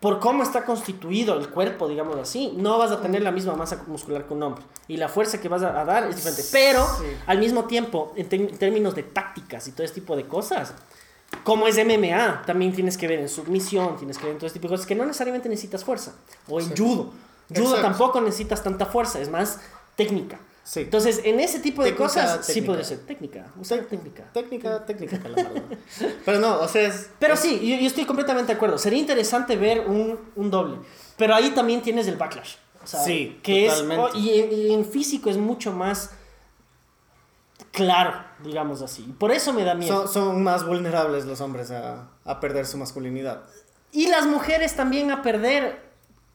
por 0.00 0.20
cómo 0.20 0.42
está 0.42 0.64
constituido 0.64 1.38
el 1.38 1.48
cuerpo, 1.48 1.88
digamos 1.88 2.16
así, 2.18 2.52
no 2.56 2.78
vas 2.78 2.90
a 2.90 3.00
tener 3.00 3.22
la 3.22 3.32
misma 3.32 3.54
masa 3.54 3.82
muscular 3.86 4.26
que 4.26 4.34
un 4.34 4.42
hombre. 4.42 4.62
Y 4.88 4.98
la 4.98 5.08
fuerza 5.08 5.40
que 5.40 5.48
vas 5.48 5.62
a, 5.62 5.84
dar 5.84 6.04
es 6.04 6.16
diferente. 6.16 6.44
Pero, 6.52 6.84
Sí. 6.98 7.04
al 7.26 7.38
mismo 7.38 7.64
tiempo, 7.64 8.12
en, 8.16 8.28
términos 8.58 8.94
de 8.94 9.02
tácticas 9.04 9.66
y 9.68 9.72
todo 9.72 9.84
este 9.84 10.00
tipo 10.00 10.14
de 10.14 10.26
cosas, 10.26 10.74
como 11.44 11.66
es 11.66 11.76
MMA, 11.78 12.42
también 12.46 12.74
tienes 12.74 12.96
que 12.98 13.08
ver 13.08 13.20
en 13.20 13.28
submisión, 13.28 13.96
tienes 13.96 14.18
que 14.18 14.24
ver 14.24 14.32
en 14.32 14.38
todo 14.38 14.46
este 14.46 14.58
tipo 14.58 14.68
de 14.68 14.74
cosas 14.74 14.86
que 14.86 14.94
no 14.94 15.04
necesariamente 15.06 15.48
necesitas 15.48 15.82
fuerza. 15.84 16.12
O 16.48 16.60
en 16.60 16.66
Sí. 16.66 16.74
judo. 16.76 17.12
Judo 17.48 17.64
Exacto. 17.76 17.82
tampoco 17.82 18.20
necesitas 18.20 18.62
tanta 18.62 18.86
fuerza, 18.86 19.20
es 19.20 19.30
más 19.30 19.60
técnica. 19.96 20.38
Sí. 20.68 20.80
Entonces, 20.80 21.20
en 21.22 21.38
ese 21.38 21.60
tipo 21.60 21.84
de 21.84 21.92
Técnica, 21.92 22.08
cosas, 22.12 22.44
sí 22.44 22.60
podría 22.60 22.84
ser 22.84 22.98
técnica. 23.06 23.46
Usar 23.56 23.82
técnica. 23.84 24.24
Técnica, 24.32 24.84
técnica, 24.84 25.20
calamardo. 25.20 25.62
Pero 26.24 26.40
no, 26.40 26.58
o 26.60 26.66
sea, 26.66 26.88
es... 26.88 27.08
Pero 27.20 27.36
sí, 27.36 27.60
yo, 27.60 27.76
yo 27.76 27.86
estoy 27.86 28.04
completamente 28.04 28.48
de 28.52 28.56
acuerdo. 28.56 28.76
Sería 28.76 28.98
interesante 28.98 29.54
ver 29.54 29.82
un, 29.86 30.18
un 30.34 30.50
doble. 30.50 30.78
Pero 31.16 31.36
ahí 31.36 31.50
también 31.50 31.82
tienes 31.82 32.08
el 32.08 32.16
backlash. 32.16 32.56
O 32.82 32.86
sea, 32.88 32.98
Sí, 33.00 33.38
que 33.44 33.68
totalmente. 33.68 34.06
Es, 34.08 34.14
oh, 34.14 34.18
y, 34.18 34.40
en- 34.40 34.52
y 34.52 34.74
en 34.74 34.84
físico 34.84 35.30
es 35.30 35.36
mucho 35.36 35.70
más 35.72 36.10
claro, 37.72 38.24
digamos 38.42 38.82
así. 38.82 39.02
Por 39.18 39.30
eso 39.32 39.52
me 39.52 39.62
da 39.64 39.74
miedo. 39.74 40.06
Son, 40.08 40.12
son 40.12 40.42
más 40.42 40.66
vulnerables 40.66 41.26
los 41.26 41.40
hombres 41.40 41.70
a, 41.70 42.08
a 42.24 42.40
perder 42.40 42.66
su 42.66 42.76
masculinidad. 42.76 43.42
Y 43.92 44.08
las 44.08 44.26
mujeres 44.26 44.74
también 44.74 45.10
a 45.10 45.22
perder 45.22 45.85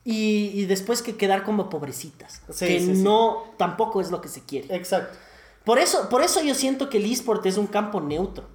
y, 0.03 0.51
y 0.53 0.65
después 0.65 1.01
que 1.01 1.15
quedar 1.15 1.43
como 1.43 1.69
pobrecitas. 1.69 2.41
Sí, 2.49 2.67
que 2.67 2.79
sí, 2.79 2.95
sí. 2.95 3.03
no, 3.03 3.43
tampoco 3.57 4.01
es 4.01 4.11
lo 4.11 4.21
que 4.21 4.29
se 4.29 4.41
quiere. 4.43 4.75
Exacto. 4.75 5.17
Por 5.63 5.77
eso, 5.79 6.09
por 6.09 6.23
eso 6.23 6.41
yo 6.41 6.55
siento 6.55 6.89
que 6.89 6.97
el 6.97 7.05
eSport 7.11 7.45
es 7.45 7.57
un 7.57 7.67
campo 7.67 8.01
neutro. 8.01 8.45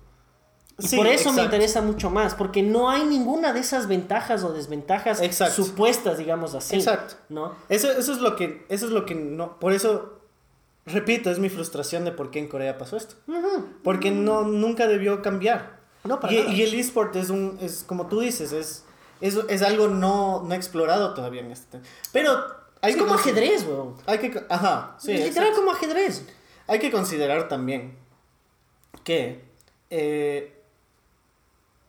Y 0.79 0.89
Sí, 0.89 0.97
por 0.97 1.07
eso 1.07 1.31
me 1.31 1.37
exacto. 1.37 1.45
interesa 1.45 1.81
mucho 1.81 2.11
más, 2.11 2.35
porque 2.35 2.63
no 2.63 2.91
hay 2.91 3.05
ninguna 3.05 3.55
de 3.55 3.61
esas 3.61 3.87
ventajas 3.87 4.45
o 4.45 4.53
desventajas 4.53 5.23
Exacto. 5.23 5.65
supuestas, 5.65 6.19
digamos 6.19 6.55
así. 6.55 6.77
Exacto. 6.77 7.15
¿No? 7.31 7.55
Eso, 7.71 7.91
eso 7.93 8.13
es 8.13 8.19
lo 8.19 8.37
que, 8.37 8.67
eso 8.69 8.87
es 8.87 8.93
lo 8.93 9.07
que 9.07 9.15
no, 9.15 9.59
por 9.59 9.73
eso, 9.73 10.21
repito, 10.85 11.31
es 11.31 11.39
mi 11.39 11.49
frustración 11.49 12.05
de 12.05 12.13
por 12.13 12.31
qué 12.31 12.41
en 12.41 12.49
Corea 12.49 12.77
pasó 12.77 12.99
esto. 12.99 13.15
Porque 13.83 14.11
no, 14.11 14.43
nunca 14.43 14.87
debió 14.87 15.23
cambiar. 15.23 15.81
No, 16.05 16.21
para 16.21 16.35
y, 16.35 16.39
nada. 16.41 16.53
y 16.53 16.63
el 16.63 16.75
eSport 16.75 17.17
es 17.17 17.31
un, 17.31 17.57
es 17.63 17.83
como 17.87 18.07
tú 18.07 18.21
dices, 18.21 18.53
es, 18.53 18.85
es, 19.21 19.37
es 19.49 19.63
algo 19.63 19.89
no, 19.89 20.43
no 20.43 20.55
explorado 20.55 21.15
todavía 21.15 21.41
en 21.41 21.51
este 21.53 21.67
tema. 21.71 21.85
Pero 22.13 22.45
hay 22.81 22.91
Es 22.93 22.97
que 22.97 23.03
como 23.03 23.15
ajedrez, 23.15 23.65
weón. 23.67 23.97
Hay 24.07 24.19
que, 24.19 24.45
ajá, 24.49 24.97
sí, 24.99 25.13
Literal 25.13 25.29
exacto. 25.49 25.57
como 25.57 25.71
ajedrez. 25.73 26.25
Hay 26.67 26.79
que 26.79 26.91
considerar 26.91 27.49
también 27.49 27.97
que 29.05 29.45
eh, 29.91 30.61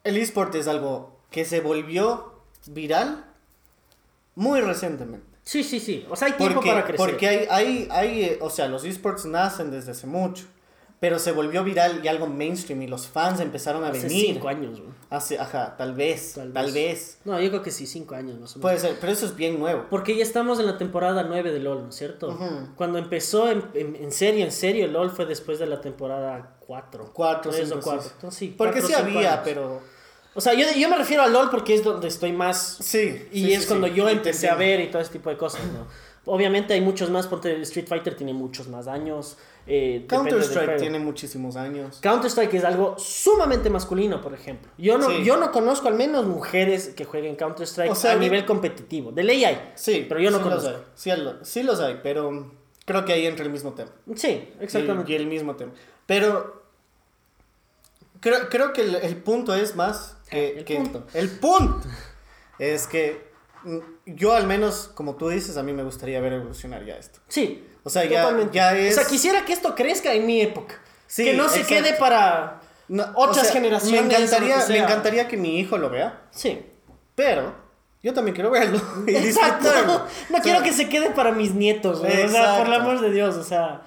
el 0.04 0.18
eSport 0.18 0.54
es 0.56 0.68
algo 0.68 1.18
que 1.32 1.46
se 1.46 1.62
volvió 1.62 2.34
viral 2.68 3.26
muy 4.36 4.62
recientemente. 4.62 5.26
Sí, 5.44 5.64
sí, 5.64 5.80
sí. 5.80 6.06
O 6.10 6.16
sea, 6.16 6.28
hay 6.28 6.34
tiempo 6.34 6.56
Porque, 6.56 6.70
para 6.70 6.84
crecer. 6.84 6.98
porque 6.98 7.28
hay, 7.28 7.48
hay, 7.50 7.88
hay, 7.92 8.24
eh, 8.24 8.38
o 8.42 8.50
sea, 8.50 8.68
los 8.68 8.84
esports 8.84 9.26
nacen 9.26 9.72
desde 9.72 9.92
hace 9.92 10.06
mucho, 10.06 10.46
pero 11.00 11.20
se 11.20 11.32
volvió 11.32 11.64
viral 11.64 12.02
y 12.04 12.08
algo 12.08 12.26
mainstream 12.28 12.82
y 12.82 12.88
los 12.88 13.08
fans 13.08 13.40
empezaron 13.40 13.84
a 13.84 13.90
Hace 13.90 14.08
venir. 14.08 14.34
cinco 14.34 14.48
años, 14.48 14.80
weón. 14.80 14.96
Hace, 15.10 15.38
ajá, 15.38 15.76
tal 15.78 15.94
vez, 15.94 16.34
Tal 16.34 16.52
tal, 16.54 16.66
vez. 16.66 16.74
vez. 16.74 17.18
No, 17.24 17.40
yo 17.40 17.50
creo 17.50 17.62
que 17.62 17.72
sí, 17.72 17.86
cinco 17.86 18.16
años 18.16 18.40
más 18.40 18.56
o 18.56 18.60
menos. 18.60 18.62
Puede 18.62 18.80
ser, 18.80 18.98
pero 19.00 19.12
eso 19.14 19.26
es 19.28 19.36
bien 19.36 19.60
nuevo. 19.60 19.86
Porque 19.90 20.16
ya 20.18 20.24
estamos 20.24 20.60
en 20.60 20.66
la 20.66 20.78
temporada 20.78 21.24
9 21.24 21.52
de 21.52 21.60
LOL, 21.60 21.84
¿no 21.84 21.90
es 21.90 21.96
cierto? 21.96 22.30
Ujú. 22.30 22.70
Cuando 22.76 22.98
empezó 22.98 23.50
en, 23.50 23.64
en, 23.76 23.96
en 23.96 24.12
serio, 24.12 24.44
en 24.44 24.52
serio, 24.52 24.88
LOL 24.88 25.12
fue 25.12 25.26
después 25.28 25.60
de 25.60 25.68
la 25.68 25.82
temporada 25.82 26.56
4. 26.66 27.12
Cuatro, 27.14 27.52
3 27.52 27.64
cinco, 27.70 27.80
o 27.80 27.82
4. 27.84 28.02
sí. 28.04 28.10
Entonces, 28.16 28.40
sí, 28.40 28.56
Porque 28.58 28.80
cuatro, 28.82 28.88
sí 28.88 28.94
había, 29.02 29.34
años. 29.34 29.42
pero... 29.46 29.82
O 30.34 30.42
sea, 30.42 30.54
yo, 30.54 30.68
yo 30.78 30.88
me 30.90 30.98
refiero 30.98 31.24
a 31.24 31.28
LOL 31.28 31.50
porque 31.50 31.74
es 31.76 31.84
donde 31.84 32.08
estoy 32.08 32.32
más... 32.32 32.78
Sí. 32.82 33.28
Y 33.32 33.46
sí, 33.46 33.54
es 33.54 33.62
sí, 33.64 33.68
cuando 33.68 33.88
sí. 33.88 33.94
yo 33.94 34.10
empecé 34.10 34.50
a 34.50 34.56
ver 34.56 34.80
y 34.82 34.88
todo 34.92 35.02
ese 35.02 35.12
tipo 35.14 35.30
de 35.30 35.38
cosas, 35.38 35.62
¿no? 35.74 35.88
Obviamente 36.32 36.74
hay 36.74 36.82
muchos 36.82 37.10
más, 37.10 37.26
porque 37.26 37.62
Street 37.62 37.88
Fighter 37.88 38.16
tiene 38.16 38.34
muchos 38.34 38.68
más 38.68 38.88
años. 38.88 39.38
Eh, 39.68 40.06
Counter-Strike 40.08 40.78
tiene 40.78 41.00
muchísimos 41.00 41.56
años. 41.56 42.00
Counter-Strike 42.02 42.54
es 42.54 42.64
algo 42.64 42.96
sumamente 42.98 43.70
masculino, 43.70 44.22
por 44.22 44.34
ejemplo. 44.34 44.72
Yo 44.78 44.98
no, 44.98 45.10
Sí. 45.10 45.24
yo 45.24 45.38
no 45.38 45.52
conozco 45.52 45.88
al 45.88 45.96
menos 45.96 46.26
mujeres 46.26 46.90
que 46.90 47.06
jueguen 47.06 47.36
Counter-Strike 47.36 47.92
O 47.92 47.96
sea, 47.96 48.14
a 48.14 48.16
nivel 48.16 48.46
competitivo. 48.46 49.12
De 49.12 49.24
ley 49.24 49.44
hay. 49.46 49.72
Sí, 49.76 50.06
Pero 50.08 50.20
yo 50.22 50.32
no 50.32 50.38
sí 50.38 50.44
conozco. 50.44 50.70
Los 50.72 50.80
hay. 50.80 50.86
Sí, 50.96 51.12
lo- 51.22 51.46
sí 51.46 51.64
los 51.64 51.80
hay, 51.82 52.00
pero 52.02 52.52
creo 52.86 53.04
que 53.06 53.14
ahí 53.14 53.26
entra 53.26 53.46
el 53.46 53.52
mismo 53.52 53.74
tema. 53.74 53.92
Sí, 54.16 54.50
exactamente. 54.60 55.12
y 55.12 55.16
el 55.16 55.28
mismo 55.28 55.56
tema. 55.56 55.74
Pero 56.06 56.64
creo, 58.20 58.50
creo 58.50 58.74
que 58.74 58.82
el, 58.82 58.96
el 58.96 59.16
punto 59.18 59.54
es 59.54 59.76
más 59.76 60.18
que... 60.30 60.60
El 60.60 60.66
que- 60.66 60.76
punto. 60.78 61.06
El 61.14 61.30
punto 61.30 61.88
es 62.60 62.88
que 62.88 63.28
mm, 63.64 63.78
yo 64.06 64.34
al 64.34 64.48
menos, 64.48 64.90
como 64.94 65.16
tú 65.16 65.30
dices, 65.30 65.58
a 65.58 65.64
mí 65.64 65.74
me 65.74 65.84
gustaría 65.84 66.20
ver 66.22 66.34
evolucionar 66.34 66.86
ya 66.86 66.96
esto. 66.96 67.20
Sí. 67.28 67.64
O 67.88 67.90
sea, 67.90 68.06
ya- 68.06 68.22
totalmente. 68.24 68.54
ya 68.56 68.78
es- 68.78 68.98
O 68.98 69.02
sea, 69.02 69.10
quisiera 69.10 69.44
que 69.46 69.54
esto 69.54 69.74
crezca 69.76 70.14
en 70.14 70.26
mi 70.26 70.42
época. 70.42 70.76
Sí, 71.08 71.24
que 71.24 71.34
no 71.34 71.48
se 71.50 71.62
exacto. 71.62 71.84
quede 71.84 71.94
para 71.98 72.62
No, 72.90 73.04
otras 73.16 73.40
o 73.40 73.44
sea, 73.46 73.54
generaciones. 73.54 74.02
Me 74.06 74.14
encantaría, 74.16 74.66
que 74.66 74.74
me 74.74 74.80
encantaría 74.80 75.28
que 75.28 75.38
mi 75.38 75.60
hijo 75.60 75.78
lo 75.78 75.90
vea, 75.90 76.22
Sí. 76.32 76.66
pero 77.16 77.54
yo 78.04 78.14
también 78.14 78.36
quiero 78.36 78.52
verlo. 78.52 78.80
y 79.08 79.16
Exacto. 79.16 79.70
No 80.30 80.40
quiero 80.42 80.62
que 80.64 80.74
se 80.74 80.88
quede 80.90 81.10
para 81.12 81.32
mis 81.32 81.54
nietos. 81.54 82.00
güey. 82.02 82.24
O 82.24 82.30
sea, 82.30 82.58
por 82.60 82.68
el 82.68 82.74
amor 82.74 83.00
de 83.02 83.12
Dios. 83.12 83.36
O 83.36 83.44
sea. 83.44 83.82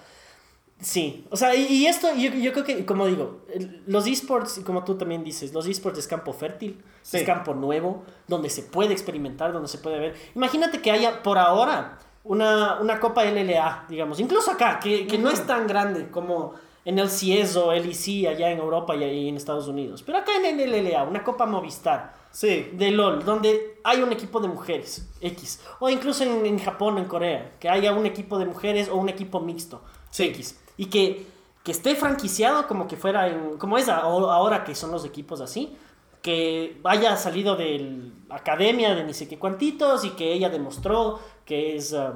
Sí. 0.83 1.27
O 1.31 1.37
sea, 1.37 1.55
y, 1.55 1.67
y 1.67 1.87
esto, 1.87 2.09
yo, 2.15 2.31
yo 2.31 2.53
creo 2.53 2.65
que, 2.65 2.87
como 2.87 3.07
digo, 3.07 3.43
los 3.87 4.07
esports, 4.07 4.57
y 4.59 4.63
como 4.63 4.83
tú 4.85 4.97
también 4.97 5.23
dices, 5.25 5.53
los 5.53 5.67
esports 5.67 5.99
es 5.99 6.07
campo 6.07 6.33
fértil, 6.33 6.83
Sí. 7.03 7.19
es 7.19 7.25
campo 7.25 7.53
nuevo, 7.55 8.03
donde 8.29 8.49
se 8.49 8.63
puede 8.63 8.93
experimentar, 8.95 9.53
donde 9.53 9.69
se 9.69 9.77
puede 9.77 9.99
ver. 9.99 10.15
Imagínate 10.35 10.81
que 10.81 10.91
haya 10.91 11.23
por 11.23 11.37
ahora 11.37 11.99
una, 12.25 12.81
una 12.81 13.01
Copa 13.01 13.25
LLA, 13.25 13.87
digamos, 13.89 14.21
incluso 14.21 14.51
acá, 14.51 14.79
que, 14.79 15.07
que 15.07 15.19
no 15.19 15.31
es 15.31 15.47
tan 15.47 15.67
grande 15.67 16.11
como 16.11 16.55
en 16.85 16.99
el 16.99 17.11
CIES 17.11 17.57
o 17.57 17.73
LEC 17.73 18.29
allá 18.29 18.51
en 18.51 18.59
Europa 18.59 18.97
y 18.97 19.05
ahí 19.05 19.29
en 19.29 19.37
Estados 19.37 19.69
Unidos. 19.69 20.03
Pero 20.03 20.19
acá 20.19 20.33
en 20.37 20.61
el 20.61 20.71
LLA, 20.71 21.03
una 21.05 21.23
Copa 21.23 21.47
Movistar 21.47 22.21
Sí, 22.33 22.71
de 22.75 22.93
LOL, 22.93 23.25
donde 23.25 23.79
hay 23.83 24.03
un 24.03 24.13
equipo 24.13 24.39
de 24.41 24.47
mujeres, 24.47 25.09
X. 25.21 25.61
O 25.81 25.91
incluso 25.91 26.23
en, 26.23 26.47
en 26.47 26.59
Japón, 26.61 26.99
en 26.99 27.07
Corea, 27.07 27.57
que 27.59 27.69
haya 27.69 27.93
un 27.93 28.07
equipo 28.07 28.39
de 28.39 28.47
mujeres 28.47 28.89
o 28.89 28.97
un 28.97 29.09
equipo 29.09 29.41
mixto, 29.41 29.83
Sí. 30.11 30.25
X. 30.25 30.59
Y 30.77 30.87
que, 30.87 31.27
que 31.65 31.73
esté 31.73 31.95
franquiciado 31.97 32.67
como 32.69 32.87
que 32.87 32.97
fuera 32.97 33.29
en, 33.29 33.59
como 33.59 33.79
es 33.79 33.89
ahora 33.89 34.65
que 34.65 34.75
son 34.75 34.93
los 34.93 35.05
equipos 35.05 35.41
así, 35.41 35.77
que 36.23 36.81
haya 36.85 37.17
salido 37.17 37.57
de 37.57 38.13
la 38.29 38.37
academia 38.37 38.95
de 38.95 39.05
ni 39.05 39.15
sé 39.15 39.27
qué 39.27 39.39
cuantitos 39.39 40.05
y 40.05 40.11
que 40.11 40.33
ella 40.33 40.51
demostró 40.51 41.19
que 41.51 41.75
es, 41.77 41.93
ah, 41.93 42.15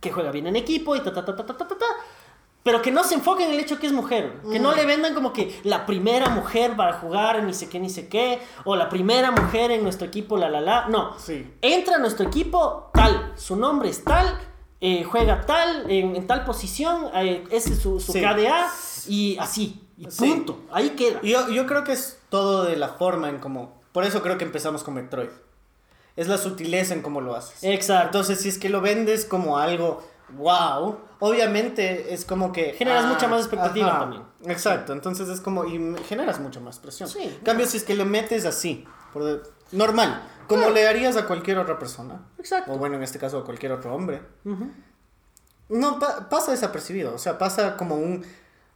que 0.00 0.10
juega 0.10 0.32
bien 0.32 0.48
en 0.48 0.56
equipo 0.56 0.96
y 0.96 1.00
ta, 1.00 1.12
ta, 1.14 1.24
ta, 1.24 1.36
ta, 1.36 1.46
ta, 1.46 1.56
ta, 1.56 1.68
ta, 1.68 1.78
ta. 1.78 1.86
Pero 2.64 2.82
que 2.82 2.90
no 2.90 3.04
se 3.04 3.14
enfoquen 3.14 3.48
en 3.48 3.54
el 3.54 3.60
hecho 3.60 3.78
que 3.78 3.86
es 3.86 3.92
mujer. 3.92 4.40
Que 4.50 4.58
no 4.58 4.74
le 4.74 4.84
vendan 4.86 5.14
como 5.14 5.32
que 5.32 5.60
la 5.64 5.84
primera 5.86 6.28
mujer 6.28 6.74
para 6.76 6.94
jugar 6.94 7.42
ni 7.44 7.54
sé 7.54 7.68
qué, 7.68 7.78
ni 7.80 7.90
sé 7.90 8.08
qué. 8.08 8.40
O 8.64 8.74
la 8.76 8.88
primera 8.88 9.30
mujer 9.30 9.70
en 9.70 9.82
nuestro 9.84 10.06
equipo, 10.06 10.36
la, 10.36 10.48
la, 10.48 10.60
la. 10.60 10.88
No. 10.88 11.16
Sí. 11.18 11.48
Entra 11.60 11.96
a 11.96 11.98
nuestro 11.98 12.26
equipo 12.26 12.90
tal. 12.92 13.32
Su 13.36 13.56
nombre 13.56 13.88
es 13.88 14.02
tal. 14.04 14.38
eh, 14.80 15.04
juega 15.04 15.46
tal. 15.46 15.88
En, 15.90 16.14
en 16.16 16.26
tal 16.26 16.44
posición. 16.44 17.08
eh, 17.14 17.44
ese 17.50 17.72
es 17.74 17.80
su, 17.80 17.98
su 18.00 18.12
Sí. 18.12 18.20
KDA. 18.20 18.68
Y 19.08 19.36
así. 19.38 19.80
Y 19.96 20.08
Sí. 20.10 20.24
punto. 20.28 20.60
Ahí 20.72 20.90
queda. 20.90 21.20
Yo, 21.22 21.48
yo 21.50 21.66
creo 21.66 21.82
que 21.84 21.92
es 21.92 22.20
todo 22.28 22.64
de 22.64 22.76
la 22.76 22.88
forma 22.88 23.28
en 23.28 23.38
cómo... 23.38 23.80
Por 23.92 24.04
eso 24.04 24.22
creo 24.22 24.38
que 24.38 24.44
empezamos 24.44 24.82
con 24.84 24.94
Metroid. 24.94 25.28
Es 26.16 26.28
la 26.28 26.38
sutileza 26.38 26.94
en 26.94 27.02
cómo 27.02 27.20
lo 27.20 27.34
haces. 27.34 27.62
Exacto. 27.64 28.06
Entonces, 28.06 28.40
si 28.40 28.48
es 28.50 28.58
que 28.58 28.68
lo 28.68 28.80
vendes 28.80 29.24
como 29.24 29.58
algo 29.58 30.02
wow, 30.36 30.98
obviamente 31.18 32.14
es 32.14 32.24
como 32.24 32.52
que... 32.52 32.72
Generas 32.72 33.04
mucha 33.06 33.28
más 33.28 33.40
expectativa 33.40 33.98
también. 33.98 34.22
Exacto, 34.46 34.92
entonces 34.94 35.28
es 35.28 35.40
como... 35.42 35.64
Y 35.66 35.94
generas 36.08 36.40
mucha 36.40 36.58
más 36.60 36.78
presión. 36.78 37.08
Sí. 37.08 37.22
En 37.22 37.44
cambio, 37.44 37.66
si 37.66 37.76
es 37.76 37.84
que 37.84 37.94
le 37.94 38.04
metes 38.06 38.46
así, 38.46 38.86
por 39.12 39.42
normal, 39.72 40.22
como 40.48 40.62
Claro. 40.62 40.74
le 40.74 40.88
harías 40.88 41.16
a 41.16 41.26
cualquier 41.26 41.58
otra 41.58 41.78
persona, 41.78 42.26
Exacto. 42.38 42.72
o 42.72 42.78
bueno, 42.78 42.96
en 42.96 43.02
este 43.02 43.18
caso 43.18 43.38
a 43.38 43.44
cualquier 43.44 43.72
otro 43.72 43.94
hombre, 43.94 44.22
Ujú. 44.44 44.70
no, 45.68 45.98
pa- 45.98 46.28
pasa 46.30 46.50
desapercibido. 46.52 47.14
O 47.14 47.18
sea, 47.18 47.36
pasa 47.38 47.76
como 47.76 47.96
un... 47.96 48.24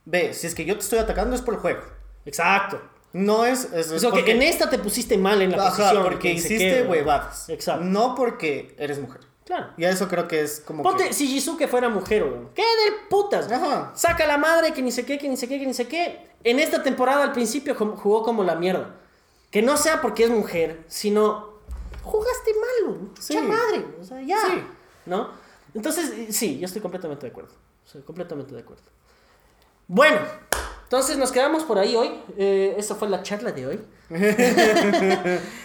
Ve, 0.05 0.35
si 0.35 0.47
es 0.47 0.55
que 0.55 0.65
yo 0.67 0.75
te 0.75 0.81
estoy 0.81 0.99
atacando 0.99 1.35
es 1.35 1.43
por 1.43 1.55
el 1.55 1.61
juego. 1.61 1.81
Exacto. 2.27 2.81
No 3.17 3.45
es... 3.47 3.65
es, 3.65 3.73
es 3.73 3.93
Es 3.93 4.03
que 4.03 4.09
porque- 4.11 4.33
en 4.33 4.43
esta 4.43 4.69
te 4.69 4.79
pusiste 4.79 5.17
mal 5.17 5.41
en 5.41 5.53
la 5.53 5.69
Ajá, 5.69 5.77
posición. 5.77 6.03
porque 6.03 6.33
hiciste 6.33 6.83
huevadas. 6.85 7.49
Exacto. 7.49 7.85
No 7.85 8.15
porque 8.15 8.75
eres 8.79 8.99
mujer. 9.01 9.21
Claro. 9.45 9.69
Y 9.77 9.85
a 9.85 9.91
eso 9.91 10.09
creo 10.09 10.27
que 10.27 10.43
es 10.43 10.61
como 10.61 10.83
Ponte, 10.83 11.09
que... 11.09 11.13
si 11.15 11.29
Shizuke 11.29 11.69
fuera 11.69 11.89
mujer, 11.89 12.25
weón. 12.25 12.51
¿Qué 12.55 12.63
de 12.63 12.93
putas? 13.09 13.51
Ajá. 13.51 13.93
Saca 13.95 14.27
la 14.27 14.37
madre, 14.39 14.73
que 14.75 14.83
ni 14.83 14.91
sé 14.91 15.07
qué, 15.07 15.19
que 15.19 15.29
ni 15.29 15.37
sé 15.37 15.47
qué, 15.49 15.59
que 15.61 15.67
ni 15.67 15.73
sé 15.75 15.87
qué. 15.87 16.27
En 16.45 16.59
esta 16.59 16.83
temporada 16.83 17.23
al 17.23 17.33
principio 17.33 17.75
jugó 17.75 18.23
como 18.23 18.43
la 18.45 18.57
mierda. 18.57 18.97
Que 19.51 19.63
no 19.63 19.77
sea 19.77 20.03
porque 20.03 20.25
es 20.25 20.31
mujer, 20.31 20.83
sino 20.89 21.55
jugaste 22.03 22.51
mal, 22.55 22.91
weón. 22.93 23.15
Sí. 23.21 23.35
Ya 23.35 23.43
madre, 23.43 23.87
o 24.01 24.05
sea, 24.05 24.21
ya. 24.21 24.41
Sí. 24.47 24.63
¿No? 25.07 25.31
Entonces, 25.75 26.35
sí, 26.37 26.59
yo 26.59 26.67
estoy 26.67 26.83
completamente 26.83 27.25
de 27.27 27.31
acuerdo. 27.31 27.53
Estoy 27.85 28.03
completamente 28.03 28.53
de 28.55 28.61
acuerdo. 28.63 28.83
Bueno, 29.87 30.19
entonces 30.87 31.19
nos 31.19 31.31
quedamos 31.33 31.65
por 31.65 31.79
ahí 31.79 31.95
hoy. 31.95 32.11
Eh, 32.39 32.75
esa 32.79 32.95
fue 32.95 33.09
la 33.09 33.23
charla 33.23 33.53
de 33.53 33.67
hoy. 33.67 33.81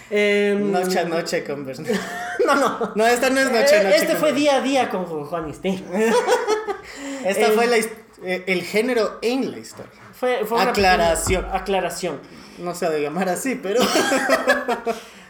Em, 0.10 0.72
Noche 0.72 1.00
a 1.00 1.06
noche 1.06 1.44
con 1.44 1.66
Bernardo. 1.66 1.94
No, 2.46 2.56
no. 2.56 2.92
No, 2.96 3.06
esta 3.08 3.30
no 3.30 3.40
es 3.40 3.52
noche 3.52 3.76
a 3.76 3.82
Eh, 3.82 3.84
noche. 3.86 3.96
este 3.98 4.16
fue 4.16 4.34
día 4.34 4.56
a 4.58 4.62
día 4.62 4.90
con 4.90 5.06
Juan 5.06 5.54
Stein. 5.54 5.86
Esta 7.26 7.48
Eh, 7.48 7.52
fue 7.52 7.68
la 7.68 7.78
eh, 7.78 8.44
el 8.48 8.64
género 8.64 9.20
en 9.22 9.52
la 9.52 9.60
historia. 9.60 9.92
Fue, 10.14 10.44
fue 10.46 10.58
una 10.60 10.72
Aclaración. 10.72 11.44
pequeña 11.44 11.60
aclaración. 11.62 12.20
No 12.58 12.74
se 12.76 12.86
ha 12.88 12.90
de 12.90 13.02
llamar 13.02 13.30
así, 13.30 13.56
pero... 13.56 13.80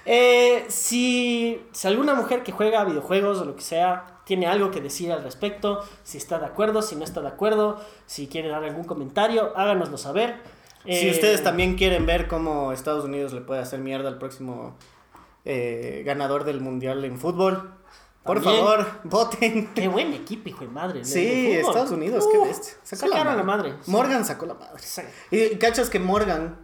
Eh, 0.05 0.65
si, 0.67 1.61
si 1.73 1.87
alguna 1.87 2.15
mujer 2.15 2.41
que 2.43 2.51
juega 2.51 2.83
videojuegos 2.85 3.37
o 3.39 3.45
lo 3.45 3.55
que 3.55 3.61
sea 3.61 4.20
tiene 4.31 4.47
algo 4.47 4.71
que 4.71 4.79
decir 4.79 5.11
al 5.11 5.23
respecto, 5.23 5.83
si 6.03 6.17
está 6.17 6.39
de 6.39 6.45
acuerdo, 6.45 6.81
si 6.81 6.95
no 6.95 7.03
está 7.03 7.19
de 7.19 7.27
acuerdo, 7.27 7.81
si 8.05 8.27
quiere 8.27 8.47
dar 8.47 8.63
algún 8.63 8.85
comentario, 8.85 9.51
háganoslo 9.57 9.97
saber. 9.97 10.37
si 10.85 11.09
Eh, 11.09 11.11
ustedes 11.11 11.43
también 11.43 11.75
quieren 11.75 12.05
ver 12.05 12.29
cómo 12.29 12.71
Estados 12.71 13.03
Unidos 13.03 13.33
le 13.33 13.41
puede 13.41 13.59
hacer 13.59 13.79
mierda 13.81 14.07
al 14.07 14.17
próximo 14.19 14.77
eh, 15.43 16.03
ganador 16.05 16.45
del 16.45 16.61
Mundial 16.61 17.03
en 17.03 17.17
fútbol, 17.19 17.73
por 18.23 18.41
También. 18.41 18.63
favor, 18.63 18.87
voten. 19.03 19.73
Qué 19.75 19.89
buen 19.89 20.13
equipo, 20.13 20.47
hijo 20.47 20.61
de 20.61 20.67
madre. 20.71 21.03
Sí, 21.03 21.19
de. 21.25 21.59
Estados 21.59 21.91
Unidos, 21.91 22.23
Uh, 22.25 22.31
qué 22.31 22.37
bestia. 22.47 22.73
Sacó 22.83 23.07
sacaron 23.11 23.35
la 23.35 23.43
madre. 23.43 23.73
sí. 23.81 23.91
Morgan 23.91 24.23
sacó 24.23 24.45
la 24.45 24.53
madre. 24.53 24.79
Sí. 24.79 25.01
Y 25.29 25.57
cachas 25.57 25.89
que 25.89 25.99
Morgan 25.99 26.55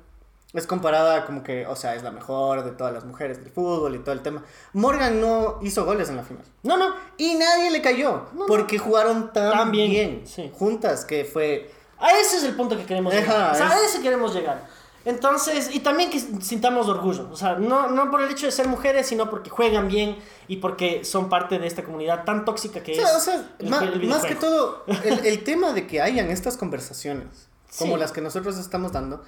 es 0.58 0.68
comparada 0.68 1.26
como 1.26 1.44
que, 1.44 1.66
o 1.68 1.76
sea, 1.76 1.96
es 1.96 2.04
la 2.04 2.12
mejor 2.12 2.64
de 2.64 2.72
todas 2.72 2.94
las 2.94 3.06
mujeres 3.06 3.40
del 3.44 3.52
fútbol 3.52 3.96
y 3.96 4.00
todo 4.00 4.12
el 4.14 4.22
tema. 4.22 4.44
Morgan 4.74 5.22
no 5.22 5.60
hizo 5.62 5.86
goles 5.86 6.10
en 6.10 6.18
la 6.18 6.24
final. 6.24 6.44
No, 6.64 6.78
no. 6.78 6.94
Y 7.18 7.36
nadie 7.36 7.70
le 7.72 7.82
cayó. 7.82 8.28
No, 8.34 8.40
no. 8.42 8.46
porque 8.48 8.78
jugaron 8.78 9.32
tan, 9.34 9.52
Tan 9.52 9.72
bien, 9.72 9.90
bien, 9.90 10.24
sí. 10.26 10.52
juntas 10.58 11.06
que 11.06 11.26
fue... 11.26 11.72
A 12.00 12.12
ese 12.12 12.38
es 12.38 12.44
el 12.44 12.56
punto 12.56 12.78
que 12.78 12.86
queremos 12.86 13.14
Ajá, 13.14 13.22
llegar. 13.22 13.52
O 13.54 13.56
sea, 13.56 13.68
es- 13.68 13.74
a 13.74 13.86
ese 13.86 14.02
queremos 14.02 14.34
llegar. 14.34 14.68
Entonces, 15.06 15.70
y 15.74 15.80
también 15.80 16.10
que 16.10 16.20
sintamos 16.20 16.90
orgullo, 16.90 17.30
o 17.32 17.36
sea, 17.38 17.56
no, 17.56 17.88
no 17.88 18.12
por 18.12 18.22
el 18.22 18.30
hecho 18.30 18.46
de 18.46 18.52
ser 18.52 18.68
mujeres, 18.68 19.08
sino 19.08 19.30
porque 19.30 19.50
juegan 19.50 19.88
bien 19.88 20.18
y 20.50 20.58
porque 20.58 21.06
son 21.06 21.30
parte 21.30 21.60
de 21.60 21.66
esta 21.66 21.84
comunidad 21.84 22.26
tan 22.26 22.44
tóxica 22.44 22.84
que 22.84 22.92
O 22.92 22.96
sea, 22.96 23.06
es. 23.08 23.16
o 23.16 23.20
sea, 23.22 23.36
el- 23.60 24.02
el 24.02 24.08
más 24.10 24.26
que 24.26 24.36
todo, 24.36 24.84
el, 24.88 25.26
el 25.26 25.44
tema 25.46 25.72
de 25.72 25.88
que 25.88 26.02
hayan 26.02 26.30
estas 26.30 26.58
conversaciones, 26.58 27.48
como 27.80 27.94
Sí. 27.96 28.00
las 28.02 28.12
que 28.12 28.20
nosotros 28.20 28.58
estamos 28.58 28.92
dando, 28.92 29.24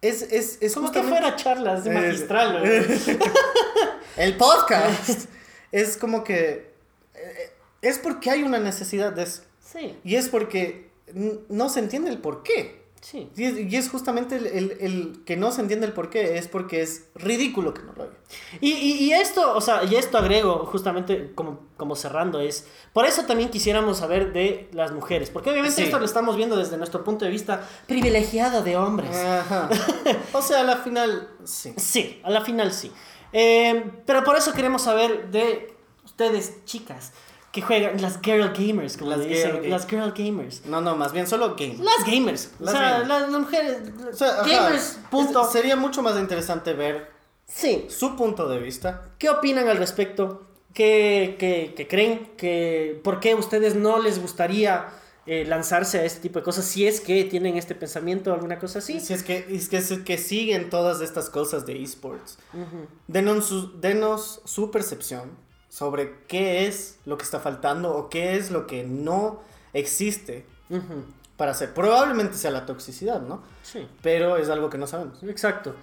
es, 0.00 0.22
es, 0.22 0.58
es 0.60 0.74
Como 0.74 0.90
que 0.92 1.00
justamente- 1.00 1.08
fuera 1.22 1.36
charlas 1.36 1.84
de 1.84 1.90
magistral. 1.90 2.62
El 4.16 4.36
podcast 4.36 5.28
es 5.72 5.96
como 5.96 6.24
que... 6.24 6.72
eh, 7.14 7.50
Es 7.82 7.98
porque 7.98 8.30
hay 8.30 8.42
una 8.42 8.58
necesidad 8.58 9.12
de 9.12 9.22
eso. 9.24 9.42
Sí, 9.60 9.96
Y 10.04 10.16
es 10.16 10.28
porque 10.28 10.88
no 11.48 11.68
se 11.68 11.80
entiende 11.80 12.10
el 12.10 12.18
por 12.18 12.42
qué. 12.42 12.82
Sí. 13.00 13.30
Y 13.36 13.44
es, 13.44 13.58
y 13.72 13.76
es 13.76 13.88
justamente 13.90 14.36
el, 14.36 14.46
el- 14.46 14.76
el 14.80 15.22
que 15.24 15.36
no 15.36 15.50
se 15.52 15.60
entiende 15.60 15.86
el 15.86 15.92
por 15.92 16.10
qué, 16.10 16.38
es 16.38 16.48
porque 16.48 16.82
es 16.82 17.06
ridículo 17.14 17.74
que 17.74 17.82
no 17.82 17.92
lo 17.94 18.02
haga. 18.04 18.12
Y, 18.60 18.72
y, 18.72 18.92
y 19.04 19.12
esto, 19.12 19.54
o 19.56 19.60
sea, 19.60 19.84
y 19.84 19.94
esto 19.96 20.18
agrego 20.18 20.66
justamente 20.66 21.32
como, 21.34 21.60
como 21.76 21.96
cerrando 21.96 22.40
es, 22.40 22.66
por 22.92 23.06
eso 23.06 23.24
también 23.24 23.50
quisiéramos 23.50 23.98
saber 23.98 24.32
de 24.32 24.68
las 24.72 24.92
mujeres, 24.92 25.30
porque 25.30 25.50
obviamente 25.50 25.76
Sí. 25.76 25.82
esto 25.84 25.98
lo 25.98 26.04
estamos 26.04 26.36
viendo 26.36 26.56
desde 26.56 26.76
nuestro 26.76 27.04
punto 27.04 27.24
de 27.24 27.30
vista 27.30 27.66
privilegiado 27.86 28.62
de 28.62 28.76
hombres. 28.76 29.16
Ajá. 29.16 29.68
O 30.32 30.42
sea, 30.42 30.60
a 30.60 30.64
la 30.64 30.76
final, 30.78 31.28
sí. 31.44 31.72
Sí, 31.76 32.20
a 32.24 32.30
la 32.30 32.42
final 32.42 32.72
sí. 32.72 32.92
Eh, 33.32 33.90
pero 34.06 34.24
por 34.24 34.36
eso 34.36 34.52
queremos 34.52 34.82
saber 34.82 35.30
de 35.30 35.74
ustedes, 36.04 36.64
chicas, 36.64 37.12
que 37.52 37.62
juegan 37.62 38.00
las 38.02 38.20
girl 38.20 38.52
gamers, 38.52 38.96
como 38.96 39.10
Las 39.12 39.20
dicen, 39.26 39.52
girl 39.52 39.70
las 39.70 39.86
girl 39.86 40.12
gamers. 40.12 40.66
No, 40.66 40.80
no, 40.80 40.96
más 40.96 41.12
bien 41.12 41.26
solo 41.26 41.56
game. 41.56 41.76
Las 41.78 42.04
gamers. 42.06 42.50
Las 42.60 42.74
o 42.74 42.76
sea, 42.76 42.90
gamers. 42.90 43.08
las, 43.08 43.22
las 43.30 43.40
mujeres. 43.40 43.78
O 44.12 44.16
sea, 44.16 44.28
ajá, 44.40 44.46
gamers, 44.48 44.98
punto. 45.10 45.42
es- 45.42 45.50
sería 45.52 45.74
mucho 45.76 46.02
más 46.02 46.18
interesante 46.18 46.74
ver 46.74 47.10
Sí. 47.46 47.86
su 47.88 48.16
punto 48.16 48.48
de 48.48 48.58
vista. 48.58 49.08
¿Qué 49.18 49.30
opinan 49.30 49.68
al 49.68 49.78
respecto? 49.78 50.44
¿Qué, 50.74 51.36
qué- 51.38 51.72
qué 51.74 51.88
creen? 51.88 52.32
¿Qué, 52.36 53.00
¿Por 53.02 53.18
qué 53.20 53.32
a 53.32 53.36
ustedes 53.36 53.74
no 53.74 53.98
les 53.98 54.20
gustaría 54.20 54.90
eh, 55.26 55.44
lanzarse 55.46 55.98
a 55.98 56.04
este 56.04 56.20
tipo 56.20 56.38
de 56.38 56.44
cosas? 56.44 56.66
Si 56.66 56.86
es 56.86 57.00
que 57.00 57.24
tienen 57.24 57.56
este 57.56 57.74
pensamiento 57.74 58.30
o 58.30 58.34
alguna 58.34 58.58
cosa 58.58 58.78
así. 58.80 59.00
Si 59.00 59.12
es 59.14 59.22
que, 59.22 59.46
es 59.50 59.68
que, 59.70 59.78
es 59.78 59.90
que 60.04 60.18
siguen 60.18 60.68
todas 60.70 61.00
estas 61.00 61.30
cosas 61.30 61.64
de 61.66 61.82
esports, 61.82 62.38
denos, 63.06 63.46
su, 63.46 63.80
denos 63.80 64.40
su 64.44 64.70
percepción 64.70 65.30
sobre 65.68 66.14
qué 66.26 66.66
es 66.66 66.98
lo 67.04 67.18
que 67.18 67.24
está 67.24 67.40
faltando 67.40 67.94
o 67.94 68.08
qué 68.08 68.36
es 68.36 68.50
lo 68.50 68.66
que 68.66 68.84
no 68.84 69.40
existe 69.72 70.44
para 71.36 71.52
hacer. 71.52 71.72
Probablemente 71.74 72.36
sea 72.36 72.50
la 72.50 72.66
toxicidad, 72.66 73.20
¿no? 73.22 73.42
Sí. 73.62 73.86
Pero 74.02 74.36
es 74.36 74.48
algo 74.50 74.70
que 74.70 74.78
no 74.78 74.86
sabemos. 74.86 75.22
Exacto. 75.22 75.74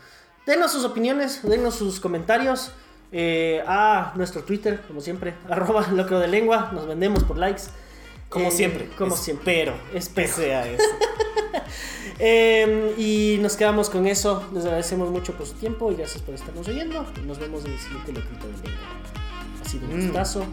Denos 0.46 0.72
sus 0.72 0.84
opiniones, 0.86 1.42
denos 1.44 1.76
sus 1.76 2.00
comentarios 2.00 2.72
eh, 3.12 3.64
a 3.68 4.12
nuestro 4.16 4.44
Twitter, 4.44 4.82
como 4.88 5.02
siempre, 5.02 5.34
arroba 5.50 5.88
locro 5.88 6.20
de 6.20 6.28
lengua, 6.28 6.72
nos 6.74 6.88
vendemos 6.88 7.24
por 7.24 7.38
likes. 7.38 7.64
Como 8.30 8.48
Eh, 8.48 8.52
siempre. 8.52 8.90
Como 8.98 9.16
siempre. 9.16 9.62
Espero. 9.62 9.74
Espero. 9.94 10.28
Que 10.28 10.34
sea 10.34 10.68
eso. 10.68 10.84
Eh, 12.18 12.96
y 12.98 13.40
nos 13.42 13.58
quedamos 13.58 13.90
con 13.90 14.08
eso. 14.08 14.48
Les 14.54 14.64
agradecemos 14.64 15.10
mucho 15.10 15.34
por 15.34 15.46
su 15.46 15.54
tiempo 15.56 15.92
y 15.92 15.96
gracias 15.96 16.22
por 16.24 16.34
estarnos 16.34 16.66
oyendo. 16.68 17.06
Nos 17.26 17.40
vemos 17.40 17.66
en 17.66 17.74
el 17.74 17.80
siguiente 17.80 18.14
locrito 18.14 18.48
de 18.48 18.54
lengua. 18.54 18.72
Ha 19.76 19.80
sido 19.80 19.88
un 19.88 19.98
Mm. 20.00 20.04
gustazo. 20.08 20.46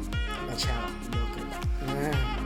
Chao, 0.57 0.89
locro. 1.13 1.45
Ah. 1.87 2.42